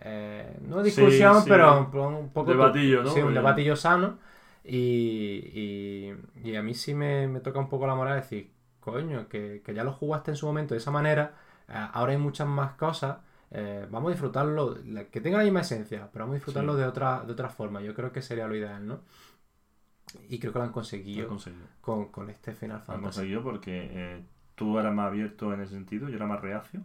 eh, 0.02 0.58
no 0.68 0.84
discusión, 0.84 1.44
sí. 1.44 1.50
pero 1.50 1.80
un, 1.80 1.92
po- 1.92 2.08
un 2.08 2.30
poco... 2.30 2.52
Debatillo, 2.52 3.04
¿no? 3.04 3.10
Sí, 3.12 3.22
un 3.22 3.34
debatillo 3.34 3.76
sano. 3.76 4.18
Y, 4.64 5.52
y, 5.54 6.16
y 6.44 6.56
a 6.56 6.64
mí 6.64 6.74
sí 6.74 6.94
me, 6.96 7.28
me 7.28 7.40
toca 7.40 7.60
un 7.60 7.70
poco 7.70 7.86
la 7.88 7.96
moral 7.96 8.16
decir, 8.16 8.50
coño, 8.80 9.28
que, 9.30 9.62
que 9.64 9.74
ya 9.74 9.84
lo 9.84 9.94
jugaste 9.94 10.32
en 10.32 10.38
su 10.38 10.48
momento 10.48 10.74
de 10.74 10.80
esa 10.80 10.92
manera, 10.92 11.34
eh, 11.70 11.74
ahora 11.94 12.14
hay 12.14 12.18
muchas 12.18 12.48
más 12.48 12.74
cosas, 12.74 13.18
eh, 13.52 13.86
vamos 13.92 14.10
a 14.10 14.12
disfrutarlo, 14.14 14.76
que 15.12 15.22
tenga 15.22 15.38
la 15.38 15.44
misma 15.44 15.62
esencia, 15.62 16.10
pero 16.12 16.26
vamos 16.26 16.34
a 16.34 16.38
disfrutarlo 16.38 16.76
Sí. 16.76 16.80
de 16.80 16.86
otra, 16.86 17.24
de 17.26 17.32
otra 17.34 17.50
forma, 17.50 17.82
yo 17.82 17.94
creo 17.94 18.12
que 18.12 18.22
sería 18.24 18.48
lo 18.48 18.56
ideal, 18.56 18.86
¿no? 18.88 19.02
Y 20.30 20.40
creo 20.40 20.54
que 20.54 20.60
lo 20.60 20.66
han 20.66 20.72
Lo 21.16 21.24
he 21.24 21.26
conseguido 21.26 21.28
conseguido. 21.28 21.68
con, 21.82 22.12
con 22.12 22.30
este 22.30 22.54
Final 22.54 22.82
Lo 22.90 22.98
he 22.98 23.02
Fantasy. 23.02 23.02
conseguido 23.02 23.44
porque 23.44 23.90
eh, 23.92 24.26
tú 24.56 24.78
eras 24.80 24.94
más 24.94 25.08
abierto 25.08 25.54
en 25.54 25.62
ese 25.62 25.74
sentido, 25.74 26.10
yo 26.10 26.16
era 26.16 26.28
más 26.28 26.42
reacio 26.42 26.82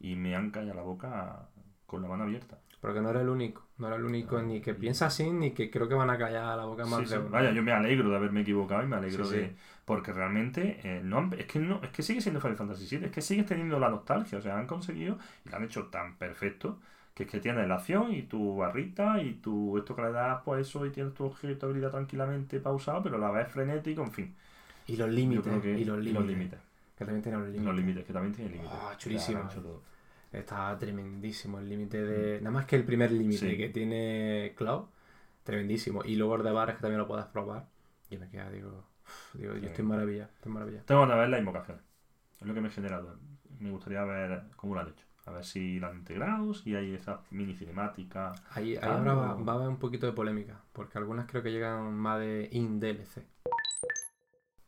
y 0.00 0.16
me 0.16 0.36
han 0.36 0.50
callado 0.50 0.74
la 0.76 0.82
boca 0.82 1.48
con 1.86 2.02
la 2.02 2.08
mano 2.08 2.24
abierta. 2.24 2.58
Porque 2.80 3.00
no 3.00 3.10
era 3.10 3.20
el 3.20 3.28
único, 3.28 3.62
no 3.78 3.86
era 3.86 3.96
el 3.96 4.04
único 4.04 4.36
No. 4.36 4.42
ni 4.42 4.60
que 4.60 4.74
piensa 4.74 5.06
así, 5.06 5.30
ni 5.30 5.52
que 5.52 5.70
creo 5.70 5.88
que 5.88 5.94
van 5.94 6.10
a 6.10 6.18
callar 6.18 6.56
la 6.56 6.64
boca 6.64 6.84
más 6.84 7.00
Sí, 7.00 7.06
de 7.08 7.16
sí. 7.16 7.22
Vaya, 7.30 7.52
yo 7.52 7.62
me 7.62 7.72
alegro 7.72 8.10
de 8.10 8.16
haberme 8.16 8.40
equivocado 8.40 8.82
y 8.82 8.86
me 8.86 8.96
alegro 8.96 9.24
Sí, 9.24 9.36
de. 9.36 9.54
Porque 9.84 10.12
realmente 10.12 10.80
eh, 10.82 11.00
no 11.04 11.18
han- 11.18 11.32
es 11.38 11.46
que 11.46 11.58
no, 11.60 11.80
es 11.82 11.90
que 11.90 12.02
sigue 12.02 12.20
siendo 12.20 12.40
Final 12.40 12.56
Fantasy 12.56 12.86
VII, 12.86 13.04
es 13.04 13.12
que 13.12 13.20
sigues 13.22 13.46
teniendo 13.46 13.78
la 13.78 13.88
nostalgia, 13.88 14.38
o 14.38 14.42
sea, 14.42 14.58
han 14.58 14.66
conseguido 14.66 15.18
y 15.44 15.48
lo 15.50 15.56
han 15.56 15.64
hecho 15.64 15.86
tan 15.88 16.16
perfecto 16.18 16.80
que 17.14 17.24
es 17.24 17.30
que 17.30 17.40
tienes 17.40 17.66
la 17.68 17.74
acción 17.76 18.12
y 18.12 18.22
tu 18.22 18.56
barrita 18.56 19.20
y 19.22 19.34
tu 19.34 19.76
esto 19.78 19.94
que 19.94 20.02
le 20.02 20.12
das 20.12 20.40
pues 20.44 20.66
eso 20.66 20.86
y 20.86 20.90
tienes 20.90 21.12
tu 21.14 21.24
objeto 21.24 21.66
habilidad 21.66 21.90
tranquilamente 21.90 22.58
pausado, 22.60 23.02
pero 23.02 23.18
la 23.18 23.30
vez 23.30 23.48
frenético, 23.48 24.02
en 24.02 24.12
fin. 24.12 24.34
Y 24.86 24.96
los 24.96 25.08
Yo 25.08 25.12
límites, 25.14 25.62
que 25.62 25.78
y 25.78 25.84
los 25.84 25.98
límites, 26.02 26.58
que 26.96 27.04
también 27.04 27.22
tienen 27.22 27.40
los 27.40 27.48
límites. 27.50 27.64
los 27.66 27.74
límites, 27.76 28.04
que 28.06 28.12
también 28.12 28.34
tiene 28.34 28.50
límites. 28.50 28.72
Ah, 28.80 28.94
chulísimo. 28.96 29.48
Está 30.32 30.78
tremendísimo 30.78 31.58
el 31.58 31.68
límite 31.68 32.02
de. 32.02 32.40
Nada 32.40 32.50
más 32.52 32.64
que 32.64 32.76
el 32.76 32.84
primer 32.84 33.12
límite 33.12 33.50
Sí. 33.50 33.56
que 33.58 33.68
tiene 33.68 34.54
Cloud. 34.56 34.86
Tremendísimo. 35.44 36.02
Y 36.04 36.16
luego 36.16 36.36
el 36.36 36.42
de 36.42 36.50
bares 36.52 36.76
que 36.76 36.80
también 36.82 37.00
lo 37.00 37.06
puedes 37.06 37.26
probar. 37.26 37.66
Y 38.08 38.16
me 38.16 38.28
queda, 38.28 38.48
digo. 38.50 38.84
digo, 39.34 39.52
yo 39.54 39.60
Sí. 39.60 39.66
estoy 39.66 39.84
maravilla, 39.84 40.30
estoy 40.34 40.52
maravilla. 40.52 40.82
Tengo 40.86 41.06
de 41.06 41.14
ver 41.14 41.28
las 41.28 41.40
invocaciones. 41.40 41.82
Es 42.40 42.46
lo 42.46 42.54
que 42.54 42.60
me 42.62 42.68
ha 42.68 42.70
generado. 42.70 43.18
Me 43.58 43.70
gustaría 43.70 44.02
ver 44.04 44.44
cómo 44.56 44.74
lo 44.74 44.80
han 44.80 44.88
hecho. 44.88 45.04
A 45.24 45.30
ver 45.30 45.44
si 45.44 45.78
lo 45.78 45.86
han 45.88 45.98
integrado, 45.98 46.52
si 46.52 46.74
hay 46.74 46.94
esa 46.94 47.20
mini 47.30 47.54
cinemática. 47.54 48.32
Ahí, 48.50 48.74
ahí 48.76 48.80
Ah, 48.82 48.98
ahora 48.98 49.14
va, 49.14 49.26
no. 49.36 49.44
va 49.44 49.52
a 49.52 49.56
haber 49.56 49.68
un 49.68 49.78
poquito 49.78 50.06
de 50.06 50.12
polémica. 50.12 50.60
Porque 50.72 50.98
algunas 50.98 51.26
creo 51.26 51.42
que 51.42 51.52
llegan 51.52 51.94
más 51.94 52.18
de 52.18 52.48
in 52.52 52.80
DLC. 52.80 53.24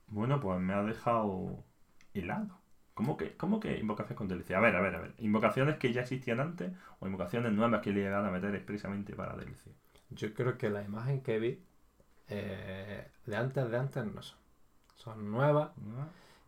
Bueno, 0.07 0.41
pues 0.41 0.61
me 0.61 0.75
ha 0.75 0.83
dejado 0.83 1.65
helado. 2.13 2.61
¿Cómo 2.95 3.17
que, 3.17 3.37
¿Cómo 3.37 3.59
que 3.59 3.79
invocaciones 3.79 4.17
con 4.17 4.29
DLC? 4.29 4.53
A 4.53 4.61
ver, 4.61 4.77
a 4.77 4.81
ver, 4.81 4.95
a 4.95 5.01
ver. 5.01 5.15
¿Invocaciones 5.19 5.79
que 5.79 5.93
ya 5.93 6.03
existían 6.03 6.39
antes 6.39 6.73
o 7.01 7.07
invocaciones 7.07 7.53
nuevas 7.53 7.81
que 7.83 7.91
le 7.93 8.09
van 8.09 8.25
a 8.25 8.31
meter 8.31 8.55
expresamente 8.55 9.15
para 9.17 9.35
DLC? 9.37 9.73
Yo 10.11 10.33
creo 10.35 10.57
que 10.57 10.71
la 10.71 10.83
imagen 10.85 11.21
que 11.23 11.41
vi 11.41 11.65
eh, 12.29 13.09
de 13.27 13.37
antes 13.37 13.69
de 13.69 13.77
antes 13.77 14.05
no 14.07 14.23
son. 14.23 14.39
Son 14.95 15.31
nuevas. 15.33 15.73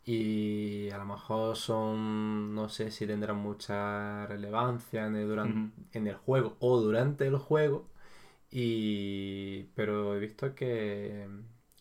Y 0.06 0.90
a 0.92 0.98
lo 0.98 1.04
mejor 1.06 1.56
son, 1.56 2.54
no 2.54 2.68
sé 2.68 2.90
si 2.92 3.06
tendrán 3.08 3.38
mucha 3.38 4.26
relevancia 4.26 5.06
en 5.06 5.16
el, 5.16 5.72
en 5.92 6.06
el 6.06 6.14
juego 6.16 6.56
o 6.60 6.80
durante 6.80 7.26
el 7.26 7.36
juego. 7.38 7.88
Y... 8.50 9.64
Pero 9.74 10.14
he 10.16 10.20
visto 10.20 10.54
que, 10.54 11.28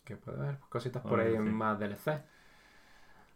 que 0.04 0.16
puede 0.16 0.38
haber 0.40 0.58
cositas 0.68 1.02
por 1.04 1.20
Ah, 1.20 1.24
ahí 1.24 1.30
sí. 1.30 1.36
en 1.36 1.54
más 1.54 1.78
DLC. 1.78 2.22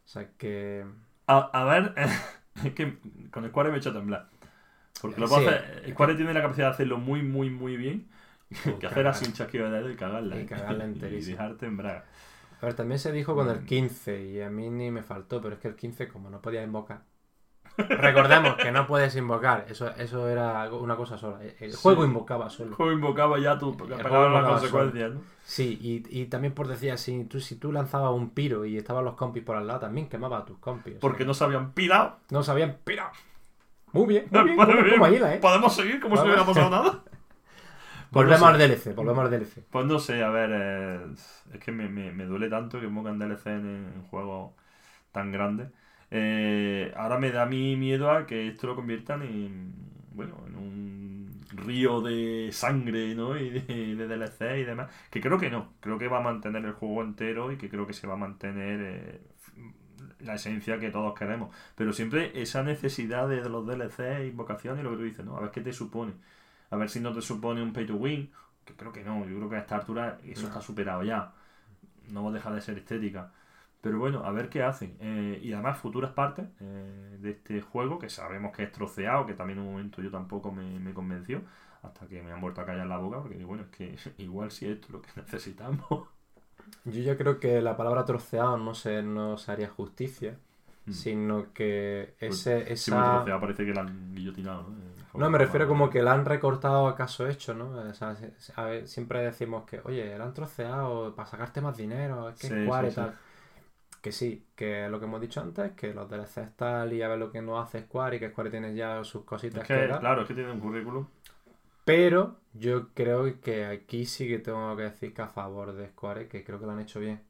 O 0.04 0.08
sea 0.08 0.28
que... 0.36 0.84
A, 1.26 1.38
a 1.52 1.64
ver, 1.64 1.94
es 2.64 2.74
que 2.74 2.98
con 3.30 3.48
Square 3.48 3.70
me 3.70 3.76
he 3.76 3.78
hecho 3.78 3.90
a 3.90 3.94
temblar. 3.94 4.28
Porque 5.00 5.20
lo 5.20 5.28
Sí. 5.28 5.34
hacer- 5.46 5.90
Square 5.92 6.14
tiene 6.16 6.34
la 6.34 6.42
capacidad 6.42 6.68
de 6.68 6.72
hacerlo 6.74 6.98
muy, 6.98 7.22
muy, 7.22 7.50
muy 7.50 7.76
bien. 7.76 8.08
Que 8.80 8.86
hacer 8.86 9.06
así 9.06 9.26
un 9.26 9.32
chasquido 9.32 9.70
de 9.70 9.78
dedo 9.78 9.90
y 9.90 9.96
cagarla. 9.96 10.36
Y 10.36 10.40
¿eh? 10.40 10.46
cagarla 10.46 10.84
y 10.86 10.88
enterísima. 10.88 11.36
dejarte 11.38 11.66
en 11.66 11.76
braga. 11.76 12.04
A 12.62 12.66
ver, 12.66 12.74
también 12.74 12.98
se 12.98 13.10
dijo 13.12 13.34
con 13.34 13.46
Mm. 13.46 13.50
el 13.50 13.64
15 13.64 14.22
y 14.24 14.40
a 14.42 14.50
mí 14.50 14.68
ni 14.70 14.90
me 14.90 15.02
faltó, 15.02 15.40
pero 15.40 15.54
es 15.54 15.60
que 15.60 15.68
el 15.68 15.76
15 15.76 16.08
como 16.08 16.28
no 16.30 16.40
podía 16.42 16.62
invocar. 16.62 17.02
Recordemos 17.76 18.56
que 18.56 18.72
no 18.72 18.86
puedes 18.86 19.16
invocar, 19.16 19.64
eso, 19.70 19.88
eso 19.96 20.28
era 20.28 20.70
una 20.72 20.96
cosa 20.96 21.16
sola. 21.16 21.38
El 21.60 21.72
Sí. 21.72 21.78
juego 21.80 22.04
invocaba 22.04 22.50
solo. 22.50 22.70
El 22.70 22.74
juego 22.74 22.92
invocaba 22.92 23.38
ya 23.38 23.58
tú, 23.58 23.74
porque 23.76 23.94
El 23.94 24.02
las 24.02 24.44
consecuencias, 24.44 25.12
¿no? 25.12 25.20
Sí, 25.44 25.78
y, 25.80 26.20
y 26.20 26.26
también 26.26 26.52
por 26.52 26.68
decir 26.68 26.90
así, 26.92 27.24
tú, 27.24 27.40
si 27.40 27.56
tú 27.56 27.72
lanzabas 27.72 28.12
un 28.12 28.30
piro 28.30 28.64
y 28.66 28.76
estaban 28.76 29.04
los 29.04 29.14
compis 29.14 29.42
por 29.42 29.56
al 29.56 29.66
lado, 29.66 29.80
también 29.80 30.08
quemaba 30.08 30.38
a 30.38 30.44
tus 30.44 30.58
compis. 30.58 30.88
o 30.92 30.94
sea, 30.96 31.00
Porque 31.00 31.24
no 31.24 31.32
se 31.32 31.44
habían 31.44 31.72
pirado. 31.72 32.16
no 32.30 32.42
sabían 32.42 32.76
piro. 32.84 33.04
Muy 33.92 34.06
bien, 34.06 34.26
muy 34.30 34.44
bien, 34.44 34.56
como, 34.56 34.72
como 34.90 35.04
Aguila, 35.06 35.34
¿eh? 35.34 35.38
Podemos 35.38 35.74
seguir 35.74 36.00
como 36.00 36.16
si 36.16 36.22
no 36.22 36.26
hubiera 36.28 36.44
pasado 36.44 36.70
nada. 36.70 37.00
Volvemos 38.10 38.48
al. 38.48 38.58
DLC, 38.58 38.94
volvemos 38.94 39.24
al 39.24 39.30
DLC. 39.30 39.64
Pues 39.70 39.86
no 39.86 39.98
sé, 39.98 40.22
a 40.22 40.30
ver, 40.30 40.50
eh, 40.52 41.00
es 41.52 41.60
que 41.60 41.72
me, 41.72 41.88
me, 41.88 42.10
me 42.12 42.24
duele 42.26 42.48
tanto 42.48 42.80
que 42.80 42.88
pongan 42.88 43.18
DLC 43.18 43.46
en, 43.50 43.66
en 43.94 44.02
juegos 44.04 44.52
tan 45.12 45.32
grandes. 45.32 45.70
Eh, 46.10 46.92
ahora 46.96 47.18
me 47.18 47.30
da 47.32 47.42
a 47.44 47.46
mí 47.46 47.76
miedo 47.76 48.10
a 48.10 48.26
que 48.26 48.48
esto 48.48 48.66
lo 48.68 48.76
conviertan 48.76 49.22
en, 49.22 49.74
bueno, 50.12 50.44
en 50.48 50.56
un 50.56 51.40
río 51.52 52.00
de 52.02 52.50
sangre, 52.52 53.14
¿no? 53.14 53.36
Y 53.38 53.50
de, 53.50 53.96
de 53.96 54.08
DLC 54.08 54.58
y 54.60 54.64
demás. 54.64 54.90
Que 55.10 55.20
creo 55.20 55.38
que 55.38 55.50
no, 55.50 55.74
creo 55.80 55.98
que 55.98 56.08
va 56.08 56.18
a 56.18 56.22
mantener 56.22 56.64
el 56.64 56.72
juego 56.72 57.02
entero 57.02 57.52
y 57.52 57.58
que 57.58 57.70
creo 57.70 57.86
que 57.86 57.92
se 57.94 58.06
va 58.08 58.14
a 58.14 58.16
mantener 58.16 58.80
eh, 58.82 59.20
la 60.20 60.34
esencia 60.34 60.78
que 60.78 60.90
todos 60.90 61.14
queremos. 61.18 61.54
Pero 61.76 61.92
siempre 61.92 62.32
esa 62.42 62.62
necesidad 62.62 63.28
de 63.28 63.48
los 63.48 63.66
DLC, 63.66 64.26
invocaciones 64.26 64.80
y 64.80 64.84
lo 64.84 64.90
que 64.90 64.96
tú 64.96 65.02
dices, 65.04 65.24
¿no? 65.24 65.36
A 65.36 65.40
ver 65.40 65.50
qué 65.50 65.60
te 65.60 65.72
supone. 65.72 66.14
A 66.70 66.76
ver 66.76 66.88
si 66.90 67.00
no 67.00 67.12
te 67.12 67.20
supone 67.22 67.62
un 67.62 67.72
pay 67.72 67.86
to 67.86 67.96
win. 67.96 68.30
Que 68.64 68.74
creo 68.74 68.92
que 68.92 69.02
no, 69.04 69.24
yo 69.26 69.36
creo 69.36 69.50
que 69.50 69.56
a 69.56 69.60
esta 69.60 69.76
altura 69.76 70.18
eso 70.24 70.42
No. 70.42 70.48
está 70.48 70.60
superado 70.60 71.02
ya. 71.02 71.32
No 72.08 72.30
deja 72.32 72.50
de 72.52 72.60
ser 72.60 72.78
estética. 72.78 73.32
Pero 73.80 73.98
bueno, 73.98 74.24
a 74.24 74.32
ver 74.32 74.48
qué 74.50 74.62
hacen. 74.62 74.96
Eh, 75.00 75.40
y 75.42 75.52
además 75.52 75.78
futuras 75.78 76.12
partes 76.12 76.46
eh, 76.60 77.16
de 77.20 77.30
este 77.30 77.60
juego, 77.62 77.98
que 77.98 78.10
sabemos 78.10 78.52
que 78.56 78.64
es 78.64 78.72
troceado, 78.72 79.26
que 79.26 79.34
también 79.34 79.58
en 79.60 79.66
un 79.66 79.72
momento 79.72 80.02
yo 80.02 80.10
tampoco 80.10 80.52
me, 80.52 80.78
me 80.80 80.92
convenció, 80.94 81.42
hasta 81.82 82.06
que 82.06 82.22
me 82.22 82.32
han 82.32 82.40
vuelto 82.42 82.60
a 82.60 82.66
callar 82.66 82.86
la 82.86 82.98
boca, 82.98 83.20
porque 83.20 83.36
digo, 83.36 83.48
bueno, 83.48 83.64
es 83.64 83.70
que 83.70 83.96
igual 84.22 84.50
si 84.50 84.66
esto 84.68 84.86
es 84.88 84.92
lo 84.92 85.02
que 85.02 85.08
necesitamos. 85.16 86.08
Yo 86.84 87.02
ya 87.02 87.16
creo 87.16 87.40
que 87.40 87.60
la 87.62 87.76
palabra 87.76 88.04
troceado 88.04 88.56
no 88.58 88.74
se, 88.74 89.02
no 89.02 89.36
se 89.38 89.52
haría 89.52 89.68
justicia, 89.68 90.38
Mm. 90.86 90.92
sino 90.92 91.52
que 91.52 92.14
ese, 92.20 92.74
Sí, 92.76 92.90
porque 92.90 93.08
esa... 93.08 93.12
troceado 93.16 93.40
parece 93.40 93.66
que 93.66 93.74
la 93.74 93.82
han 93.82 94.14
guillotinado, 94.14 94.62
¿no? 94.62 94.76
No, 95.14 95.28
me 95.30 95.38
refiero 95.38 95.66
como 95.66 95.90
que 95.90 96.02
la 96.02 96.12
han 96.12 96.24
recortado 96.24 96.86
a 96.86 96.94
caso 96.94 97.28
hecho, 97.28 97.54
¿no? 97.54 97.70
O 97.70 97.94
sea, 97.94 98.16
siempre 98.84 99.22
decimos 99.22 99.64
que, 99.64 99.80
oye, 99.84 100.16
la 100.16 100.24
han 100.24 100.34
troceado 100.34 101.14
para 101.14 101.28
sacarte 101.28 101.60
más 101.60 101.76
dinero, 101.76 102.28
es 102.28 102.36
que 102.36 102.48
Sí, 102.48 102.54
es 102.54 102.64
Square 102.64 102.88
sí, 102.88 102.92
y 102.92 102.94
tal. 102.94 103.14
Que 104.00 104.12
sí, 104.12 104.46
que 104.54 104.88
lo 104.88 104.98
que 104.98 105.06
hemos 105.06 105.20
dicho 105.20 105.40
antes, 105.40 105.72
que 105.72 105.92
los 105.92 106.08
DLCs 106.08 106.56
tal 106.56 106.92
y 106.92 107.02
a 107.02 107.08
ver 107.08 107.18
lo 107.18 107.30
que 107.30 107.42
no 107.42 107.60
hace 107.60 107.82
Square 107.82 108.16
y 108.16 108.20
que 108.20 108.30
Square 108.30 108.50
tiene 108.50 108.74
ya 108.74 109.04
sus 109.04 109.24
cositas 109.24 109.62
Es 109.62 109.68
que 109.68 109.98
claro, 109.98 110.22
es 110.22 110.28
que 110.28 110.34
tiene 110.34 110.52
un 110.52 110.60
currículum. 110.60 111.06
Pero 111.84 112.36
yo 112.54 112.88
creo 112.94 113.40
que 113.40 113.66
aquí 113.66 114.06
sí 114.06 114.28
que 114.28 114.38
tengo 114.38 114.76
que 114.76 114.84
decir 114.84 115.12
que 115.12 115.22
a 115.22 115.28
favor 115.28 115.72
de 115.72 115.88
Square, 115.88 116.28
que 116.28 116.44
creo 116.44 116.58
que 116.60 116.66
lo 116.66 116.72
han 116.72 116.80
hecho 116.80 117.00
bien. 117.00 117.20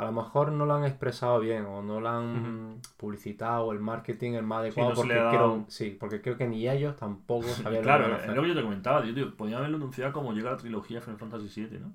A 0.00 0.04
lo 0.06 0.12
mejor 0.12 0.50
no 0.52 0.64
lo 0.64 0.74
han 0.74 0.84
expresado 0.84 1.40
bien 1.40 1.66
o 1.66 1.82
no 1.82 2.00
lo 2.00 2.08
han 2.08 2.80
publicitado 2.96 3.70
el 3.72 3.80
marketing 3.80 4.32
el 4.32 4.42
más 4.44 4.60
adecuado 4.60 4.90
no 4.90 4.96
se 4.96 5.02
porque, 5.02 5.18
ha 5.18 5.22
creo, 5.28 5.40
dado- 5.42 5.64
sí, 5.68 5.96
porque 6.00 6.22
creo 6.22 6.36
que 6.38 6.46
ni 6.46 6.68
ellos 6.68 6.96
tampoco 6.96 7.44
sabían 7.62 7.82
Claro, 7.82 8.08
lo 8.08 8.08
que 8.08 8.12
a 8.14 8.16
es 8.16 8.22
hacer. 8.22 8.36
lo 8.36 8.42
que 8.42 8.48
yo 8.48 8.54
te 8.54 8.62
comentaba, 8.62 9.02
tío, 9.02 9.14
tío, 9.14 9.36
podían 9.36 9.58
haberlo 9.58 9.76
anunciado 9.76 10.12
como 10.12 10.32
llega 10.32 10.50
la 10.52 10.56
trilogía 10.56 11.00
Final 11.02 11.18
Fantasy 11.18 11.48
VII, 11.48 11.80
¿no? 11.80 11.92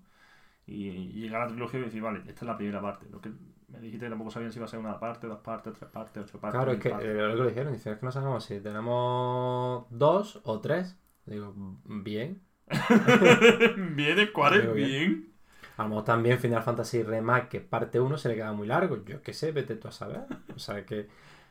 Y, 0.67 0.91
llega 1.13 1.39
la 1.39 1.47
trilogía 1.47 1.79
y 1.79 1.83
decir, 1.83 2.01
vale, 2.01 2.19
esta 2.19 2.31
es 2.31 2.43
la 2.43 2.57
primera 2.57 2.81
parte. 2.81 3.07
Lo 3.11 3.21
que 3.21 3.31
me 3.69 3.79
dijiste 3.79 4.05
que 4.05 4.09
tampoco 4.09 4.31
sabían 4.31 4.51
si 4.51 4.59
iba 4.59 4.65
a 4.65 4.69
ser 4.69 4.79
una 4.79 4.99
parte, 4.99 5.27
dos 5.27 5.39
partes, 5.39 5.73
tres 5.73 5.89
partes, 5.91 6.23
ocho 6.23 6.39
partes. 6.39 6.59
Claro, 6.59 6.71
es 6.73 6.79
que 6.79 6.89
partes. 6.89 7.09
eh, 7.09 7.35
lo 7.35 7.43
que 7.43 7.49
dijeron, 7.49 7.73
dicen, 7.73 7.93
es 7.93 7.99
que 7.99 8.05
no 8.05 8.11
sabemos 8.11 8.43
si 8.45 8.59
tenemos 8.61 9.85
dos 9.89 10.41
o 10.43 10.59
tres. 10.61 10.95
Digo, 11.25 11.53
bien. 11.85 12.41
Viene 13.95 14.27
Square, 14.27 14.61
Digo, 14.61 14.73
bien. 14.73 15.34
A 15.77 15.83
lo 15.83 15.89
mejor 15.89 16.05
también 16.05 16.39
Final 16.39 16.63
Fantasy 16.63 17.03
Remake 17.03 17.59
parte 17.61 17.99
1 17.99 18.17
se 18.17 18.29
le 18.29 18.35
queda 18.35 18.53
muy 18.53 18.67
largo. 18.67 19.03
Yo 19.05 19.21
qué 19.21 19.33
sé, 19.33 19.51
vete 19.51 19.75
tú 19.75 19.87
a 19.87 19.91
saber. 19.91 20.21
O 20.55 20.59
sea 20.59 20.85
que. 20.85 21.07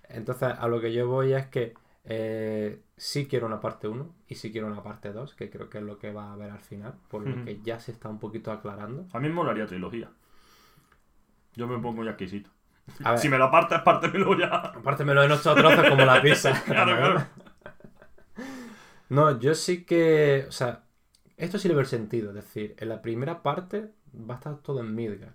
Entonces, 0.08 0.50
a 0.58 0.68
lo 0.68 0.80
que 0.80 0.92
yo 0.92 1.08
voy 1.08 1.32
es 1.32 1.46
que 1.46 1.74
eh, 2.04 2.80
sí 2.96 3.26
quiero 3.26 3.46
una 3.46 3.60
parte 3.60 3.88
1 3.88 4.14
y 4.28 4.34
sí 4.34 4.52
quiero 4.52 4.66
una 4.66 4.82
parte 4.82 5.12
2, 5.12 5.34
que 5.34 5.50
creo 5.50 5.68
que 5.70 5.78
es 5.78 5.84
lo 5.84 5.98
que 5.98 6.12
va 6.12 6.28
a 6.28 6.32
haber 6.34 6.50
al 6.50 6.60
final, 6.60 6.94
por 7.08 7.26
lo 7.26 7.44
que 7.44 7.60
ya 7.62 7.78
se 7.80 7.92
está 7.92 8.08
un 8.08 8.18
poquito 8.18 8.52
aclarando. 8.52 9.06
A 9.12 9.18
mí 9.20 9.28
me 9.28 9.34
molaría 9.34 9.66
trilogía. 9.66 10.10
Yo 11.54 11.66
me 11.66 11.78
pongo 11.78 12.04
ya 12.04 12.10
exquisito. 12.10 12.50
A 13.02 13.12
ver, 13.12 13.18
Si 13.20 13.28
me 13.28 13.38
lo 13.38 13.50
partes, 13.50 13.80
pártemelo 13.80 14.38
ya. 14.38 14.48
apártemelo 14.56 15.22
en 15.22 15.32
ocho 15.32 15.54
trozos 15.54 15.88
como 15.88 16.04
la 16.04 16.20
pizza. 16.20 16.52
Claro, 16.66 16.96
claro. 16.96 17.26
No, 19.08 19.38
yo 19.38 19.54
sí 19.54 19.84
que. 19.84 20.44
O 20.48 20.52
sea, 20.52 20.84
esto 21.36 21.58
sí 21.58 21.68
le 21.68 21.74
veo 21.74 21.82
el 21.82 21.86
sentido. 21.86 22.30
Es 22.30 22.34
decir, 22.36 22.74
en 22.78 22.88
la 22.88 23.00
primera 23.02 23.42
parte 23.42 23.92
va 24.28 24.34
a 24.34 24.38
estar 24.38 24.56
todo 24.58 24.80
en 24.80 24.94
Midgar. 24.94 25.34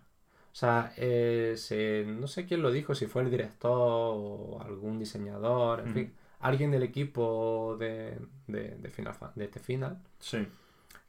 O 0.52 0.56
sea, 0.56 0.94
eh, 0.98 1.54
se- 1.58 2.06
no 2.08 2.28
sé 2.28 2.46
quién 2.46 2.62
lo 2.62 2.72
dijo, 2.72 2.96
si 2.96 3.06
fue 3.08 3.22
el 3.24 3.32
director 3.32 3.72
o 3.74 4.62
algún 4.62 5.00
diseñador, 5.00 5.80
en 5.82 5.86
Ujú. 5.86 5.94
fin, 5.94 6.14
alguien 6.40 6.72
del 6.72 6.84
equipo 6.84 7.78
de, 7.80 8.18
de, 8.48 8.76
de 8.78 8.90
Final 8.90 9.16
de 9.36 9.46
este 9.46 9.60
final, 9.60 10.02
Sí. 10.20 10.48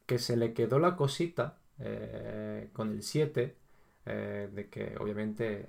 que 0.07 0.19
se 0.19 0.37
le 0.37 0.53
quedó 0.53 0.79
la 0.79 0.97
cosita 0.97 1.57
eh, 1.79 2.69
con 2.73 2.91
el 2.93 3.03
7, 3.03 3.57
eh, 4.07 4.49
de 4.53 4.69
que 4.69 4.97
obviamente 4.99 5.69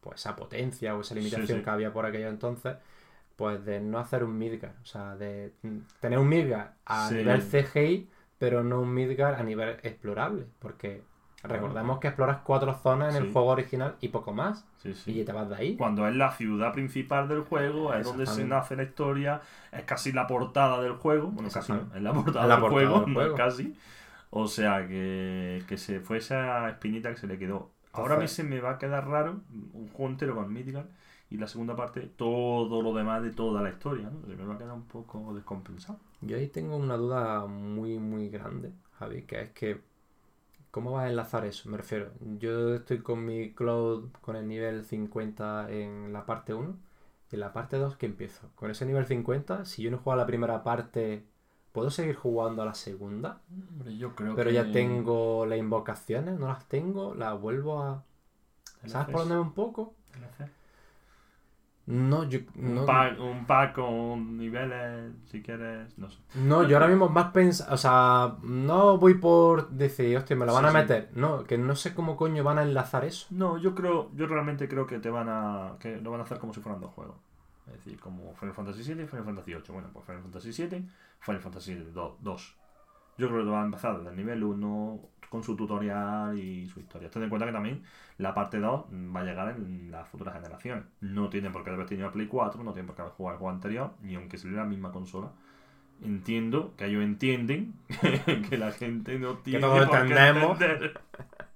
pues 0.00 0.20
esa 0.20 0.36
potencia 0.36 0.96
o 0.96 1.00
esa 1.02 1.14
limitación 1.14 1.58
sí. 1.58 1.64
que 1.64 1.70
había 1.70 1.92
por 1.92 2.06
aquello 2.06 2.28
entonces, 2.28 2.76
pues 3.36 3.64
de 3.64 3.80
no 3.80 3.98
hacer 3.98 4.24
un 4.24 4.38
Midgar, 4.38 4.76
o 4.82 4.86
sea, 4.86 5.16
de 5.16 5.52
mm, 5.62 5.78
tener 6.00 6.18
un 6.18 6.28
Midgar 6.28 6.76
a 6.86 7.10
nivel 7.10 7.42
CGI, 7.42 8.08
pero 8.38 8.62
no 8.64 8.80
un 8.80 8.94
Midgar 8.94 9.34
a 9.34 9.42
nivel 9.42 9.78
explorable, 9.82 10.46
porque 10.58 11.02
recordemos 11.42 11.98
que 12.00 12.08
exploras 12.08 12.38
cuatro 12.44 12.74
zonas 12.74 13.14
en 13.14 13.24
el 13.24 13.32
juego 13.32 13.48
original 13.48 13.96
y 14.00 14.08
poco 14.08 14.32
más, 14.32 14.66
Sí, 14.78 14.94
sí. 14.94 15.20
y 15.20 15.24
te 15.24 15.32
vas 15.32 15.48
de 15.48 15.56
ahí. 15.56 15.76
Cuando 15.76 16.06
es 16.06 16.14
la 16.14 16.32
ciudad 16.32 16.72
principal 16.72 17.28
del 17.28 17.42
juego, 17.42 17.94
es 17.94 18.04
donde 18.06 18.26
se 18.26 18.44
nace 18.44 18.76
la 18.76 18.82
historia, 18.82 19.40
es 19.72 19.84
casi 19.84 20.12
la 20.12 20.26
portada 20.26 20.80
del 20.82 20.92
juego. 20.94 21.28
Bueno, 21.28 21.48
casi 21.50 21.72
no, 21.72 21.86
es 21.94 22.02
la 22.02 22.12
portada, 22.12 22.44
Es 22.44 22.48
la 22.48 22.54
del, 22.56 22.60
portada 22.64 22.88
juego, 22.88 23.00
del 23.00 23.14
no 23.14 23.20
es 23.20 23.26
juego. 23.28 23.36
casi. 23.36 23.76
O 24.30 24.46
sea, 24.46 24.86
que, 24.86 25.62
que 25.66 25.76
se 25.76 26.00
fue 26.00 26.18
esa 26.18 26.68
espinita 26.68 27.10
que 27.10 27.16
se 27.16 27.26
le 27.26 27.38
quedó. 27.38 27.70
Ahora 27.92 28.14
a 28.14 28.18
mí 28.18 28.28
se 28.28 28.44
me 28.44 28.60
va 28.60 28.72
a 28.72 28.78
quedar 28.78 29.08
raro 29.08 29.40
un 29.72 29.88
juego 29.88 30.10
entero 30.12 30.34
con 30.36 30.52
Midgar 30.52 30.86
y 31.30 31.36
la 31.38 31.48
segunda 31.48 31.74
parte 31.74 32.02
todo 32.02 32.82
lo 32.82 32.94
demás 32.94 33.22
de 33.22 33.30
toda 33.32 33.62
la 33.62 33.70
historia, 33.70 34.08
¿no? 34.10 34.20
Se 34.28 34.36
me 34.36 34.44
va 34.44 34.54
a 34.54 34.58
quedar 34.58 34.72
un 34.74 34.84
poco 34.84 35.34
descompensado. 35.34 35.98
Yo 36.20 36.36
ahí 36.36 36.46
tengo 36.48 36.76
una 36.76 36.96
duda 36.96 37.46
muy, 37.46 37.98
muy 37.98 38.28
grande, 38.28 38.72
Javi, 38.98 39.22
que 39.22 39.40
es 39.40 39.50
que, 39.50 39.80
¿cómo 40.70 40.92
vas 40.92 41.04
a 41.04 41.08
enlazar 41.08 41.44
eso? 41.44 41.68
Me 41.68 41.76
refiero, 41.76 42.12
yo 42.38 42.74
estoy 42.74 42.98
con 42.98 43.24
mi 43.24 43.52
Cloud 43.54 44.10
con 44.20 44.36
el 44.36 44.46
nivel 44.46 44.84
50 44.84 45.70
en 45.70 46.12
la 46.12 46.26
parte 46.26 46.54
1, 46.54 46.76
y 47.30 47.36
en 47.36 47.40
la 47.40 47.52
parte 47.52 47.76
2, 47.76 47.96
¿qué 47.96 48.06
empiezo? 48.06 48.48
Con 48.54 48.70
ese 48.70 48.86
nivel 48.86 49.06
50, 49.06 49.64
si 49.64 49.82
yo 49.82 49.90
no 49.90 49.98
juego 49.98 50.12
a 50.12 50.16
la 50.16 50.26
primera 50.26 50.62
parte, 50.62 51.24
¿puedo 51.72 51.90
seguir 51.90 52.16
jugando 52.16 52.62
a 52.62 52.66
la 52.66 52.74
segunda? 52.74 53.40
Hombre, 53.50 53.96
yo 53.96 54.14
creo 54.14 54.34
Pero 54.34 54.50
que... 54.50 54.54
ya 54.54 54.72
tengo 54.72 55.46
las 55.46 55.58
invocaciones, 55.58 56.38
no 56.38 56.48
las 56.48 56.66
tengo, 56.68 57.14
las 57.14 57.40
vuelvo 57.40 57.82
a... 57.82 58.04
¿Sabes 58.86 59.08
por 59.12 59.20
dónde 59.20 59.38
un 59.38 59.52
poco? 59.52 59.94
No, 61.86 62.24
yo... 62.24 62.38
Un, 62.56 62.86
pack, 62.86 63.18
un 63.20 63.46
pack 63.46 63.74
con 63.74 64.36
niveles, 64.36 65.12
si 65.26 65.42
quieres, 65.42 65.98
no 65.98 66.08
sé. 66.08 66.18
No, 66.34 66.62
yo 66.62 66.76
ahora 66.76 66.86
mismo 66.88 67.08
más 67.08 67.32
pensando, 67.32 67.74
o 67.74 67.76
sea, 67.76 68.36
no 68.42 68.98
voy 68.98 69.14
por 69.14 69.70
decir, 69.70 70.16
hostia, 70.16 70.36
me 70.36 70.46
lo 70.46 70.52
van 70.54 70.64
Sí, 70.64 70.68
a 70.68 70.70
sí. 70.70 70.76
meter. 70.76 71.10
No, 71.14 71.44
que 71.44 71.58
no 71.58 71.74
sé 71.74 71.92
cómo 71.94 72.16
coño 72.16 72.44
van 72.44 72.58
a 72.58 72.62
enlazar 72.62 73.04
eso. 73.04 73.26
No, 73.30 73.58
yo 73.58 73.74
creo, 73.74 74.10
yo 74.14 74.26
realmente 74.26 74.68
creo 74.68 74.86
que 74.86 74.98
te 75.00 75.10
van 75.10 75.28
a, 75.28 75.76
que 75.80 75.96
lo 76.00 76.10
van 76.12 76.20
a 76.20 76.24
hacer 76.24 76.38
como 76.38 76.54
si 76.54 76.60
fueran 76.60 76.80
dos 76.80 76.92
juegos. 76.92 77.16
Es 77.66 77.72
decir, 77.84 77.98
como 78.00 78.34
Final 78.34 78.54
Fantasy 78.54 78.82
VII 78.82 79.04
y 79.04 79.06
Final 79.06 79.24
Fantasy 79.24 79.52
VIII. 79.52 79.62
Bueno, 79.72 79.88
pues 79.92 80.04
Final 80.04 80.22
Fantasy 80.22 80.50
VII, 80.50 80.88
Final 81.20 81.40
Fantasy 81.40 81.74
2. 81.92 82.56
Yo 83.20 83.28
creo 83.28 83.44
que 83.44 83.50
va 83.50 83.60
a 83.60 83.64
empezar 83.66 83.98
desde 83.98 84.10
el 84.10 84.16
nivel 84.16 84.42
1 84.42 85.00
con 85.28 85.42
su 85.44 85.54
tutorial 85.54 86.38
y 86.38 86.66
su 86.66 86.80
historia. 86.80 87.10
Ten 87.10 87.22
en 87.22 87.28
cuenta 87.28 87.44
que 87.44 87.52
también 87.52 87.82
la 88.16 88.32
parte 88.32 88.58
2 88.58 88.86
va 89.14 89.20
a 89.20 89.24
llegar 89.24 89.54
en 89.54 89.90
las 89.90 90.08
futuras 90.08 90.34
generaciones. 90.34 90.84
No 91.02 91.28
tiene 91.28 91.50
por 91.50 91.62
qué 91.62 91.68
haber 91.68 91.86
tenido 91.86 92.10
Play 92.10 92.26
4, 92.26 92.64
no 92.64 92.72
tiene 92.72 92.86
por 92.86 92.96
qué 92.96 93.02
haber 93.02 93.12
jugado 93.14 93.34
el 93.34 93.38
juego 93.38 93.54
anterior, 93.54 93.92
ni 94.00 94.14
aunque 94.14 94.38
saliera 94.38 94.62
la 94.62 94.68
misma 94.70 94.90
consola. 94.90 95.32
entiendo 96.02 96.72
que 96.78 96.86
ellos 96.86 97.02
entienden 97.04 97.74
que 98.48 98.56
la 98.56 98.72
gente 98.72 99.18
no 99.18 99.34
tiene 99.38 99.60
todos 99.60 99.86
por 99.86 100.06
qué 100.06 100.28
entender. 100.28 101.00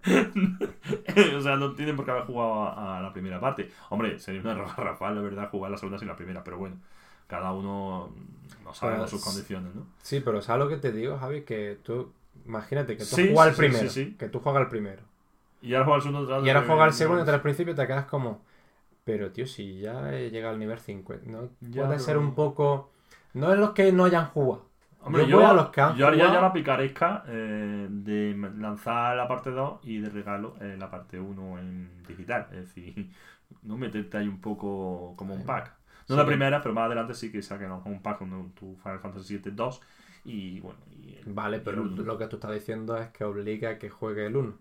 o 1.37 1.41
sea, 1.41 1.57
no 1.57 1.73
tienen 1.73 1.97
por 1.97 2.05
qué 2.05 2.11
haber 2.11 2.25
jugado 2.25 2.65
a, 2.65 2.99
a 2.99 3.01
la 3.01 3.11
primera 3.11 3.41
parte. 3.41 3.71
Hombre, 3.89 4.19
sería 4.19 4.43
una 4.43 4.53
garrafal, 4.55 5.15
la 5.15 5.23
verdad, 5.23 5.49
jugar 5.51 5.71
la 5.71 5.79
segunda 5.79 5.99
sin 5.99 6.09
la 6.09 6.17
primera, 6.17 6.45
pero 6.45 6.59
bueno, 6.59 6.77
cada 7.35 7.53
uno 7.53 8.11
no 8.65 8.75
sabe 8.75 8.97
Pues- 8.99 9.11
sus 9.11 9.25
condiciones, 9.25 9.75
¿no? 9.75 9.87
Sí, 10.03 10.21
pero 10.21 10.41
¿sabes 10.43 10.65
lo 10.65 10.69
que 10.69 10.77
te 10.77 10.93
digo, 10.93 11.19
Javi? 11.19 11.43
Que 11.43 11.79
tú, 11.83 12.13
imagínate 12.47 12.97
que 12.97 13.05
tú 13.05 13.17
Sí, 13.17 13.33
juegas 13.35 13.55
sí, 13.57 13.61
primero, 13.63 13.89
sí, 13.91 14.05
sí. 14.07 14.17
que 14.19 14.29
tú 14.29 14.41
juegas 14.41 14.63
el 14.63 14.69
primero, 14.69 15.03
Y 15.63 15.75
ahora 15.75 15.85
juega 15.87 15.97
el 15.97 16.03
segundo 16.03 16.47
y 16.47 16.49
ahora 16.49 16.63
juegas 16.67 16.87
el 16.89 16.91
eh, 16.95 16.99
segundo 16.99 17.25
tras 17.25 17.35
el 17.37 17.43
principio 17.43 17.75
te 17.75 17.87
quedas 17.87 18.07
como, 18.07 18.43
pero 19.05 19.31
tío, 19.33 19.47
si 19.47 19.81
ya 19.81 20.15
he 20.15 20.31
llegado 20.31 20.55
al 20.55 20.59
nivel 20.61 20.79
50, 20.79 21.31
¿no? 21.31 21.49
Ya, 21.61 21.87
Puede 21.87 21.99
ser 21.99 22.19
un 22.19 22.35
poco, 22.35 22.91
no 23.35 23.53
es 23.53 23.59
los 23.59 23.71
que 23.73 23.93
no 23.93 24.05
hayan 24.05 24.27
jugado. 24.27 24.67
Hombre, 25.07 25.27
yo, 25.27 25.41
yo, 25.41 25.47
a 25.47 25.53
los 25.53 25.69
que 25.69 25.83
han 25.83 25.95
yo 25.97 26.07
haría 26.07 26.33
ya 26.33 26.41
la 26.41 26.51
picaresca 26.53 27.25
eh, 27.29 27.87
de 27.91 28.35
lanzar 28.57 29.15
la 29.17 29.29
parte 29.29 29.51
2 29.51 29.81
y 29.83 29.99
de 29.99 30.09
regalo 30.09 30.57
eh, 30.63 30.77
la 30.79 30.91
parte 30.91 31.21
1 31.21 31.59
en 31.59 32.03
digital. 32.09 32.47
Es 32.53 32.75
decir, 32.75 33.11
no 33.63 33.77
meterte 33.77 34.17
ahí 34.17 34.27
un 34.29 34.41
poco 34.41 35.13
como 35.17 35.35
un 35.35 35.45
pack. 35.45 35.75
No 36.09 36.15
Sí. 36.15 36.17
la 36.17 36.27
primera, 36.27 36.61
pero 36.63 36.75
más 36.75 36.87
adelante 36.87 37.15
sí 37.15 37.31
que 37.33 37.39
mejor 37.39 37.93
un 37.93 38.03
pack 38.03 38.19
con 38.19 38.53
tu 38.53 38.77
Final 38.77 39.01
Fantasy 39.01 39.35
VII 39.35 39.57
2 39.57 39.81
y 40.25 40.61
bueno. 40.61 40.79
Y 40.91 41.15
el- 41.17 41.33
Vale, 41.35 41.61
pero 41.61 41.83
el 41.83 41.95
lo 41.95 42.19
que 42.19 42.27
tú 42.27 42.37
estás 42.37 42.53
diciendo 42.53 42.97
es 42.99 43.09
que 43.11 43.25
obliga 43.25 43.71
a 43.71 43.79
que 43.79 43.91
juegue 43.91 44.27
el 44.27 44.37
1. 44.37 44.59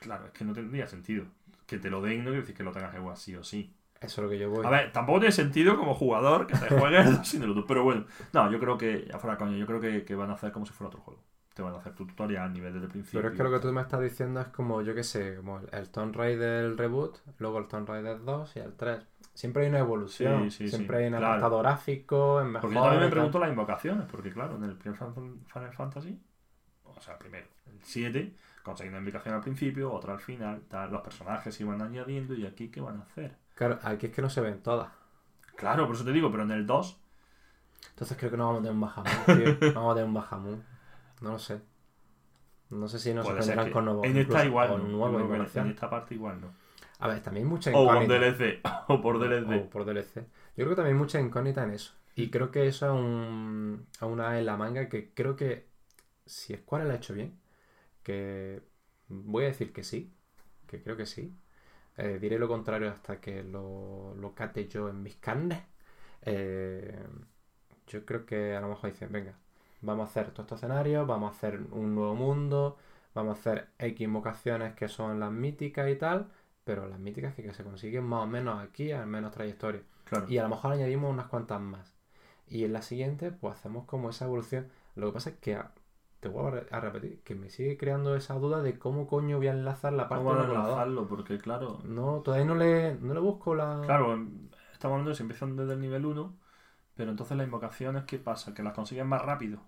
Claro, 0.00 0.26
es 0.26 0.32
que 0.32 0.44
no 0.44 0.52
tendría 0.52 0.86
sentido. 0.86 1.24
Que 1.66 1.78
te 1.78 1.90
lo 1.90 2.00
den 2.00 2.18
no 2.18 2.24
quiere 2.30 2.40
decir 2.40 2.56
que 2.56 2.62
lo 2.62 2.72
tengas 2.72 2.92
que 2.92 2.98
jugar 2.98 3.16
sí 3.16 3.34
o 3.36 3.44
sí. 3.44 3.74
Eso 4.00 4.22
es 4.22 4.24
lo 4.24 4.30
que 4.30 4.38
yo 4.38 4.50
voy. 4.50 4.64
A 4.64 4.70
ver, 4.70 4.92
tampoco 4.92 5.20
tiene 5.20 5.32
sentido 5.32 5.76
como 5.76 5.94
jugador 5.94 6.46
que 6.46 6.56
te 6.56 6.68
juegues 6.78 7.06
el 7.06 7.16
2 7.16 7.28
sin 7.28 7.42
el 7.42 7.50
1, 7.50 7.66
pero 7.66 7.84
bueno. 7.84 8.06
No, 8.32 8.50
yo 8.50 8.58
creo 8.58 8.78
que, 8.78 9.06
ya 9.06 9.18
fuera 9.18 9.36
coño, 9.36 9.56
yo 9.56 9.66
creo 9.66 9.80
que, 9.80 10.04
que 10.04 10.14
van 10.14 10.30
a 10.30 10.34
hacer 10.34 10.52
como 10.52 10.64
si 10.64 10.72
fuera 10.72 10.88
otro 10.88 11.00
juego. 11.00 11.22
Te 11.54 11.62
van 11.62 11.74
a 11.74 11.78
hacer 11.78 11.94
tu 11.94 12.06
tutorial 12.06 12.44
a 12.44 12.48
nivel 12.48 12.72
desde 12.72 12.86
el 12.86 12.92
principio. 12.92 13.20
Pero 13.20 13.32
es 13.32 13.36
que 13.36 13.42
lo 13.44 13.50
que 13.50 13.58
tú 13.60 13.72
me 13.72 13.82
estás 13.82 14.00
diciendo 14.00 14.40
es 14.40 14.46
como, 14.48 14.80
yo 14.82 14.94
qué 14.94 15.04
sé, 15.04 15.36
como 15.36 15.58
el, 15.58 15.68
el 15.72 15.90
Tomb 15.90 16.14
Raider 16.16 16.64
el 16.64 16.78
reboot, 16.78 17.18
luego 17.38 17.58
el 17.58 17.68
Tomb 17.68 17.88
Raider 17.88 18.24
2 18.24 18.56
y 18.56 18.60
el 18.60 18.74
3. 18.74 19.04
Siempre 19.40 19.62
hay 19.62 19.70
una 19.70 19.78
evolución, 19.78 20.50
Sí, 20.50 20.64
sí, 20.64 20.68
siempre 20.68 20.98
sí, 20.98 21.02
hay 21.02 21.08
un 21.08 21.16
claro. 21.16 21.26
apartado 21.28 21.58
gráfico, 21.60 22.42
en 22.42 22.48
mejor. 22.48 22.60
Porque 22.60 22.74
yo 22.74 22.82
también 22.82 23.04
me 23.04 23.10
pregunto 23.10 23.38
las 23.38 23.48
invocaciones, 23.48 24.06
porque 24.10 24.30
claro, 24.30 24.56
en 24.56 24.64
el 24.64 24.76
primer 24.76 24.98
Final 24.98 25.72
Fantasy, 25.72 26.20
o 26.84 27.00
sea, 27.00 27.18
primero, 27.18 27.46
el 27.64 27.78
7, 27.82 28.36
conseguí 28.62 28.90
una 28.90 28.98
invocación 28.98 29.34
al 29.34 29.40
principio, 29.40 29.90
otra 29.94 30.12
al 30.12 30.20
final, 30.20 30.60
tal, 30.68 30.92
los 30.92 31.00
personajes 31.00 31.54
se 31.54 31.62
iban 31.62 31.80
añadiendo 31.80 32.34
y 32.34 32.44
aquí 32.44 32.68
¿qué 32.68 32.82
van 32.82 32.98
a 32.98 33.02
hacer? 33.04 33.34
Claro, 33.54 33.78
aquí 33.82 34.08
es 34.08 34.12
que 34.12 34.20
no 34.20 34.28
se 34.28 34.42
ven 34.42 34.62
todas. 34.62 34.92
Claro, 35.56 35.86
por 35.86 35.96
eso 35.96 36.04
te 36.04 36.12
digo, 36.12 36.30
pero 36.30 36.42
en 36.42 36.50
el 36.50 36.66
2, 36.66 37.00
Entonces 37.92 38.18
creo 38.18 38.30
que 38.30 38.36
no 38.36 38.44
vamos 38.44 38.60
a 38.60 38.62
tener 38.62 38.74
un 38.74 38.80
Bajamón, 38.82 39.12
tío. 39.24 39.72
Vamos 39.74 39.92
a 39.92 39.94
tener 39.94 40.08
un 40.08 40.14
Bajamón. 40.14 40.64
No 41.22 41.30
lo 41.32 41.38
sé. 41.38 41.62
No 42.68 42.88
sé 42.88 42.98
si 42.98 43.14
nos 43.14 43.24
sorprenderán 43.26 43.70
con 43.70 43.86
nuevos. 43.86 44.04
en 44.06 44.18
esta 44.18 44.44
igual 44.44 44.68
no. 44.68 45.08
Nuevas 45.08 45.56
en 45.56 45.68
esta 45.68 45.88
parte 45.88 46.14
igual 46.14 46.40
no. 46.42 46.52
A 47.00 47.08
ver, 47.08 47.22
también 47.22 47.46
hay 47.46 47.50
mucha 47.50 47.70
O 47.72 47.86
con 47.86 48.02
incógnita. 48.02 48.06
DLC, 48.06 48.60
o 48.88 49.00
por 49.00 49.18
DLC. 49.18 49.52
O 49.52 49.70
por 49.70 49.84
DLC. 49.84 50.14
Yo 50.56 50.64
creo 50.64 50.70
que 50.70 50.76
también 50.76 50.96
hay 50.96 51.00
mucha 51.00 51.20
incógnita 51.20 51.64
en 51.64 51.72
eso. 51.72 51.94
Y 52.14 52.30
creo 52.30 52.50
que 52.50 52.66
eso 52.66 52.86
es 52.86 52.92
un, 52.92 53.86
una 54.02 54.38
en 54.38 54.46
la 54.46 54.56
manga 54.56 54.88
que 54.88 55.12
creo 55.14 55.36
que 55.36 55.68
si 56.26 56.54
Square 56.56 56.84
lo 56.84 56.92
ha 56.92 56.96
hecho 56.96 57.14
bien, 57.14 57.40
que 58.02 58.62
voy 59.08 59.44
a 59.44 59.48
decir 59.48 59.72
que 59.72 59.84
sí, 59.84 60.14
que 60.66 60.82
creo 60.82 60.96
que 60.96 61.06
sí. 61.06 61.34
Eh, 61.96 62.18
diré 62.20 62.38
lo 62.38 62.48
contrario 62.48 62.90
hasta 62.90 63.20
que 63.20 63.42
lo, 63.44 64.14
lo 64.16 64.34
cate 64.34 64.68
yo 64.68 64.88
en 64.90 65.02
mis 65.02 65.16
carnes. 65.16 65.62
Eh, 66.22 67.06
yo 67.86 68.04
creo 68.06 68.26
que 68.26 68.56
a 68.56 68.60
lo 68.60 68.68
mejor 68.68 68.90
dicen, 68.92 69.12
venga, 69.12 69.34
vamos 69.82 70.08
a 70.08 70.10
hacer 70.10 70.32
todos 70.32 70.46
estos 70.46 70.58
escenarios, 70.60 71.06
vamos 71.06 71.32
a 71.32 71.36
hacer 71.36 71.60
un 71.72 71.94
nuevo 71.94 72.14
mundo, 72.14 72.78
vamos 73.14 73.36
a 73.36 73.40
hacer 73.40 73.68
X 73.78 74.08
que 74.76 74.88
son 74.88 75.20
las 75.20 75.32
míticas 75.32 75.90
y 75.90 75.96
tal, 75.96 76.30
pero 76.64 76.86
las 76.88 76.98
míticas 76.98 77.34
que, 77.34 77.42
que 77.42 77.54
se 77.54 77.64
consiguen 77.64 78.04
más 78.04 78.24
o 78.24 78.26
menos 78.26 78.60
aquí, 78.62 78.92
al 78.92 79.06
menos 79.06 79.32
trayectoria. 79.32 79.82
Claro. 80.04 80.26
Y 80.28 80.38
a 80.38 80.42
lo 80.42 80.48
mejor 80.50 80.72
añadimos 80.72 81.12
unas 81.12 81.26
cuantas 81.26 81.60
más. 81.60 81.96
Y 82.48 82.64
en 82.64 82.72
la 82.72 82.82
siguiente, 82.82 83.30
pues 83.32 83.54
hacemos 83.56 83.84
como 83.86 84.10
esa 84.10 84.24
evolución. 84.26 84.68
Lo 84.96 85.06
que 85.08 85.12
pasa 85.14 85.30
es 85.30 85.36
que, 85.36 85.58
te 86.20 86.28
vuelvo 86.28 86.48
a 86.48 86.50
re- 86.52 86.66
a 86.70 86.80
repetir, 86.80 87.22
que 87.22 87.34
me 87.34 87.50
sigue 87.50 87.76
creando 87.78 88.14
esa 88.16 88.34
duda 88.34 88.62
de 88.62 88.78
cómo 88.78 89.06
coño 89.06 89.38
voy 89.38 89.48
a 89.48 89.52
enlazar 89.52 89.92
la 89.92 90.08
parte 90.08 90.24
¿Cómo 90.24 90.36
van 90.36 90.50
a 90.50 90.52
la 90.52 90.58
enlazarlo? 90.58 91.08
Porque 91.08 91.38
claro, 91.38 91.78
No, 91.84 92.20
todavía 92.22 92.46
no 92.46 92.54
le, 92.54 92.94
no 92.96 93.14
le 93.14 93.20
busco 93.20 93.54
la... 93.54 93.80
Claro, 93.86 94.12
em, 94.12 94.48
estamos 94.72 94.94
hablando 94.94 95.10
de 95.10 95.16
si 95.16 95.22
empiezan 95.22 95.56
desde 95.56 95.72
el 95.74 95.80
nivel 95.80 96.04
1, 96.06 96.36
pero 96.96 97.10
entonces 97.10 97.36
las 97.36 97.46
invocaciones, 97.46 98.04
¿qué 98.04 98.18
pasa? 98.18 98.54
Que 98.54 98.62
las 98.62 98.74
consigues 98.74 99.04
más 99.06 99.22
rápido, 99.22 99.60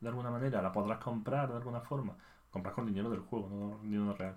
de 0.00 0.08
alguna 0.08 0.30
manera, 0.30 0.62
las 0.62 0.72
podrás 0.72 0.98
comprar 0.98 1.50
de 1.50 1.56
alguna 1.56 1.80
forma. 1.80 2.16
Compras 2.50 2.74
con 2.74 2.86
dinero 2.86 3.10
del 3.10 3.20
juego, 3.20 3.48
no 3.50 3.78
dinero 3.82 4.14
real. 4.14 4.36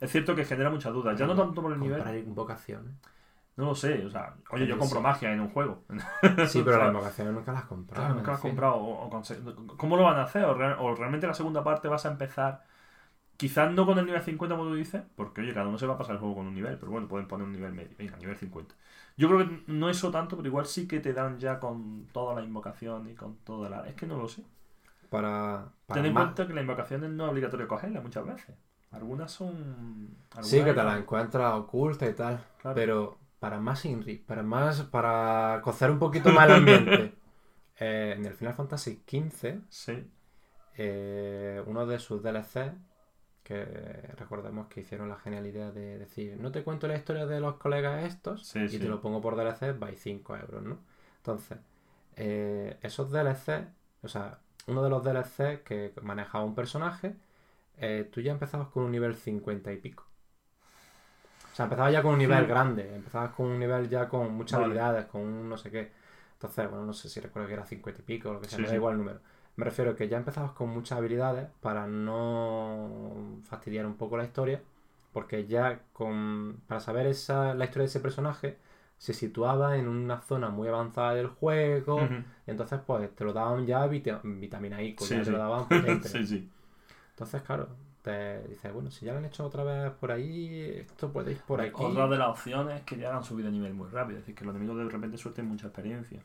Es 0.00 0.10
cierto 0.12 0.34
que 0.34 0.44
genera 0.44 0.70
muchas 0.70 0.92
dudas, 0.92 1.18
ya 1.18 1.26
no 1.26 1.34
tanto 1.34 1.62
por 1.62 1.72
el 1.72 1.80
nivel, 1.80 1.98
Comprar 1.98 2.16
invocaciones. 2.16 2.92
no 3.56 3.66
lo 3.66 3.74
sé, 3.74 4.04
o 4.04 4.10
sea, 4.10 4.34
oye, 4.50 4.66
yo 4.66 4.74
Sí. 4.74 4.80
compro 4.80 5.00
magia 5.00 5.32
en 5.32 5.40
un 5.40 5.48
juego. 5.50 5.84
Sí, 6.48 6.62
pero 6.62 6.76
Claro. 6.76 6.78
las 6.78 6.88
invocaciones 6.92 7.34
nunca 7.34 7.52
las 7.52 7.64
comprado. 7.64 8.02
Claro, 8.02 8.14
nunca 8.14 8.30
lo 8.32 8.34
has 8.34 8.40
comprado. 8.40 8.74
O, 8.76 9.06
o 9.08 9.76
¿Cómo 9.76 9.96
lo 9.96 10.02
van 10.04 10.18
a 10.18 10.24
hacer? 10.24 10.44
O, 10.44 10.54
real- 10.54 10.76
o 10.80 10.94
realmente 10.94 11.26
la 11.26 11.34
segunda 11.34 11.64
parte 11.64 11.88
vas 11.88 12.04
a 12.06 12.10
empezar, 12.10 12.64
quizás 13.36 13.72
no 13.72 13.86
con 13.86 13.98
el 13.98 14.06
nivel 14.06 14.22
50 14.22 14.56
como 14.56 14.68
tú 14.70 14.76
dices, 14.76 15.02
porque 15.16 15.42
oye, 15.42 15.54
cada 15.54 15.68
uno 15.68 15.78
se 15.78 15.86
va 15.86 15.94
a 15.94 15.98
pasar 15.98 16.14
el 16.14 16.20
juego 16.20 16.36
con 16.36 16.46
un 16.46 16.54
nivel, 16.54 16.78
pero 16.78 16.92
bueno, 16.92 17.08
pueden 17.08 17.28
poner 17.28 17.46
un 17.46 17.52
nivel 17.52 17.72
medio. 17.74 17.96
Venga, 17.98 18.16
nivel 18.18 18.36
50. 18.36 18.74
Yo 19.16 19.28
creo 19.28 19.40
que 19.48 19.62
no 19.68 19.88
eso 19.90 20.10
tanto, 20.10 20.36
pero 20.36 20.48
igual 20.48 20.66
sí 20.66 20.86
que 20.88 21.00
te 21.00 21.12
dan 21.14 21.38
ya 21.38 21.60
con 21.60 22.06
toda 22.12 22.34
la 22.34 22.42
invocación 22.42 23.08
y 23.10 23.14
con 23.14 23.36
toda 23.38 23.70
la... 23.70 23.86
Es 23.88 23.94
que 23.94 24.06
no 24.06 24.16
lo 24.18 24.28
sé. 24.28 24.44
Para, 25.10 25.72
para 25.86 26.00
Ten 26.00 26.06
en 26.06 26.14
cuenta 26.14 26.46
que 26.46 26.52
las 26.54 26.62
invocaciones 26.62 27.10
no 27.10 27.24
es 27.26 27.30
obligatorio 27.30 27.68
cogerlas 27.68 28.02
muchas 28.02 28.26
veces. 28.26 28.56
Algunas 28.96 29.30
son... 29.32 30.16
algunas 30.30 30.48
Sí, 30.48 30.62
que 30.62 30.72
te 30.72 30.82
la 30.82 30.96
encuentras 30.98 31.54
oculta 31.54 32.08
y 32.08 32.14
tal. 32.14 32.42
Claro. 32.60 32.74
Pero 32.74 33.18
para 33.38 33.60
más 33.60 33.84
Inri, 33.84 34.16
para 34.18 34.42
más, 34.42 34.82
para 34.82 35.60
cocer 35.62 35.90
un 35.90 35.98
poquito 35.98 36.30
más 36.30 36.48
el 36.48 36.54
ambiente. 36.56 37.14
eh, 37.78 38.14
en 38.16 38.24
el 38.26 38.34
Final 38.34 38.54
Fantasy 38.54 39.02
XV, 39.06 39.60
Sí, 39.68 40.10
eh, 40.76 41.62
uno 41.66 41.86
de 41.86 41.98
sus 41.98 42.22
DLC, 42.22 42.72
que 43.42 43.64
recordemos 44.16 44.66
que 44.68 44.80
hicieron 44.80 45.08
la 45.08 45.16
genial 45.16 45.46
idea 45.46 45.70
de 45.70 45.98
decir, 45.98 46.36
no 46.40 46.50
te 46.50 46.64
cuento 46.64 46.88
la 46.88 46.96
historia 46.96 47.26
de 47.26 47.40
los 47.40 47.56
colegas 47.56 48.04
estos 48.04 48.46
Sí, 48.46 48.60
y 48.60 48.68
sí. 48.68 48.78
te 48.78 48.86
lo 48.88 49.00
pongo 49.00 49.20
por 49.20 49.36
DLC, 49.36 49.78
vais 49.78 50.00
5 50.00 50.36
euros, 50.36 50.62
¿no? 50.62 50.78
Entonces, 51.18 51.58
eh, 52.16 52.78
esos 52.82 53.10
DLC, 53.10 53.68
o 54.02 54.08
sea, 54.08 54.38
uno 54.66 54.82
de 54.82 54.90
los 54.90 55.04
DLC 55.04 55.62
que 55.62 55.92
manejaba 56.02 56.44
un 56.44 56.54
personaje, 56.54 57.14
eh, 57.78 58.08
tú 58.12 58.20
ya 58.20 58.32
empezabas 58.32 58.68
con 58.68 58.84
un 58.84 58.92
nivel 58.92 59.14
50 59.16 59.72
y 59.72 59.78
pico. 59.78 60.06
O 61.52 61.54
sea, 61.56 61.64
empezabas 61.64 61.92
ya 61.92 62.02
con 62.02 62.12
un 62.12 62.18
nivel 62.18 62.44
Sí. 62.44 62.50
grande, 62.50 62.94
empezabas 62.94 63.30
con 63.34 63.46
un 63.46 63.58
nivel 63.58 63.88
ya 63.88 64.08
con 64.08 64.32
muchas 64.34 64.60
Vale. 64.60 64.64
habilidades, 64.64 65.06
con 65.06 65.22
un 65.22 65.48
no 65.48 65.56
sé 65.56 65.70
qué. 65.70 65.90
Entonces, 66.34 66.68
bueno, 66.68 66.84
no 66.84 66.92
sé 66.92 67.08
si 67.08 67.20
recuerdo 67.20 67.48
que 67.48 67.54
era 67.54 67.64
50 67.64 68.02
y 68.02 68.04
pico 68.04 68.28
o 68.30 68.34
lo 68.34 68.40
que 68.40 68.48
sea, 68.48 68.58
Sí, 68.58 68.62
me 68.62 68.68
da 68.68 68.72
sí. 68.72 68.76
igual 68.76 68.92
el 68.94 68.98
número. 68.98 69.20
Me 69.56 69.64
refiero 69.64 69.96
que 69.96 70.08
ya 70.08 70.18
empezabas 70.18 70.52
con 70.52 70.68
muchas 70.68 70.98
habilidades 70.98 71.48
para 71.60 71.86
no 71.86 73.38
fastidiar 73.44 73.86
un 73.86 73.96
poco 73.96 74.18
la 74.18 74.24
historia, 74.24 74.60
porque 75.12 75.46
ya 75.46 75.80
con 75.94 76.60
para 76.66 76.80
saber 76.80 77.06
esa, 77.06 77.54
la 77.54 77.64
historia 77.64 77.84
de 77.84 77.88
ese 77.88 78.00
personaje 78.00 78.58
se 78.98 79.14
situaba 79.14 79.76
en 79.78 79.88
una 79.88 80.20
zona 80.20 80.50
muy 80.50 80.68
avanzada 80.68 81.14
del 81.14 81.28
juego, 81.28 82.14
y 82.46 82.50
entonces 82.50 82.80
pues 82.86 83.14
te 83.14 83.24
lo 83.24 83.32
daban 83.32 83.66
ya 83.66 83.86
vita- 83.86 84.20
vitamina 84.24 84.82
I, 84.82 84.94
Sí, 84.98 85.14
ya 85.14 85.24
te 85.24 85.30
lo 85.30 85.38
daban 85.38 85.68
potente. 85.68 86.10
sí. 86.26 86.50
Entonces, 87.16 87.40
claro, 87.42 87.68
te 88.02 88.42
dices, 88.46 88.72
bueno, 88.74 88.90
si 88.90 89.06
ya 89.06 89.12
lo 89.12 89.18
han 89.18 89.24
hecho 89.24 89.46
otra 89.46 89.64
vez 89.64 89.90
por 89.92 90.12
ahí, 90.12 90.84
esto 90.86 91.10
puede 91.10 91.32
ir 91.32 91.38
por 91.38 91.62
aquí. 91.62 91.82
Otra 91.82 92.06
de 92.08 92.18
las 92.18 92.28
opciones 92.28 92.76
es 92.76 92.82
que 92.82 92.98
ya 92.98 93.16
han 93.16 93.24
subido 93.24 93.46
de 93.50 93.52
nivel 93.56 93.72
muy 93.72 93.88
rápido, 93.88 94.18
es 94.18 94.24
decir, 94.24 94.34
que 94.34 94.44
los 94.44 94.54
enemigos 94.54 94.76
de 94.84 94.90
repente 94.92 95.16
suelten 95.16 95.46
mucha 95.46 95.68
experiencia. 95.68 96.20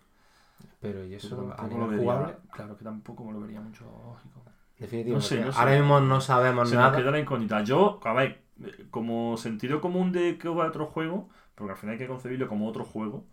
Pero 0.82 1.06
y 1.06 1.14
eso 1.14 1.54
a 1.58 1.64
nivel 1.64 1.80
lo 1.80 1.88
vería- 1.88 2.04
jugable, 2.04 2.36
Claro 2.52 2.78
que 2.78 2.84
tampoco 2.84 3.24
me 3.24 3.32
lo 3.32 3.40
vería 3.40 3.62
mucho 3.62 3.86
lógico. 3.86 4.42
definitivo. 4.80 5.16
No 5.16 5.22
sé, 5.22 5.40
no. 5.40 5.52
Ahora 5.56 5.72
mismo 5.78 6.00
no 6.02 6.20
sabemos 6.22 6.70
Se 6.70 6.76
nos 6.76 6.86
nada. 6.86 6.98
queda 6.98 7.12
la 7.12 7.20
incógnita. 7.20 7.64
Yo, 7.64 8.00
a 8.04 8.14
ver, 8.14 8.42
como 8.90 9.38
sentido 9.38 9.80
común 9.80 10.12
de 10.12 10.38
que 10.38 10.50
va 10.50 10.68
otro 10.68 10.88
juego, 10.88 11.30
porque 11.56 11.72
al 11.72 11.78
final 11.78 11.94
hay 11.94 12.00
que 12.00 12.08
concebirlo 12.08 12.48
como 12.48 12.68
otro 12.68 12.84
juego, 12.84 13.26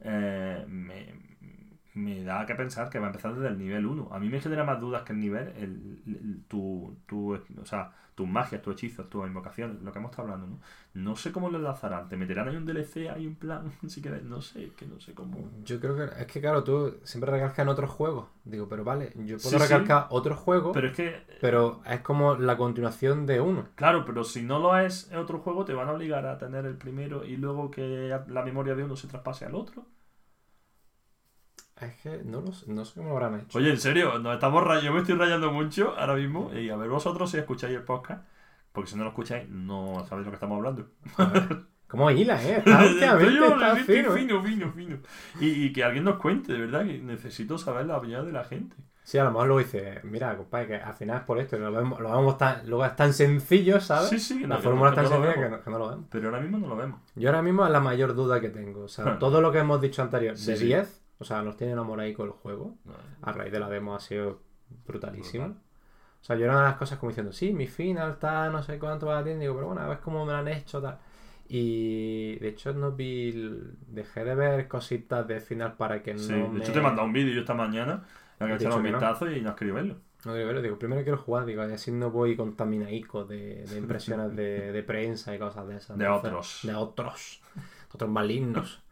eh, 0.00 0.64
me, 0.68 1.31
me 1.94 2.22
da 2.24 2.46
que 2.46 2.54
pensar 2.54 2.88
que 2.90 2.98
va 2.98 3.06
a 3.06 3.10
empezar 3.10 3.34
desde 3.34 3.48
el 3.48 3.58
nivel 3.58 3.86
1. 3.86 4.08
A 4.12 4.18
mí 4.18 4.28
me 4.28 4.40
genera 4.40 4.64
más 4.64 4.80
dudas 4.80 5.02
que 5.02 5.12
el 5.12 5.20
nivel, 5.20 5.48
el, 5.56 6.02
el- 6.06 6.42
tu, 6.48 6.96
tu- 7.06 7.34
o 7.34 7.66
sea, 7.66 7.92
tus 8.14 8.28
magias, 8.28 8.60
tus 8.62 8.74
hechizos, 8.74 9.08
tus 9.08 9.26
invocaciones, 9.26 9.80
lo 9.82 9.90
que 9.92 9.98
hemos 9.98 10.10
estado 10.10 10.28
hablando, 10.32 10.46
¿no? 10.56 10.60
No 10.94 11.16
sé 11.16 11.32
cómo 11.32 11.48
lo 11.50 11.58
enlazarán. 11.58 12.08
¿Te 12.08 12.16
meterán 12.16 12.48
ahí 12.48 12.56
un 12.56 12.66
DLC, 12.66 13.08
ahí 13.10 13.26
un 13.26 13.34
plan? 13.36 13.72
Si 13.88 14.00
quieres, 14.02 14.22
no 14.22 14.40
sé, 14.42 14.70
que 14.76 14.86
no 14.86 15.00
sé 15.00 15.14
cómo. 15.14 15.50
Yo 15.64 15.80
creo 15.80 15.96
que 15.96 16.04
es 16.20 16.26
que 16.26 16.40
claro, 16.40 16.62
tú 16.64 16.98
siempre 17.04 17.30
recalcas 17.30 17.58
en 17.60 17.68
otros 17.68 17.90
juegos. 17.90 18.26
Digo, 18.44 18.68
pero 18.68 18.84
vale, 18.84 19.12
yo 19.16 19.36
puedo 19.38 19.38
Sí, 19.38 19.48
sí. 19.50 19.58
recalcar 19.58 20.06
otro 20.10 20.34
juego, 20.36 20.72
Pero 20.72 20.88
es 20.88 20.94
que 20.96 21.22
pero 21.40 21.80
es 21.86 22.00
como 22.00 22.34
la 22.36 22.56
continuación 22.56 23.26
de 23.26 23.40
uno. 23.40 23.66
Claro, 23.74 24.04
pero 24.04 24.24
si 24.24 24.42
no 24.42 24.58
lo 24.58 24.76
es 24.78 25.10
en 25.10 25.18
otro 25.18 25.38
juego, 25.40 25.64
te 25.64 25.74
van 25.74 25.88
a 25.88 25.92
obligar 25.92 26.26
a 26.26 26.38
tener 26.38 26.66
el 26.66 26.76
primero 26.76 27.24
y 27.24 27.36
luego 27.36 27.70
que 27.70 28.16
la 28.28 28.42
memoria 28.44 28.74
de 28.74 28.84
uno 28.84 28.96
se 28.96 29.08
traspase 29.08 29.44
al 29.46 29.54
otro. 29.54 29.84
Es 31.80 31.94
que 32.02 32.20
no, 32.24 32.40
lo 32.40 32.52
sé, 32.52 32.70
no 32.70 32.84
sé 32.84 32.94
cómo 32.94 33.08
lo 33.10 33.16
habrán 33.16 33.40
hecho. 33.40 33.58
Oye, 33.58 33.70
en 33.70 33.78
serio, 33.80 34.18
nos 34.18 34.34
estamos 34.34 34.62
rayando, 34.62 34.86
yo 34.86 34.92
me 34.92 35.00
estoy 35.00 35.14
rayando 35.16 35.50
mucho 35.52 35.94
ahora 35.98 36.14
mismo. 36.14 36.52
Y 36.54 36.70
a 36.70 36.76
ver 36.76 36.88
vosotros 36.88 37.30
si 37.30 37.38
escucháis 37.38 37.74
el 37.74 37.82
podcast. 37.82 38.24
Porque 38.72 38.90
si 38.90 38.96
no 38.96 39.04
lo 39.04 39.10
escucháis, 39.10 39.48
no 39.48 40.04
sabéis 40.08 40.26
lo 40.26 40.30
que 40.30 40.36
estamos 40.36 40.56
hablando. 40.58 40.86
A 41.16 41.24
ver, 41.26 41.58
¿Cómo 41.88 42.10
hila, 42.10 42.42
eh? 42.42 42.56
Está, 42.64 42.84
Estoy- 42.84 43.36
está 43.42 43.78
estoy 43.78 43.96
fino, 43.96 44.14
¿eh? 44.16 44.18
fino, 44.20 44.42
fino, 44.42 44.72
fino. 44.72 44.96
Y, 45.40 45.64
y 45.66 45.72
que 45.72 45.84
alguien 45.84 46.04
nos 46.04 46.16
cuente, 46.16 46.52
de 46.52 46.60
verdad, 46.60 46.86
que 46.86 46.98
necesito 46.98 47.58
saber 47.58 47.84
la 47.86 47.98
opinión 47.98 48.24
de 48.24 48.32
la 48.32 48.44
gente. 48.44 48.76
Sí, 49.04 49.18
a 49.18 49.24
lo 49.24 49.30
mejor 49.32 49.48
luego 49.48 49.58
dice, 49.58 50.00
mira, 50.04 50.34
compadre, 50.36 50.68
que 50.68 50.74
al 50.76 50.94
final 50.94 51.16
es 51.18 51.22
por 51.24 51.38
esto, 51.40 51.58
lo 51.58 51.72
vemos, 51.72 52.00
lo 52.00 52.08
vemos 52.12 52.38
tan, 52.38 52.66
luego 52.68 52.84
es 52.86 52.94
tan 52.94 53.12
sencillo, 53.12 53.80
¿sabes? 53.80 54.08
Sí, 54.08 54.18
sí, 54.20 54.40
La 54.46 54.54
no, 54.56 54.60
fórmula 54.62 54.90
es 54.90 54.94
que 54.96 55.02
tan 55.02 55.10
no 55.10 55.18
lo 55.18 55.24
sencilla 55.24 55.44
que 55.44 55.50
no, 55.50 55.62
que 55.64 55.70
no 55.70 55.78
lo 55.80 55.88
vemos. 55.90 56.04
Pero 56.08 56.28
ahora 56.28 56.40
mismo 56.40 56.58
no 56.58 56.68
lo 56.68 56.76
vemos. 56.76 57.00
Yo 57.16 57.28
ahora 57.28 57.42
mismo 57.42 57.66
es 57.66 57.72
la 57.72 57.80
mayor 57.80 58.14
duda 58.14 58.40
que 58.40 58.48
tengo. 58.48 58.84
O 58.84 58.88
sea, 58.88 59.18
todo 59.18 59.40
lo 59.40 59.50
que 59.50 59.58
hemos 59.58 59.80
dicho 59.80 60.00
anterior, 60.02 60.36
Sí, 60.36 60.52
de 60.52 60.56
sí. 60.56 60.64
10, 61.22 61.30
o 61.30 61.34
sea, 61.34 61.42
nos 61.42 61.56
tiene 61.56 61.72
enamorado 61.74 62.08
el 62.08 62.30
juego. 62.30 62.76
A 63.22 63.32
raíz 63.32 63.52
de 63.52 63.60
la 63.60 63.68
demo 63.68 63.94
ha 63.94 64.00
sido 64.00 64.40
brutalísimo. 64.86 65.44
Brutal. 65.44 65.62
O 66.20 66.24
sea, 66.24 66.36
yo 66.36 66.44
era 66.44 66.52
una 66.54 66.62
de 66.62 66.68
las 66.70 66.78
cosas 66.78 66.98
como 66.98 67.10
diciendo, 67.10 67.32
sí, 67.32 67.52
mi 67.52 67.66
final 67.66 68.12
está, 68.12 68.48
no 68.50 68.62
sé 68.62 68.78
cuánto 68.78 69.06
va 69.06 69.18
a 69.18 69.24
tienda, 69.24 69.40
digo, 69.42 69.54
pero 69.54 69.66
bueno, 69.68 69.82
a 69.82 69.88
ver 69.88 70.00
cómo 70.00 70.24
me 70.24 70.32
lo 70.32 70.38
han 70.38 70.48
hecho, 70.48 70.80
tal. 70.80 70.98
Y 71.48 72.36
de 72.38 72.48
hecho 72.48 72.72
no 72.72 72.92
vi, 72.92 73.32
dejé 73.88 74.24
de 74.24 74.34
ver 74.34 74.68
cositas 74.68 75.26
de 75.26 75.40
final 75.40 75.76
para 75.76 76.02
que 76.02 76.16
Sí, 76.16 76.32
no 76.32 76.48
de 76.48 76.48
me... 76.48 76.60
hecho 76.60 76.72
te 76.72 76.78
he 76.78 76.82
mandado 76.82 77.06
un 77.06 77.12
vídeo 77.12 77.34
yo 77.34 77.40
esta 77.40 77.54
mañana, 77.54 78.04
en 78.38 78.46
el 78.50 78.58
que 78.58 78.64
He 78.64 78.66
he 78.66 78.68
echado 78.68 78.76
un 78.78 78.82
que 78.82 78.90
no. 78.90 78.98
vistazo 78.98 79.30
y 79.30 79.40
no 79.40 79.50
has 79.50 79.56
querido 79.56 79.74
verlo. 79.76 79.96
No 80.24 80.32
quiero 80.32 80.46
verlo, 80.46 80.62
digo, 80.62 80.78
primero 80.78 81.02
quiero 81.02 81.18
jugar, 81.18 81.44
digo, 81.46 81.68
y 81.68 81.72
así 81.72 81.90
no 81.90 82.10
voy 82.10 82.36
contaminaico 82.36 83.24
de, 83.24 83.64
de 83.66 83.76
impresiones 83.78 84.34
de, 84.36 84.70
de 84.72 84.82
prensa 84.84 85.34
y 85.34 85.38
cosas 85.38 85.66
de 85.66 85.76
esas. 85.76 85.98
De 85.98 86.04
Entonces, 86.04 86.32
otros. 86.32 86.60
De 86.62 86.74
otros. 86.74 87.42
de 87.56 87.94
otros 87.94 88.10
malignos. 88.10 88.82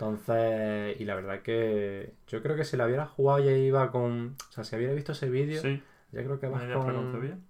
Entonces, 0.00 0.98
y 0.98 1.04
la 1.04 1.14
verdad 1.14 1.42
que 1.42 2.14
yo 2.26 2.42
creo 2.42 2.56
que 2.56 2.64
si 2.64 2.76
la 2.78 2.86
hubiera 2.86 3.06
jugado 3.06 3.44
ya 3.44 3.52
iba 3.52 3.90
con... 3.90 4.34
O 4.48 4.52
sea, 4.52 4.64
si 4.64 4.76
hubiera 4.76 4.94
visto 4.94 5.12
ese 5.12 5.28
vídeo, 5.28 5.60
Sí, 5.60 5.82
ya 6.12 6.24
creo 6.24 6.40
que 6.40 6.48
vas 6.48 6.62
¿una 6.62 6.74
idea 6.74 6.78
con... 6.78 7.40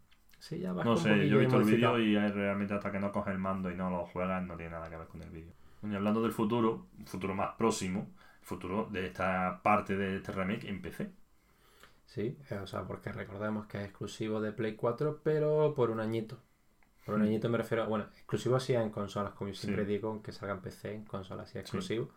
Sí, 0.41 0.59
ya 0.59 0.73
vas 0.73 0.87
No 0.87 0.95
con 0.95 1.03
sé, 1.03 1.29
yo 1.29 1.37
he 1.37 1.41
visto 1.41 1.59
el 1.59 1.65
vídeo 1.65 1.99
y 1.99 2.17
realmente 2.17 2.75
hasta 2.75 2.91
que 2.91 2.99
no 2.99 3.13
coges 3.13 3.33
el 3.35 3.39
mando 3.39 3.71
y 3.71 3.77
no 3.77 3.89
lo 3.91 4.07
juegas 4.07 4.43
no 4.43 4.57
tiene 4.57 4.73
nada 4.73 4.91
que 4.91 4.97
ver 4.97 5.07
con 5.07 5.23
el 5.23 5.31
vídeo. 5.31 5.53
Y 5.83 5.95
hablando 5.95 6.23
del 6.23 6.33
futuro, 6.33 6.87
un 6.99 7.07
futuro 7.07 7.35
más 7.35 7.55
próximo, 7.57 8.11
futuro 8.43 8.89
de 8.91 9.07
esta 9.07 9.61
parte 9.63 9.97
de 9.97 10.17
este 10.17 10.33
remake 10.33 10.65
en 10.69 10.83
PC. 10.83 11.11
Sí, 12.07 12.37
eh, 12.51 12.57
o 12.57 12.67
sea, 12.67 12.83
porque 12.85 13.13
recordemos 13.13 13.67
que 13.67 13.79
es 13.79 13.85
exclusivo 13.85 14.41
de 14.41 14.53
Play 14.53 14.75
4, 14.75 15.21
pero 15.23 15.75
por 15.75 15.91
un 15.91 16.01
añito. 16.01 16.39
Por 17.05 17.15
un 17.17 17.23
Hmm. 17.23 17.25
añito 17.25 17.49
me 17.49 17.59
refiero, 17.59 17.87
bueno, 17.89 18.07
exclusivo 18.15 18.61
sí 18.61 18.75
en 18.75 18.91
consolas, 18.91 19.33
como 19.35 19.51
yo 19.51 19.57
siempre 19.57 19.85
Sí. 19.85 19.93
digo, 19.93 20.23
que 20.23 20.33
salga 20.33 20.55
en 20.55 20.61
PC, 20.63 20.95
en 20.95 21.05
consolas 21.05 21.51
sí 21.51 21.59
exclusivo. 21.59 22.11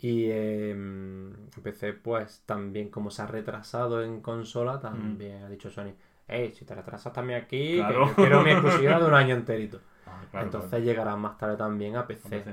Y 0.00 0.26
eh, 0.30 0.70
en 0.70 1.48
PC, 1.62 1.92
pues 1.92 2.42
también 2.46 2.88
como 2.88 3.10
se 3.10 3.22
ha 3.22 3.26
retrasado 3.26 4.02
en 4.04 4.20
consola, 4.20 4.78
también 4.80 5.42
ha 5.42 5.48
dicho 5.48 5.70
Sony, 5.70 5.92
hey, 6.28 6.52
si 6.56 6.64
te 6.64 6.74
retrasas 6.74 7.12
también 7.12 7.42
aquí, 7.42 7.76
que 7.76 7.76
Claro. 7.78 8.06
yo 8.08 8.14
quiero 8.14 8.42
mi 8.42 8.50
exclusividad 8.50 9.00
de 9.00 9.06
un 9.06 9.14
año 9.14 9.34
enterito. 9.34 9.80
Ah, 10.06 10.22
claro, 10.30 10.46
Entonces 10.46 10.70
claro. 10.70 10.84
llegará 10.84 11.16
más 11.16 11.36
tarde 11.36 11.56
también 11.56 11.96
a 11.96 12.06
PC. 12.06 12.28
PC. 12.30 12.50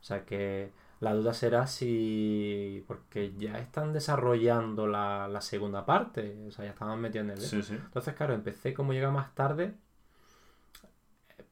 O 0.00 0.04
sea 0.04 0.24
que 0.24 0.70
la 1.00 1.12
duda 1.12 1.34
será 1.34 1.66
si. 1.66 2.84
Porque 2.86 3.34
ya 3.36 3.58
están 3.58 3.92
desarrollando 3.92 4.86
la, 4.86 5.28
la 5.28 5.40
segunda 5.42 5.84
parte. 5.84 6.36
O 6.48 6.50
sea, 6.50 6.64
ya 6.64 6.70
estaban 6.70 6.98
metiendo 7.00 7.32
en 7.34 7.38
el. 7.38 7.44
Sí, 7.44 7.62
sí. 7.62 7.74
Entonces, 7.74 8.14
claro, 8.14 8.32
empecé 8.34 8.72
como 8.72 8.92
llega 8.94 9.10
más 9.10 9.34
tarde. 9.34 9.74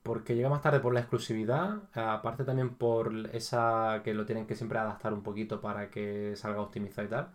Porque 0.04 0.36
llega 0.36 0.50
más 0.50 0.62
tarde 0.62 0.80
por 0.80 0.94
la 0.94 1.00
exclusividad. 1.00 1.82
Aparte 1.94 2.44
también 2.44 2.76
por 2.76 3.12
esa 3.34 4.02
que 4.04 4.14
lo 4.14 4.26
tienen 4.26 4.46
que 4.46 4.56
siempre 4.56 4.78
adaptar 4.78 5.14
un 5.14 5.24
poquito 5.24 5.60
para 5.62 5.90
que 5.90 6.36
salga 6.36 6.62
optimizado 6.62 7.06
y 7.08 7.10
tal. 7.10 7.30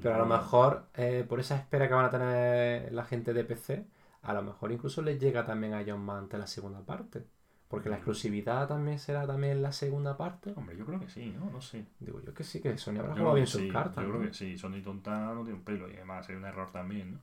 Pero 0.00 0.14
a 0.16 0.18
lo 0.18 0.26
mejor, 0.26 0.86
eh, 0.94 1.24
por 1.28 1.40
esa 1.40 1.56
espera 1.56 1.88
que 1.88 1.94
van 1.94 2.06
a 2.06 2.10
tener 2.10 2.92
la 2.92 3.04
gente 3.04 3.32
de 3.34 3.44
PC, 3.44 3.86
a 4.22 4.32
lo 4.34 4.42
mejor 4.42 4.72
incluso 4.72 5.02
les 5.02 5.20
llega 5.20 5.46
también 5.46 5.74
a 5.74 5.80
ellos 5.82 5.98
más 5.98 6.18
ante 6.20 6.38
la 6.38 6.46
segunda 6.48 6.80
parte. 6.84 7.24
Porque 7.68 7.88
la 7.90 7.96
Mm. 7.96 7.98
exclusividad 7.98 8.68
también 8.68 8.98
será 8.98 9.26
también 9.26 9.62
la 9.62 9.72
segunda 9.72 10.16
parte. 10.16 10.54
Hombre, 10.56 10.76
yo 10.76 10.84
creo 10.86 11.00
que 11.00 11.08
sí, 11.08 11.32
¿no? 11.38 11.50
No 11.50 11.60
sé. 11.60 11.86
Digo 12.00 12.20
yo 12.22 12.34
que 12.34 12.44
sí, 12.44 12.60
que 12.60 12.76
Sony 12.78 12.98
habrá 12.98 13.14
jugado 13.14 13.34
bien 13.34 13.46
sus 13.46 13.60
sí, 13.60 13.68
cartas. 13.72 14.04
Yo 14.04 14.10
creo 14.10 14.20
¿no? 14.20 14.28
que 14.28 14.34
sí, 14.34 14.56
Sony 14.58 14.82
tonta 14.82 15.34
no 15.34 15.42
tiene 15.42 15.58
un 15.58 15.64
pelo 15.64 15.88
y 15.90 15.94
además 15.94 16.26
sería 16.26 16.40
un 16.40 16.46
error 16.46 16.70
también, 16.70 17.12
¿no? 17.14 17.20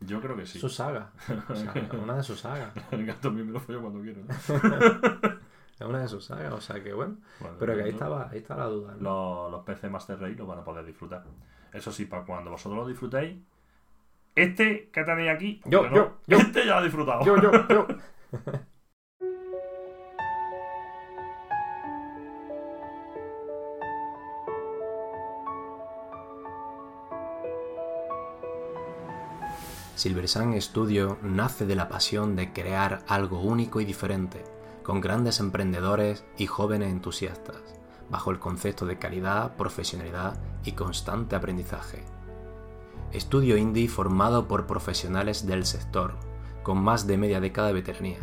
Yo 0.00 0.20
creo 0.20 0.36
que 0.36 0.46
sí. 0.46 0.58
Su 0.58 0.68
saga. 0.68 1.10
O 1.48 1.54
sea, 1.54 1.72
una 2.00 2.16
de 2.16 2.22
sus 2.22 2.40
sagas. 2.40 2.72
El 2.90 3.06
gato 3.06 3.28
también 3.28 3.46
me 3.46 3.52
lo 3.52 3.60
follo 3.60 3.80
cuando 3.80 4.00
quiero, 4.00 4.22
¿no? 4.22 4.34
Es 5.78 5.86
una 5.86 5.98
de 6.00 6.08
sus 6.08 6.24
sagas, 6.24 6.52
o 6.54 6.60
sea 6.60 6.82
que 6.82 6.94
bueno. 6.94 7.18
Bueno, 7.38 7.56
Pero 7.58 7.76
que 7.76 7.82
ahí 7.82 7.90
estaba, 7.90 8.30
ahí 8.30 8.38
está 8.38 8.56
la 8.56 8.64
duda. 8.64 8.94
¿no? 8.98 9.02
los, 9.02 9.50
los 9.52 9.64
PC 9.64 9.90
Master 9.90 10.18
Race 10.18 10.34
lo 10.36 10.46
van 10.46 10.60
a 10.60 10.64
poder 10.64 10.86
disfrutar. 10.86 11.22
Eso 11.70 11.92
sí, 11.92 12.06
para 12.06 12.24
cuando 12.24 12.50
vosotros 12.50 12.80
lo 12.80 12.88
disfrutéis, 12.88 13.36
este 14.34 14.88
que 14.90 15.04
tenéis 15.04 15.30
aquí, 15.30 15.60
Yo, 15.66 15.86
yo, 15.90 16.18
yo. 16.26 16.36
este 16.38 16.60
ya 16.60 16.72
lo 16.72 16.78
ha 16.78 16.82
disfrutado. 16.82 17.24
Yo, 17.26 17.36
yo, 17.36 17.50
yo. 17.68 17.86
Silver 29.96 30.28
Sun 30.28 30.60
Studio 30.60 31.16
nace 31.22 31.64
de 31.64 31.74
la 31.74 31.88
pasión 31.88 32.36
de 32.36 32.52
crear 32.52 33.02
algo 33.08 33.40
único 33.40 33.80
y 33.80 33.86
diferente, 33.86 34.44
con 34.82 35.00
grandes 35.00 35.40
emprendedores 35.40 36.22
y 36.36 36.46
jóvenes 36.46 36.90
entusiastas, 36.90 37.62
bajo 38.10 38.30
el 38.30 38.38
concepto 38.38 38.84
de 38.84 38.98
calidad, 38.98 39.56
profesionalidad 39.56 40.38
y 40.64 40.72
constante 40.72 41.34
aprendizaje. 41.34 42.04
Estudio 43.10 43.56
indie 43.56 43.88
formado 43.88 44.46
por 44.46 44.66
profesionales 44.66 45.46
del 45.46 45.64
sector, 45.64 46.16
con 46.62 46.76
más 46.76 47.06
de 47.06 47.16
media 47.16 47.40
década 47.40 47.68
de 47.68 47.74
veteranía, 47.74 48.18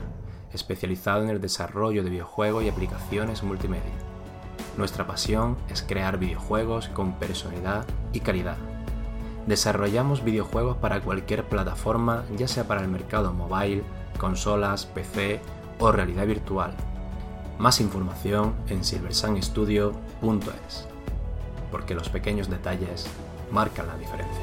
especializado 0.53 1.23
en 1.23 1.29
el 1.29 1.41
desarrollo 1.41 2.03
de 2.03 2.11
videojuegos 2.11 2.63
y 2.63 2.69
aplicaciones 2.69 3.41
multimedia. 3.41 3.81
Nuestra 4.77 5.07
pasión 5.07 5.57
es 5.69 5.81
crear 5.81 6.19
videojuegos 6.19 6.89
con 6.89 7.13
personalidad 7.13 7.87
y 8.11 8.19
calidad. 8.19 8.72
Desarrollamos 9.47 10.23
videojuegos 10.23 10.77
para 10.77 11.01
cualquier 11.01 11.43
plataforma, 11.43 12.23
ya 12.37 12.47
sea 12.47 12.65
para 12.65 12.81
el 12.81 12.87
mercado 12.87 13.33
mobile, 13.33 13.83
consolas, 14.17 14.85
PC 14.85 15.41
o 15.79 15.91
realidad 15.91 16.25
virtual. 16.25 16.73
Más 17.57 17.81
información 17.81 18.55
en 18.67 18.85
silversunstudio.es, 18.85 20.87
porque 21.71 21.93
los 21.93 22.09
pequeños 22.09 22.49
detalles 22.49 23.05
marcan 23.51 23.87
la 23.87 23.97
diferencia. 23.97 24.41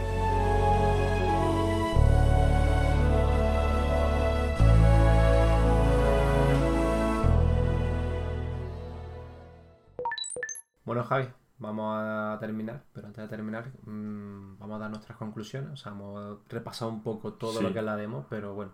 Bueno, 10.84 11.04
Javi, 11.04 11.28
vamos 11.60 11.96
a 11.98 12.38
terminar, 12.40 12.84
pero 12.92 13.06
antes 13.08 13.22
de 13.24 13.28
terminar, 13.28 13.72
mmm, 13.84 14.58
vamos 14.58 14.76
a 14.76 14.80
dar 14.80 14.90
nuestras 14.90 15.18
conclusiones. 15.18 15.70
O 15.72 15.76
sea, 15.76 15.92
hemos 15.92 16.40
repasado 16.48 16.90
un 16.90 17.02
poco 17.02 17.34
todo 17.34 17.52
Sí. 17.58 17.62
lo 17.62 17.72
que 17.72 17.78
es 17.80 17.84
la 17.84 17.96
demo, 17.96 18.26
pero 18.30 18.54
bueno, 18.54 18.72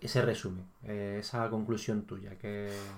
ese 0.00 0.22
resumen, 0.22 0.66
eh, 0.82 1.18
esa 1.20 1.48
conclusión 1.50 2.02
tuya, 2.06 2.38
que 2.38 2.96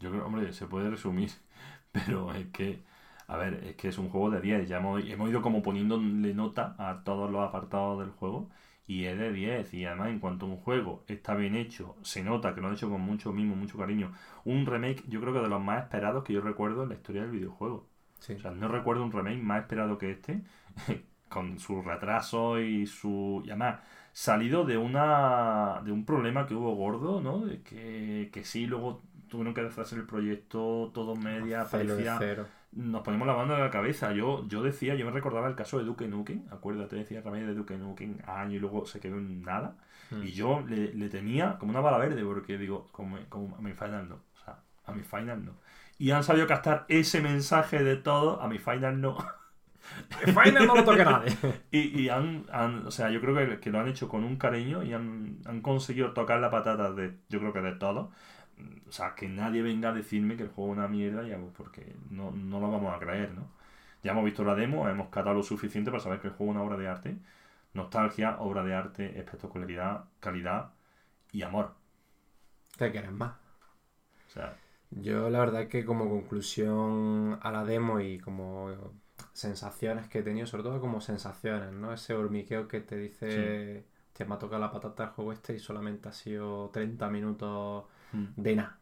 Yo 0.00 0.10
creo, 0.10 0.26
hombre, 0.26 0.52
se 0.52 0.66
puede 0.66 0.90
resumir, 0.90 1.30
pero 1.92 2.32
es 2.34 2.46
que, 2.48 2.82
a 3.26 3.36
ver, 3.36 3.54
es 3.64 3.76
que 3.76 3.88
es 3.88 3.98
un 3.98 4.08
juego 4.10 4.30
de 4.30 4.40
10. 4.40 4.68
Ya 4.68 4.78
hemos, 4.78 5.02
hemos 5.04 5.30
ido 5.30 5.42
como 5.42 5.62
poniéndole 5.62 6.34
nota 6.34 6.76
a 6.78 7.02
todos 7.04 7.30
los 7.30 7.46
apartados 7.46 8.00
del 8.00 8.10
juego 8.10 8.50
y 8.86 9.04
es 9.06 9.18
de 9.18 9.32
10. 9.32 9.72
Y 9.74 9.84
además, 9.86 10.08
en 10.10 10.20
cuanto 10.20 10.46
a 10.46 10.48
un 10.50 10.56
juego 10.58 11.04
está 11.08 11.34
bien 11.34 11.56
hecho, 11.56 11.96
se 12.02 12.22
nota 12.22 12.54
que 12.54 12.60
lo 12.60 12.68
han 12.68 12.74
hecho 12.74 12.90
con 12.90 13.00
mucho 13.00 13.32
mimo, 13.32 13.56
mucho 13.56 13.78
cariño. 13.78 14.12
Un 14.44 14.66
remake, 14.66 15.04
yo 15.08 15.20
creo 15.20 15.32
que 15.32 15.40
de 15.40 15.48
los 15.48 15.62
más 15.62 15.82
esperados 15.84 16.24
que 16.24 16.32
yo 16.34 16.40
recuerdo 16.42 16.82
en 16.82 16.90
la 16.90 16.94
historia 16.96 17.22
del 17.22 17.30
videojuego. 17.30 17.88
Sí. 18.24 18.34
O 18.34 18.40
sea, 18.40 18.50
no 18.50 18.68
recuerdo 18.68 19.04
un 19.04 19.12
remake 19.12 19.42
más 19.42 19.62
esperado 19.62 19.98
que 19.98 20.10
este, 20.12 20.42
con 21.28 21.58
su 21.58 21.82
retraso 21.82 22.60
y 22.60 22.86
su. 22.86 23.42
Y 23.44 23.50
además, 23.50 23.80
salido 24.12 24.64
de 24.64 24.78
una 24.78 25.82
de 25.84 25.92
un 25.92 26.04
problema 26.04 26.46
que 26.46 26.54
hubo 26.54 26.74
gordo, 26.74 27.20
¿no? 27.20 27.44
De 27.44 27.62
que, 27.62 28.30
que 28.32 28.44
sí, 28.44 28.66
luego 28.66 29.02
tuvieron 29.28 29.52
que 29.52 29.60
hacer 29.62 29.98
el 29.98 30.06
proyecto 30.06 30.90
todo 30.94 31.16
media, 31.16 31.66
Cero 31.68 31.96
de 31.96 32.04
parecía. 32.04 32.46
Nos 32.72 33.02
ponemos 33.02 33.26
la 33.28 33.34
mano 33.34 33.54
en 33.54 33.60
la 33.60 33.70
cabeza. 33.70 34.12
Yo, 34.12 34.46
yo 34.48 34.62
decía, 34.62 34.94
yo 34.96 35.04
me 35.04 35.12
recordaba 35.12 35.48
el 35.48 35.54
caso 35.54 35.78
de 35.78 35.84
Duke 35.84 36.08
Nukem, 36.08 36.42
acuérdate, 36.50 36.96
decía 36.96 37.20
remake 37.20 37.46
de 37.46 37.54
Duke 37.54 37.76
Nukem, 37.76 38.18
año 38.26 38.56
y 38.56 38.58
luego 38.58 38.84
se 38.84 38.98
quedó 38.98 39.16
en 39.16 39.42
nada. 39.42 39.76
Mm. 40.10 40.22
Y 40.22 40.32
yo 40.32 40.64
le, 40.66 40.92
le 40.92 41.08
temía 41.08 41.56
como 41.58 41.70
una 41.70 41.80
bala 41.80 41.98
verde, 41.98 42.24
porque 42.24 42.58
digo, 42.58 42.88
como, 42.90 43.16
como 43.28 43.56
a 43.56 43.60
mi 43.60 43.72
final 43.72 44.08
no. 44.08 44.16
O 44.16 44.44
sea, 44.44 44.58
a 44.86 44.92
mi 44.92 45.02
final 45.02 45.44
no. 45.44 45.52
Y 45.98 46.10
han 46.10 46.24
sabido 46.24 46.46
captar 46.46 46.86
ese 46.88 47.20
mensaje 47.20 47.82
de 47.82 47.96
todo, 47.96 48.40
a 48.42 48.48
mi 48.48 48.58
final 48.58 49.00
no. 49.00 49.16
Final 50.26 50.66
no 50.66 50.74
lo 50.76 50.84
toque 50.84 51.04
nadie. 51.04 51.38
Y, 51.70 52.02
y 52.02 52.08
han, 52.08 52.46
han- 52.52 52.86
o 52.86 52.90
sea, 52.90 53.10
yo 53.10 53.20
creo 53.20 53.34
que, 53.36 53.60
que 53.60 53.70
lo 53.70 53.80
han 53.80 53.88
hecho 53.88 54.08
con 54.08 54.24
un 54.24 54.36
cariño 54.36 54.82
y 54.84 54.92
han, 54.92 55.38
han 55.44 55.60
conseguido 55.60 56.12
tocar 56.12 56.40
la 56.40 56.50
patata 56.50 56.92
de, 56.92 57.16
yo 57.28 57.40
creo 57.40 57.52
que 57.52 57.60
de 57.60 57.72
todo. 57.72 58.12
O 58.88 58.92
sea, 58.92 59.14
que 59.14 59.28
nadie 59.28 59.62
venga 59.62 59.90
a 59.90 59.92
decirme 59.92 60.36
que 60.36 60.44
el 60.44 60.48
juego 60.50 60.72
es 60.72 60.78
una 60.78 60.88
mierda, 60.88 61.26
ya, 61.26 61.38
porque 61.56 61.96
no, 62.10 62.30
no 62.32 62.60
lo 62.60 62.70
vamos 62.70 62.94
a 62.94 62.98
creer, 63.00 63.32
¿no? 63.34 63.48
Ya 64.02 64.12
hemos 64.12 64.24
visto 64.24 64.44
la 64.44 64.54
demo, 64.54 64.88
hemos 64.88 65.08
catado 65.08 65.34
lo 65.36 65.42
suficiente 65.42 65.90
para 65.90 66.02
saber 66.02 66.20
que 66.20 66.28
el 66.28 66.34
juego 66.34 66.52
es 66.52 66.56
una 66.58 66.64
obra 66.66 66.76
de 66.76 66.88
arte. 66.88 67.18
Nostalgia, 67.74 68.38
obra 68.40 68.62
de 68.64 68.74
arte, 68.74 69.18
espectacularidad, 69.18 70.04
calidad 70.20 70.72
y 71.32 71.42
amor. 71.42 71.74
¿Qué 72.78 72.90
quieres 72.92 73.10
más? 73.12 73.34
O 74.28 74.30
sea, 74.32 74.58
Yo 75.00 75.28
la 75.30 75.40
verdad 75.40 75.68
que 75.68 75.84
como 75.84 76.08
conclusión 76.08 77.38
a 77.42 77.50
la 77.50 77.64
demo 77.64 78.00
y 78.00 78.18
como 78.18 78.70
sensaciones 79.32 80.08
que 80.08 80.20
he 80.20 80.22
tenido, 80.22 80.46
sobre 80.46 80.62
todo 80.62 80.80
como 80.80 81.00
sensaciones, 81.00 81.72
¿no? 81.72 81.92
Ese 81.92 82.14
hormigueo 82.14 82.68
que 82.68 82.80
te 82.80 82.96
dice, 82.96 83.84
te 84.12 84.24
me 84.24 84.34
ha 84.34 84.38
tocado 84.38 84.60
la 84.60 84.70
patata 84.70 85.04
el 85.04 85.10
juego 85.10 85.32
este 85.32 85.54
y 85.54 85.58
solamente 85.58 86.08
ha 86.08 86.12
sido 86.12 86.70
30 86.70 87.08
minutos 87.10 87.84
mm, 88.12 88.24
de 88.36 88.56
nada. 88.56 88.78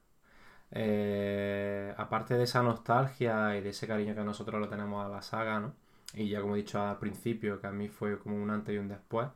Eh, 0.71 1.95
aparte 1.97 2.35
de 2.35 2.45
esa 2.45 2.63
nostalgia 2.63 3.57
y 3.57 3.63
de 3.63 3.71
ese 3.71 3.87
cariño 3.87 4.15
que 4.15 4.25
nosotros 4.25 4.61
lo 4.61 4.69
tenemos 4.69 5.05
a 5.05 5.09
la 5.09 5.23
saga, 5.23 5.61
¿no? 5.61 5.75
Y 6.15 6.29
ya 6.29 6.41
como 6.43 6.55
he 6.55 6.59
dicho 6.59 6.81
al 6.81 6.99
principio, 6.99 7.61
que 7.61 7.67
a 7.67 7.73
mí 7.73 7.89
fue 7.89 8.19
como 8.19 8.37
un 8.37 8.51
antes 8.51 8.75
y 8.75 8.79
un 8.79 8.89
después, 8.89 9.29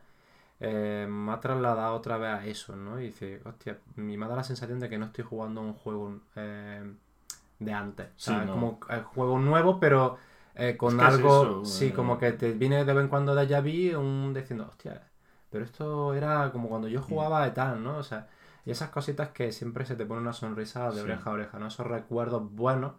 eh, 0.61 1.07
me 1.09 1.33
ha 1.33 1.41
trasladado 1.41 1.95
otra 1.97 2.17
vez 2.19 2.31
a 2.31 2.47
eso, 2.47 2.77
¿no? 2.77 3.01
Y 3.01 3.07
dice, 3.07 3.41
hostia, 3.45 3.79
me 3.97 4.17
da 4.29 4.37
la 4.37 4.45
sensación 4.45 4.81
de 4.81 4.89
que 4.89 4.99
no 4.99 5.07
estoy 5.07 5.25
jugando 5.25 5.61
un 5.61 5.75
juego 5.75 6.21
eh, 6.37 6.93
de 7.59 7.73
antes. 7.73 8.09
O 8.09 8.19
sea, 8.21 8.41
Sí, 8.41 8.47
no. 8.47 8.53
como 8.53 8.81
el 8.91 9.03
juego 9.05 9.39
nuevo, 9.39 9.81
pero 9.81 10.19
eh, 10.55 10.77
con 10.77 10.95
Es 10.95 10.97
que 10.99 11.05
es 11.07 11.13
algo, 11.15 11.65
sí, 11.65 11.87
eh. 11.89 11.93
como 11.93 12.19
que 12.19 12.33
te 12.33 12.53
viene 12.53 12.85
de 12.85 12.93
vez 12.95 13.03
en 13.05 13.09
cuando 13.09 13.35
de 13.35 13.61
vu 13.61 14.01
un 14.01 14.35
diciendo, 14.35 14.67
hostia, 14.69 15.03
pero 15.51 15.65
esto 15.65 16.15
era 16.15 16.51
como 16.53 16.69
cuando 16.69 16.89
Mm. 16.89 16.93
yo 16.93 17.03
jugaba 17.03 17.47
y 17.47 17.53
tal, 17.53 17.83
¿no? 17.83 17.99
O 17.99 18.03
sea, 18.03 18.29
y 18.65 18.71
esas 18.71 18.91
cositas 18.91 19.31
que 19.31 19.53
siempre 19.53 19.87
se 19.87 19.97
te 19.97 20.07
pone 20.07 20.21
una 20.21 20.33
sonrisa 20.33 20.93
de 20.93 21.03
Sí. 21.03 21.09
oreja 21.09 21.31
a 21.31 21.33
oreja, 21.35 21.59
¿no? 21.59 21.69
Esos 21.69 21.87
recuerdos 21.87 22.51
buenos 22.53 22.95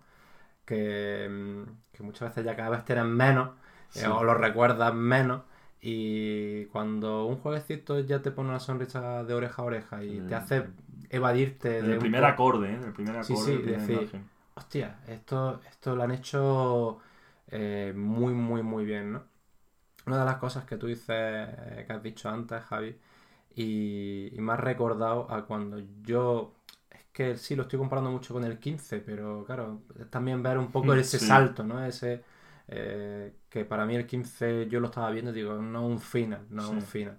que, 0.65 1.27
mm, 1.29 1.63
que 1.93 2.03
muchas 2.03 2.29
veces 2.29 2.45
ya 2.45 2.55
cada 2.55 2.69
vez 2.69 2.85
tienen 2.85 3.07
menos 3.15 3.51
eh, 3.95 4.05
Sí. 4.05 4.07
o 4.07 4.23
los 4.23 4.37
recuerdas 4.37 4.93
menos. 4.93 5.43
Y 5.89 6.65
cuando 6.67 7.25
un 7.27 7.37
jueguecito 7.37 7.99
ya 8.01 8.21
te 8.21 8.31
pone 8.31 8.49
una 8.49 8.59
sonrisa 8.59 9.23
de 9.23 9.33
oreja 9.33 9.61
a 9.61 9.65
oreja 9.65 10.03
y 10.03 10.21
te 10.21 10.35
Mm. 10.35 10.37
hace 10.37 10.69
evadirte 11.09 11.81
en 11.81 11.89
de 11.89 11.97
un 11.99 11.99
primer 11.99 12.23
acorde, 12.23 12.69
¿eh? 12.69 12.75
En 12.75 12.83
el 12.83 12.93
primer 12.93 13.17
acorde. 13.17 13.51
sí, 13.51 13.61
de 13.61 13.71
decir, 13.71 13.85
imagen. 13.85 14.29
Hostia, 14.55 14.99
esto, 15.07 15.61
esto 15.69 15.95
lo 15.95 16.03
han 16.03 16.11
hecho 16.11 16.99
eh, 17.49 17.93
muy, 17.95 18.33
muy, 18.33 18.63
muy 18.63 18.85
bien, 18.85 19.13
¿no? 19.13 19.23
Una 20.07 20.19
de 20.19 20.25
las 20.25 20.37
cosas 20.37 20.65
que 20.65 20.77
tú 20.77 20.87
dices, 20.87 21.07
eh, 21.09 21.85
que 21.87 21.93
has 21.93 22.03
dicho 22.03 22.29
antes, 22.29 22.63
Javi, 22.63 22.97
y, 23.55 24.29
y 24.35 24.41
me 24.41 24.53
has 24.53 24.59
recordado 24.61 25.31
a 25.31 25.45
cuando 25.47 25.79
yo... 26.03 26.55
Es 26.91 27.05
que 27.13 27.37
sí, 27.37 27.55
lo 27.55 27.63
estoy 27.63 27.79
comparando 27.79 28.11
mucho 28.11 28.33
con 28.33 28.43
el 28.45 28.59
15, 28.59 28.99
pero 29.01 29.45
claro, 29.45 29.81
es 29.99 30.09
también 30.11 30.43
ver 30.43 30.57
un 30.59 30.71
poco 30.71 30.93
Mm, 30.93 31.01
ese 31.01 31.19
sí. 31.19 31.19
salto, 31.19 31.63
¿no? 31.63 31.83
Ese... 31.85 32.23
eh, 32.69 33.33
que 33.49 33.65
para 33.65 33.85
mí 33.85 33.95
el 33.95 34.05
15 34.05 34.67
yo 34.69 34.79
lo 34.79 34.87
estaba 34.87 35.09
viendo 35.11 35.31
y 35.31 35.33
digo, 35.35 35.55
no 35.61 35.85
un 35.85 35.99
final, 35.99 36.41
no 36.49 36.63
Sí. 36.63 36.71
un 36.73 36.81
final. 36.81 37.17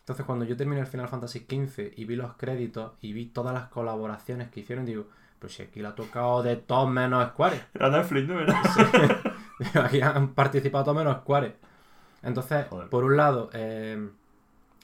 Entonces 0.00 0.26
cuando 0.26 0.44
yo 0.44 0.56
terminé 0.56 0.80
el 0.82 0.86
Final 0.86 1.08
Fantasy 1.08 1.40
XV 1.48 1.92
y 1.96 2.04
vi 2.04 2.14
los 2.16 2.34
créditos 2.36 2.92
y 3.00 3.12
vi 3.12 3.26
todas 3.26 3.54
las 3.54 3.68
colaboraciones 3.68 4.50
que 4.50 4.60
hicieron, 4.60 4.84
digo, 4.84 5.06
pues 5.38 5.54
si 5.54 5.62
aquí 5.62 5.80
le 5.80 5.88
ha 5.88 5.94
tocado 5.94 6.42
de 6.42 6.56
todos 6.56 6.90
menos 6.90 7.26
Square. 7.30 7.60
Era 7.74 7.88
Netflix, 7.90 8.28
¿no? 8.28 8.40
Era- 8.40 8.62
Aquí 9.84 10.00
han 10.02 10.34
participado 10.34 10.84
todos 10.84 10.96
menos 10.98 11.16
Square. 11.18 11.56
Entonces, 12.22 12.66
Joder. 12.68 12.88
por 12.90 13.04
un 13.04 13.16
lado, 13.16 13.50
eh, 13.54 14.08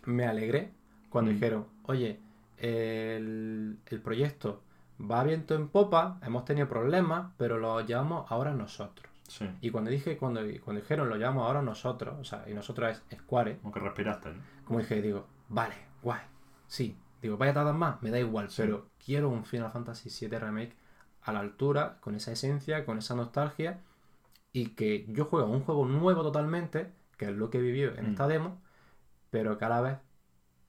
me 0.07 0.27
alegré 0.27 0.71
cuando 1.11 1.31
Mm. 1.31 1.35
dijeron, 1.35 1.67
oye, 1.85 2.19
el, 2.59 3.79
el 3.87 4.01
proyecto 4.01 4.63
va 5.01 5.23
viento 5.25 5.55
en 5.55 5.69
popa, 5.69 6.19
hemos 6.23 6.45
tenido 6.45 6.69
problemas, 6.69 7.33
pero 7.37 7.59
lo 7.59 7.81
llevamos 7.81 8.31
ahora 8.31 8.53
nosotros. 8.53 9.10
Sí, 9.31 9.49
Y 9.61 9.71
cuando 9.71 9.91
dije, 9.91 10.17
cuando, 10.17 10.41
cuando 10.65 10.83
dijeron 10.83 11.09
lo 11.09 11.17
llevamos 11.17 11.47
ahora 11.47 11.63
nosotros, 11.63 12.17
o 12.21 12.25
sea, 12.25 12.45
y 12.49 12.53
nosotros 12.55 12.91
es 13.11 13.19
Square, 13.21 13.59
como 13.59 13.73
que 13.73 13.79
respiraste, 13.81 14.31
¿no? 14.31 14.43
como 14.65 14.81
dije, 14.81 15.01
digo, 15.01 15.27
vale, 15.49 15.75
guay, 16.03 16.21
sí. 16.67 16.97
Digo, 17.23 17.37
vaya 17.37 17.53
tardar 17.55 17.75
más, 17.75 18.03
me 18.03 18.11
da 18.11 18.19
igual, 18.19 18.51
Sí. 18.51 18.63
pero 18.63 18.89
quiero 19.05 19.29
un 19.29 19.45
Final 19.45 19.71
Fantasy 19.71 20.09
VII 20.11 20.39
Remake 20.39 20.75
a 21.23 21.33
la 21.33 21.41
altura, 21.41 21.99
con 22.01 22.15
esa 22.15 22.33
esencia, 22.33 22.85
con 22.85 22.99
esa 22.99 23.15
nostalgia, 23.15 23.81
y 24.53 24.71
que 24.71 25.07
yo 25.09 25.27
juego 25.27 25.49
un 25.53 25.61
juego 25.61 25.85
nuevo 25.87 26.23
totalmente, 26.23 26.91
que 27.19 27.27
es 27.27 27.33
lo 27.37 27.51
que 27.51 27.59
he 27.59 27.61
vivido 27.61 27.95
en 27.95 28.07
Mm. 28.07 28.11
esta 28.11 28.27
demo, 28.27 28.61
pero 29.31 29.59
que 29.59 29.65
a 29.67 29.69
la 29.69 29.81
vez 29.81 29.99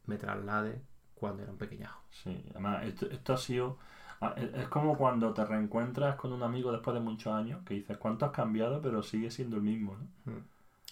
me 0.05 0.17
traslade 0.17 0.81
cuando 1.15 1.43
era 1.43 1.51
un 1.51 1.57
pequeñajo. 1.57 2.03
Sí, 2.11 2.43
además, 2.51 2.85
esto, 2.85 3.07
esto 3.09 3.33
ha 3.33 3.37
sido. 3.37 3.77
Ah, 4.21 4.33
Es 4.37 4.67
como 4.69 4.97
cuando 4.97 5.33
te 5.33 5.43
reencuentras 5.45 6.15
con 6.15 6.31
un 6.33 6.43
amigo 6.43 6.71
después 6.71 6.93
de 6.93 6.99
muchos 7.01 7.33
años, 7.33 7.61
que 7.65 7.73
dices, 7.75 7.97
¿cuánto 7.97 8.25
has 8.25 8.31
cambiado? 8.31 8.81
Pero 8.81 9.03
sigue 9.03 9.29
siendo 9.31 9.57
el 9.57 9.63
mismo, 9.63 9.97
¿no? 10.25 10.31
Mm. 10.33 10.43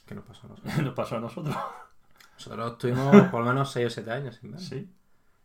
¿Qué 0.05 0.15
nos 0.15 0.25
pasó 0.25 0.47
a 0.47 0.49
nosotros? 0.49 0.77
Nos 0.83 0.93
pasó 0.93 1.17
a 1.17 1.19
nosotros. 1.19 1.55
Nosotros 2.35 2.77
tuvimos 2.77 3.15
por 3.31 3.41
lo 3.41 3.47
menos 3.47 3.71
6 3.71 3.87
o 3.87 3.89
7 3.89 4.11
años 4.11 4.35
sin. 4.35 4.57
Sí. 4.59 4.89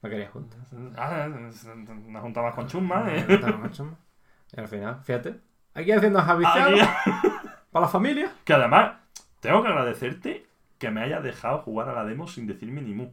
No 0.02 0.10
quería 0.10 0.28
juntos. 0.28 0.58
Ah, 0.96 1.28
nos 1.28 2.22
juntabas 2.22 2.54
con 2.54 2.66
Chusma, 2.66 3.06
¿eh? 3.08 3.26
Y 4.54 4.60
al 4.60 4.68
final, 4.68 5.00
fíjate, 5.02 5.40
aquí 5.72 5.92
haciendo 5.92 6.20
Javi 6.20 6.44
Aquí- 6.46 6.80
para 7.72 7.86
la 7.86 7.90
familia. 7.90 8.30
Que 8.44 8.52
además, 8.52 8.96
tengo 9.40 9.62
que 9.62 9.68
agradecerte 9.68 10.46
que 10.78 10.90
me 10.90 11.00
hayas 11.00 11.22
dejado 11.22 11.58
jugar 11.62 11.88
a 11.88 11.94
la 11.94 12.04
demo 12.04 12.26
sin 12.28 12.46
decirme 12.46 12.82
ni 12.82 12.92
mu. 12.92 13.10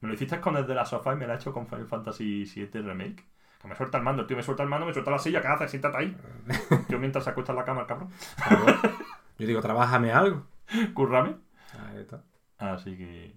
Me 0.00 0.08
lo 0.08 0.14
hiciste 0.14 0.40
con 0.40 0.56
el 0.56 0.66
de 0.66 0.74
la 0.74 0.86
sofá 0.86 1.12
y 1.12 1.16
me 1.16 1.26
lo 1.26 1.34
ha 1.34 1.36
hecho 1.36 1.52
con 1.52 1.66
Final 1.66 1.86
Fantasy 1.86 2.44
VII 2.44 2.80
Remake. 2.82 3.24
Que 3.64 3.70
me 3.70 3.76
suelta 3.76 3.96
el 3.96 4.04
mando, 4.04 4.26
tío 4.26 4.36
me 4.36 4.42
suelta 4.42 4.62
el 4.62 4.68
mando, 4.68 4.84
me 4.84 4.92
suelta 4.92 5.10
la 5.10 5.18
silla, 5.18 5.40
¿qué 5.40 5.48
haces? 5.48 5.70
Siéntate 5.70 5.96
ahí. 5.96 6.14
Yo 6.90 6.98
mientras 6.98 7.24
se 7.24 7.30
acuesta 7.30 7.52
en 7.52 7.56
la 7.56 7.64
cama 7.64 7.80
el 7.80 7.86
cabrón. 7.86 8.10
Yo 9.38 9.46
digo, 9.46 9.62
trabájame 9.62 10.12
algo. 10.12 10.42
Currame. 10.92 11.36
Ahí 11.72 12.00
está. 12.00 12.22
Así 12.58 12.94
que. 12.98 13.34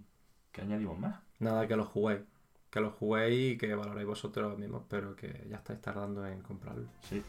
¿Qué 0.52 0.64
añadimos 0.64 1.00
más? 1.00 1.22
Nada, 1.40 1.66
que 1.66 1.78
lo 1.78 1.86
juguéis. 1.86 2.24
Que 2.70 2.82
lo 2.82 2.92
juguéis 2.92 3.54
y 3.54 3.58
que 3.58 3.74
valoréis 3.74 4.06
vosotros 4.06 4.58
mismos, 4.58 4.84
pero 4.90 5.16
que 5.16 5.48
ya 5.50 5.56
estáis 5.56 5.80
tardando 5.80 6.28
en 6.28 6.42
comprarlo. 6.42 6.90
Sí. 7.04 7.24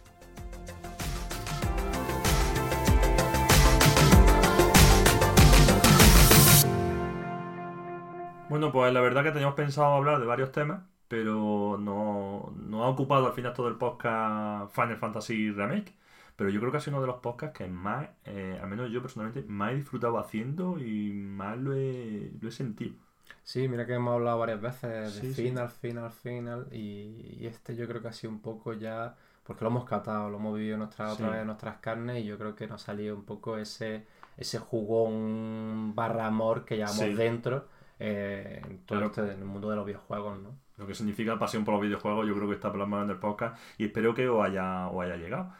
Bueno, 8.48 8.72
pues 8.72 8.92
la 8.92 9.00
verdad 9.00 9.22
que 9.22 9.30
teníamos 9.30 9.54
pensado 9.54 9.94
hablar 9.94 10.18
de 10.18 10.26
varios 10.26 10.50
temas, 10.50 10.82
pero 11.08 11.76
no, 11.80 12.52
no 12.56 12.84
ha 12.84 12.88
ocupado 12.88 13.26
al 13.26 13.32
final 13.32 13.54
todo 13.54 13.68
el 13.68 13.76
podcast 13.76 14.72
Final 14.74 14.96
Fantasy 14.98 15.50
Remake. 15.50 15.94
Pero 16.36 16.50
yo 16.50 16.60
creo 16.60 16.70
que 16.70 16.78
ha 16.78 16.80
sido 16.80 16.96
uno 16.98 17.00
de 17.02 17.08
los 17.12 17.20
podcasts 17.20 17.56
que 17.58 17.66
más, 17.66 18.08
eh, 18.24 18.58
al 18.62 18.68
menos 18.68 18.90
yo 18.92 19.02
personalmente, 19.02 19.42
más 19.48 19.72
he 19.72 19.76
disfrutado 19.76 20.18
haciendo 20.18 20.78
y 20.78 21.10
más 21.12 21.58
lo 21.58 21.74
he, 21.74 22.30
lo 22.40 22.48
he 22.48 22.52
sentido. 22.52 22.94
Sí, 23.42 23.66
mira 23.68 23.86
que 23.86 23.94
hemos 23.94 24.14
hablado 24.14 24.38
varias 24.38 24.60
veces 24.60 25.14
de 25.14 25.22
Sí, 25.22 25.34
sí. 25.34 25.42
final, 25.48 25.68
final, 25.70 26.10
final. 26.12 26.68
Y, 26.70 27.36
y 27.40 27.46
este 27.46 27.74
yo 27.76 27.88
creo 27.88 28.02
que 28.02 28.08
ha 28.08 28.12
sido 28.12 28.32
un 28.32 28.40
poco 28.40 28.72
ya. 28.74 29.16
Porque 29.44 29.64
lo 29.64 29.70
hemos 29.70 29.84
catado, 29.86 30.28
lo 30.28 30.36
hemos 30.36 30.56
vivido 30.56 30.76
nuestra, 30.76 31.12
otra 31.12 31.28
Sí. 31.28 31.32
vez 31.32 31.40
en 31.40 31.46
nuestras 31.46 31.78
carnes. 31.78 32.22
Y 32.22 32.26
yo 32.26 32.36
creo 32.38 32.54
que 32.54 32.66
nos 32.66 32.82
ha 32.82 32.86
salido 32.86 33.16
un 33.16 33.24
poco 33.24 33.56
ese, 33.58 34.06
ese 34.36 34.58
jugón 34.58 35.94
barra 35.94 36.26
amor 36.26 36.64
que 36.64 36.76
llevamos 36.76 37.16
dentro 37.16 37.66
eh, 37.98 38.60
en 38.68 38.78
todo 38.84 38.98
Claro. 38.98 39.06
este, 39.06 39.22
en 39.32 39.38
el 39.40 39.44
mundo 39.46 39.70
de 39.70 39.76
los 39.76 39.86
videojuegos, 39.86 40.38
¿no? 40.40 40.50
Lo 40.78 40.86
que 40.86 40.94
significa 40.94 41.38
pasión 41.38 41.64
por 41.64 41.74
los 41.74 41.82
videojuegos, 41.82 42.26
yo 42.26 42.34
creo 42.34 42.48
que 42.48 42.54
está 42.54 42.72
plasmado 42.72 43.04
en 43.04 43.10
el 43.10 43.16
podcast 43.18 43.58
y 43.78 43.86
espero 43.86 44.14
que 44.14 44.28
os 44.28 44.44
haya, 44.44 44.88
os 44.88 45.04
haya 45.04 45.16
llegado. 45.16 45.52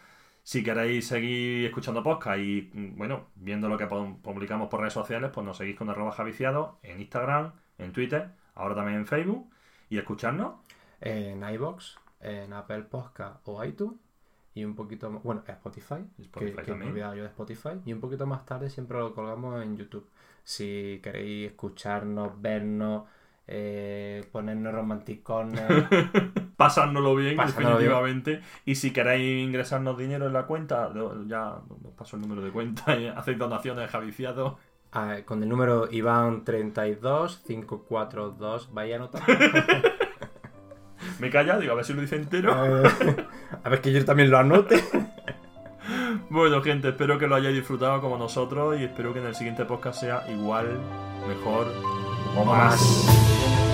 Si 0.43 0.63
queréis 0.63 1.07
seguir 1.07 1.67
escuchando 1.67 2.03
podcast 2.03 2.39
y, 2.39 2.71
mm, 2.73 2.97
bueno, 2.97 3.27
viendo 3.35 3.69
lo 3.69 3.77
que 3.77 3.87
pu- 3.89 4.21
publicamos 4.23 4.69
por 4.69 4.81
redes 4.81 4.95
sociales, 4.95 5.31
pues 5.35 5.45
nos 5.45 5.57
seguís 5.59 5.77
con 5.77 5.91
arroba 5.91 6.13
javiciado 6.13 6.79
en 6.83 7.01
Instagram, 7.01 7.53
en 7.77 7.93
Twitter, 7.93 8.31
ahora 8.55 8.75
también 8.75 8.99
en 8.99 9.07
Facebook 9.07 9.51
y 9.91 9.99
escucharnos. 9.99 10.55
En 11.01 11.43
iBox, 11.43 11.99
en 12.21 12.53
Apple 12.53 12.85
Podcast 12.85 13.41
o 13.47 13.63
iTunes. 13.65 13.99
Y 14.55 14.65
un 14.65 14.75
poquito 14.75 15.11
más, 15.11 15.23
bueno, 15.23 15.43
Spotify, 15.47 16.05
Spotify 16.19 16.57
que, 16.57 16.63
que 16.63 16.99
yo 16.99 17.23
de 17.23 17.27
Spotify. 17.27 17.81
Y 17.85 17.93
un 17.93 18.01
poquito 18.01 18.27
más 18.27 18.45
tarde 18.45 18.71
siempre 18.71 18.99
lo 18.99 19.15
colgamos 19.15 19.63
en 19.63 19.77
YouTube. 19.77 20.09
Si 20.43 20.99
queréis 21.03 21.51
escucharnos, 21.51 22.41
vernos, 22.41 23.05
eh, 23.51 24.29
ponernos 24.31 24.75
romanticones. 24.75 25.65
Pasárnoslo 26.57 27.17
bien, 27.17 27.39
definitivamente. 27.39 28.43
Y 28.67 28.75
si 28.75 28.91
queréis 28.93 29.43
ingresarnos 29.47 29.97
dinero 29.97 30.27
en 30.27 30.35
la 30.35 30.43
cuenta, 30.45 30.93
ya 31.27 31.55
os 31.55 31.93
paso 31.97 32.17
el 32.17 32.23
número 32.23 32.43
de 32.43 32.51
cuenta 32.51 32.95
y 32.97 33.07
hacéis 33.17 33.39
donaciones 33.39 33.91
javiciado. 33.91 34.59
ah, 34.93 35.17
con 35.25 35.43
el 35.43 35.49
número 35.49 35.89
Iván32542, 35.89 38.69
vaya 38.73 38.97
a 38.97 38.99
anotar. 38.99 39.23
Me 41.21 41.31
calla, 41.31 41.59
digo, 41.59 41.73
a 41.73 41.77
ver 41.77 41.87
si 41.87 41.95
lo 41.95 42.03
dice 42.03 42.17
entero. 42.17 42.53
A 42.53 42.83
ver 43.69 43.81
que 43.81 43.93
yo 43.93 44.05
también 44.05 44.31
lo 44.31 44.37
anote. 44.39 44.85
Bueno, 46.29 46.61
gente, 46.61 46.89
espero 46.89 47.19
que 47.19 47.27
lo 47.27 47.35
hayáis 47.37 47.57
disfrutado 47.57 48.03
como 48.03 48.19
nosotros 48.19 48.79
y 48.79 48.85
espero 48.85 49.15
que 49.15 49.21
en 49.21 49.27
el 49.27 49.35
siguiente 49.35 49.65
podcast 49.65 50.01
sea 50.01 50.31
igual, 50.31 50.79
mejor 51.27 51.67
o 52.37 52.45
más. 52.45 52.81
Más. 52.81 53.68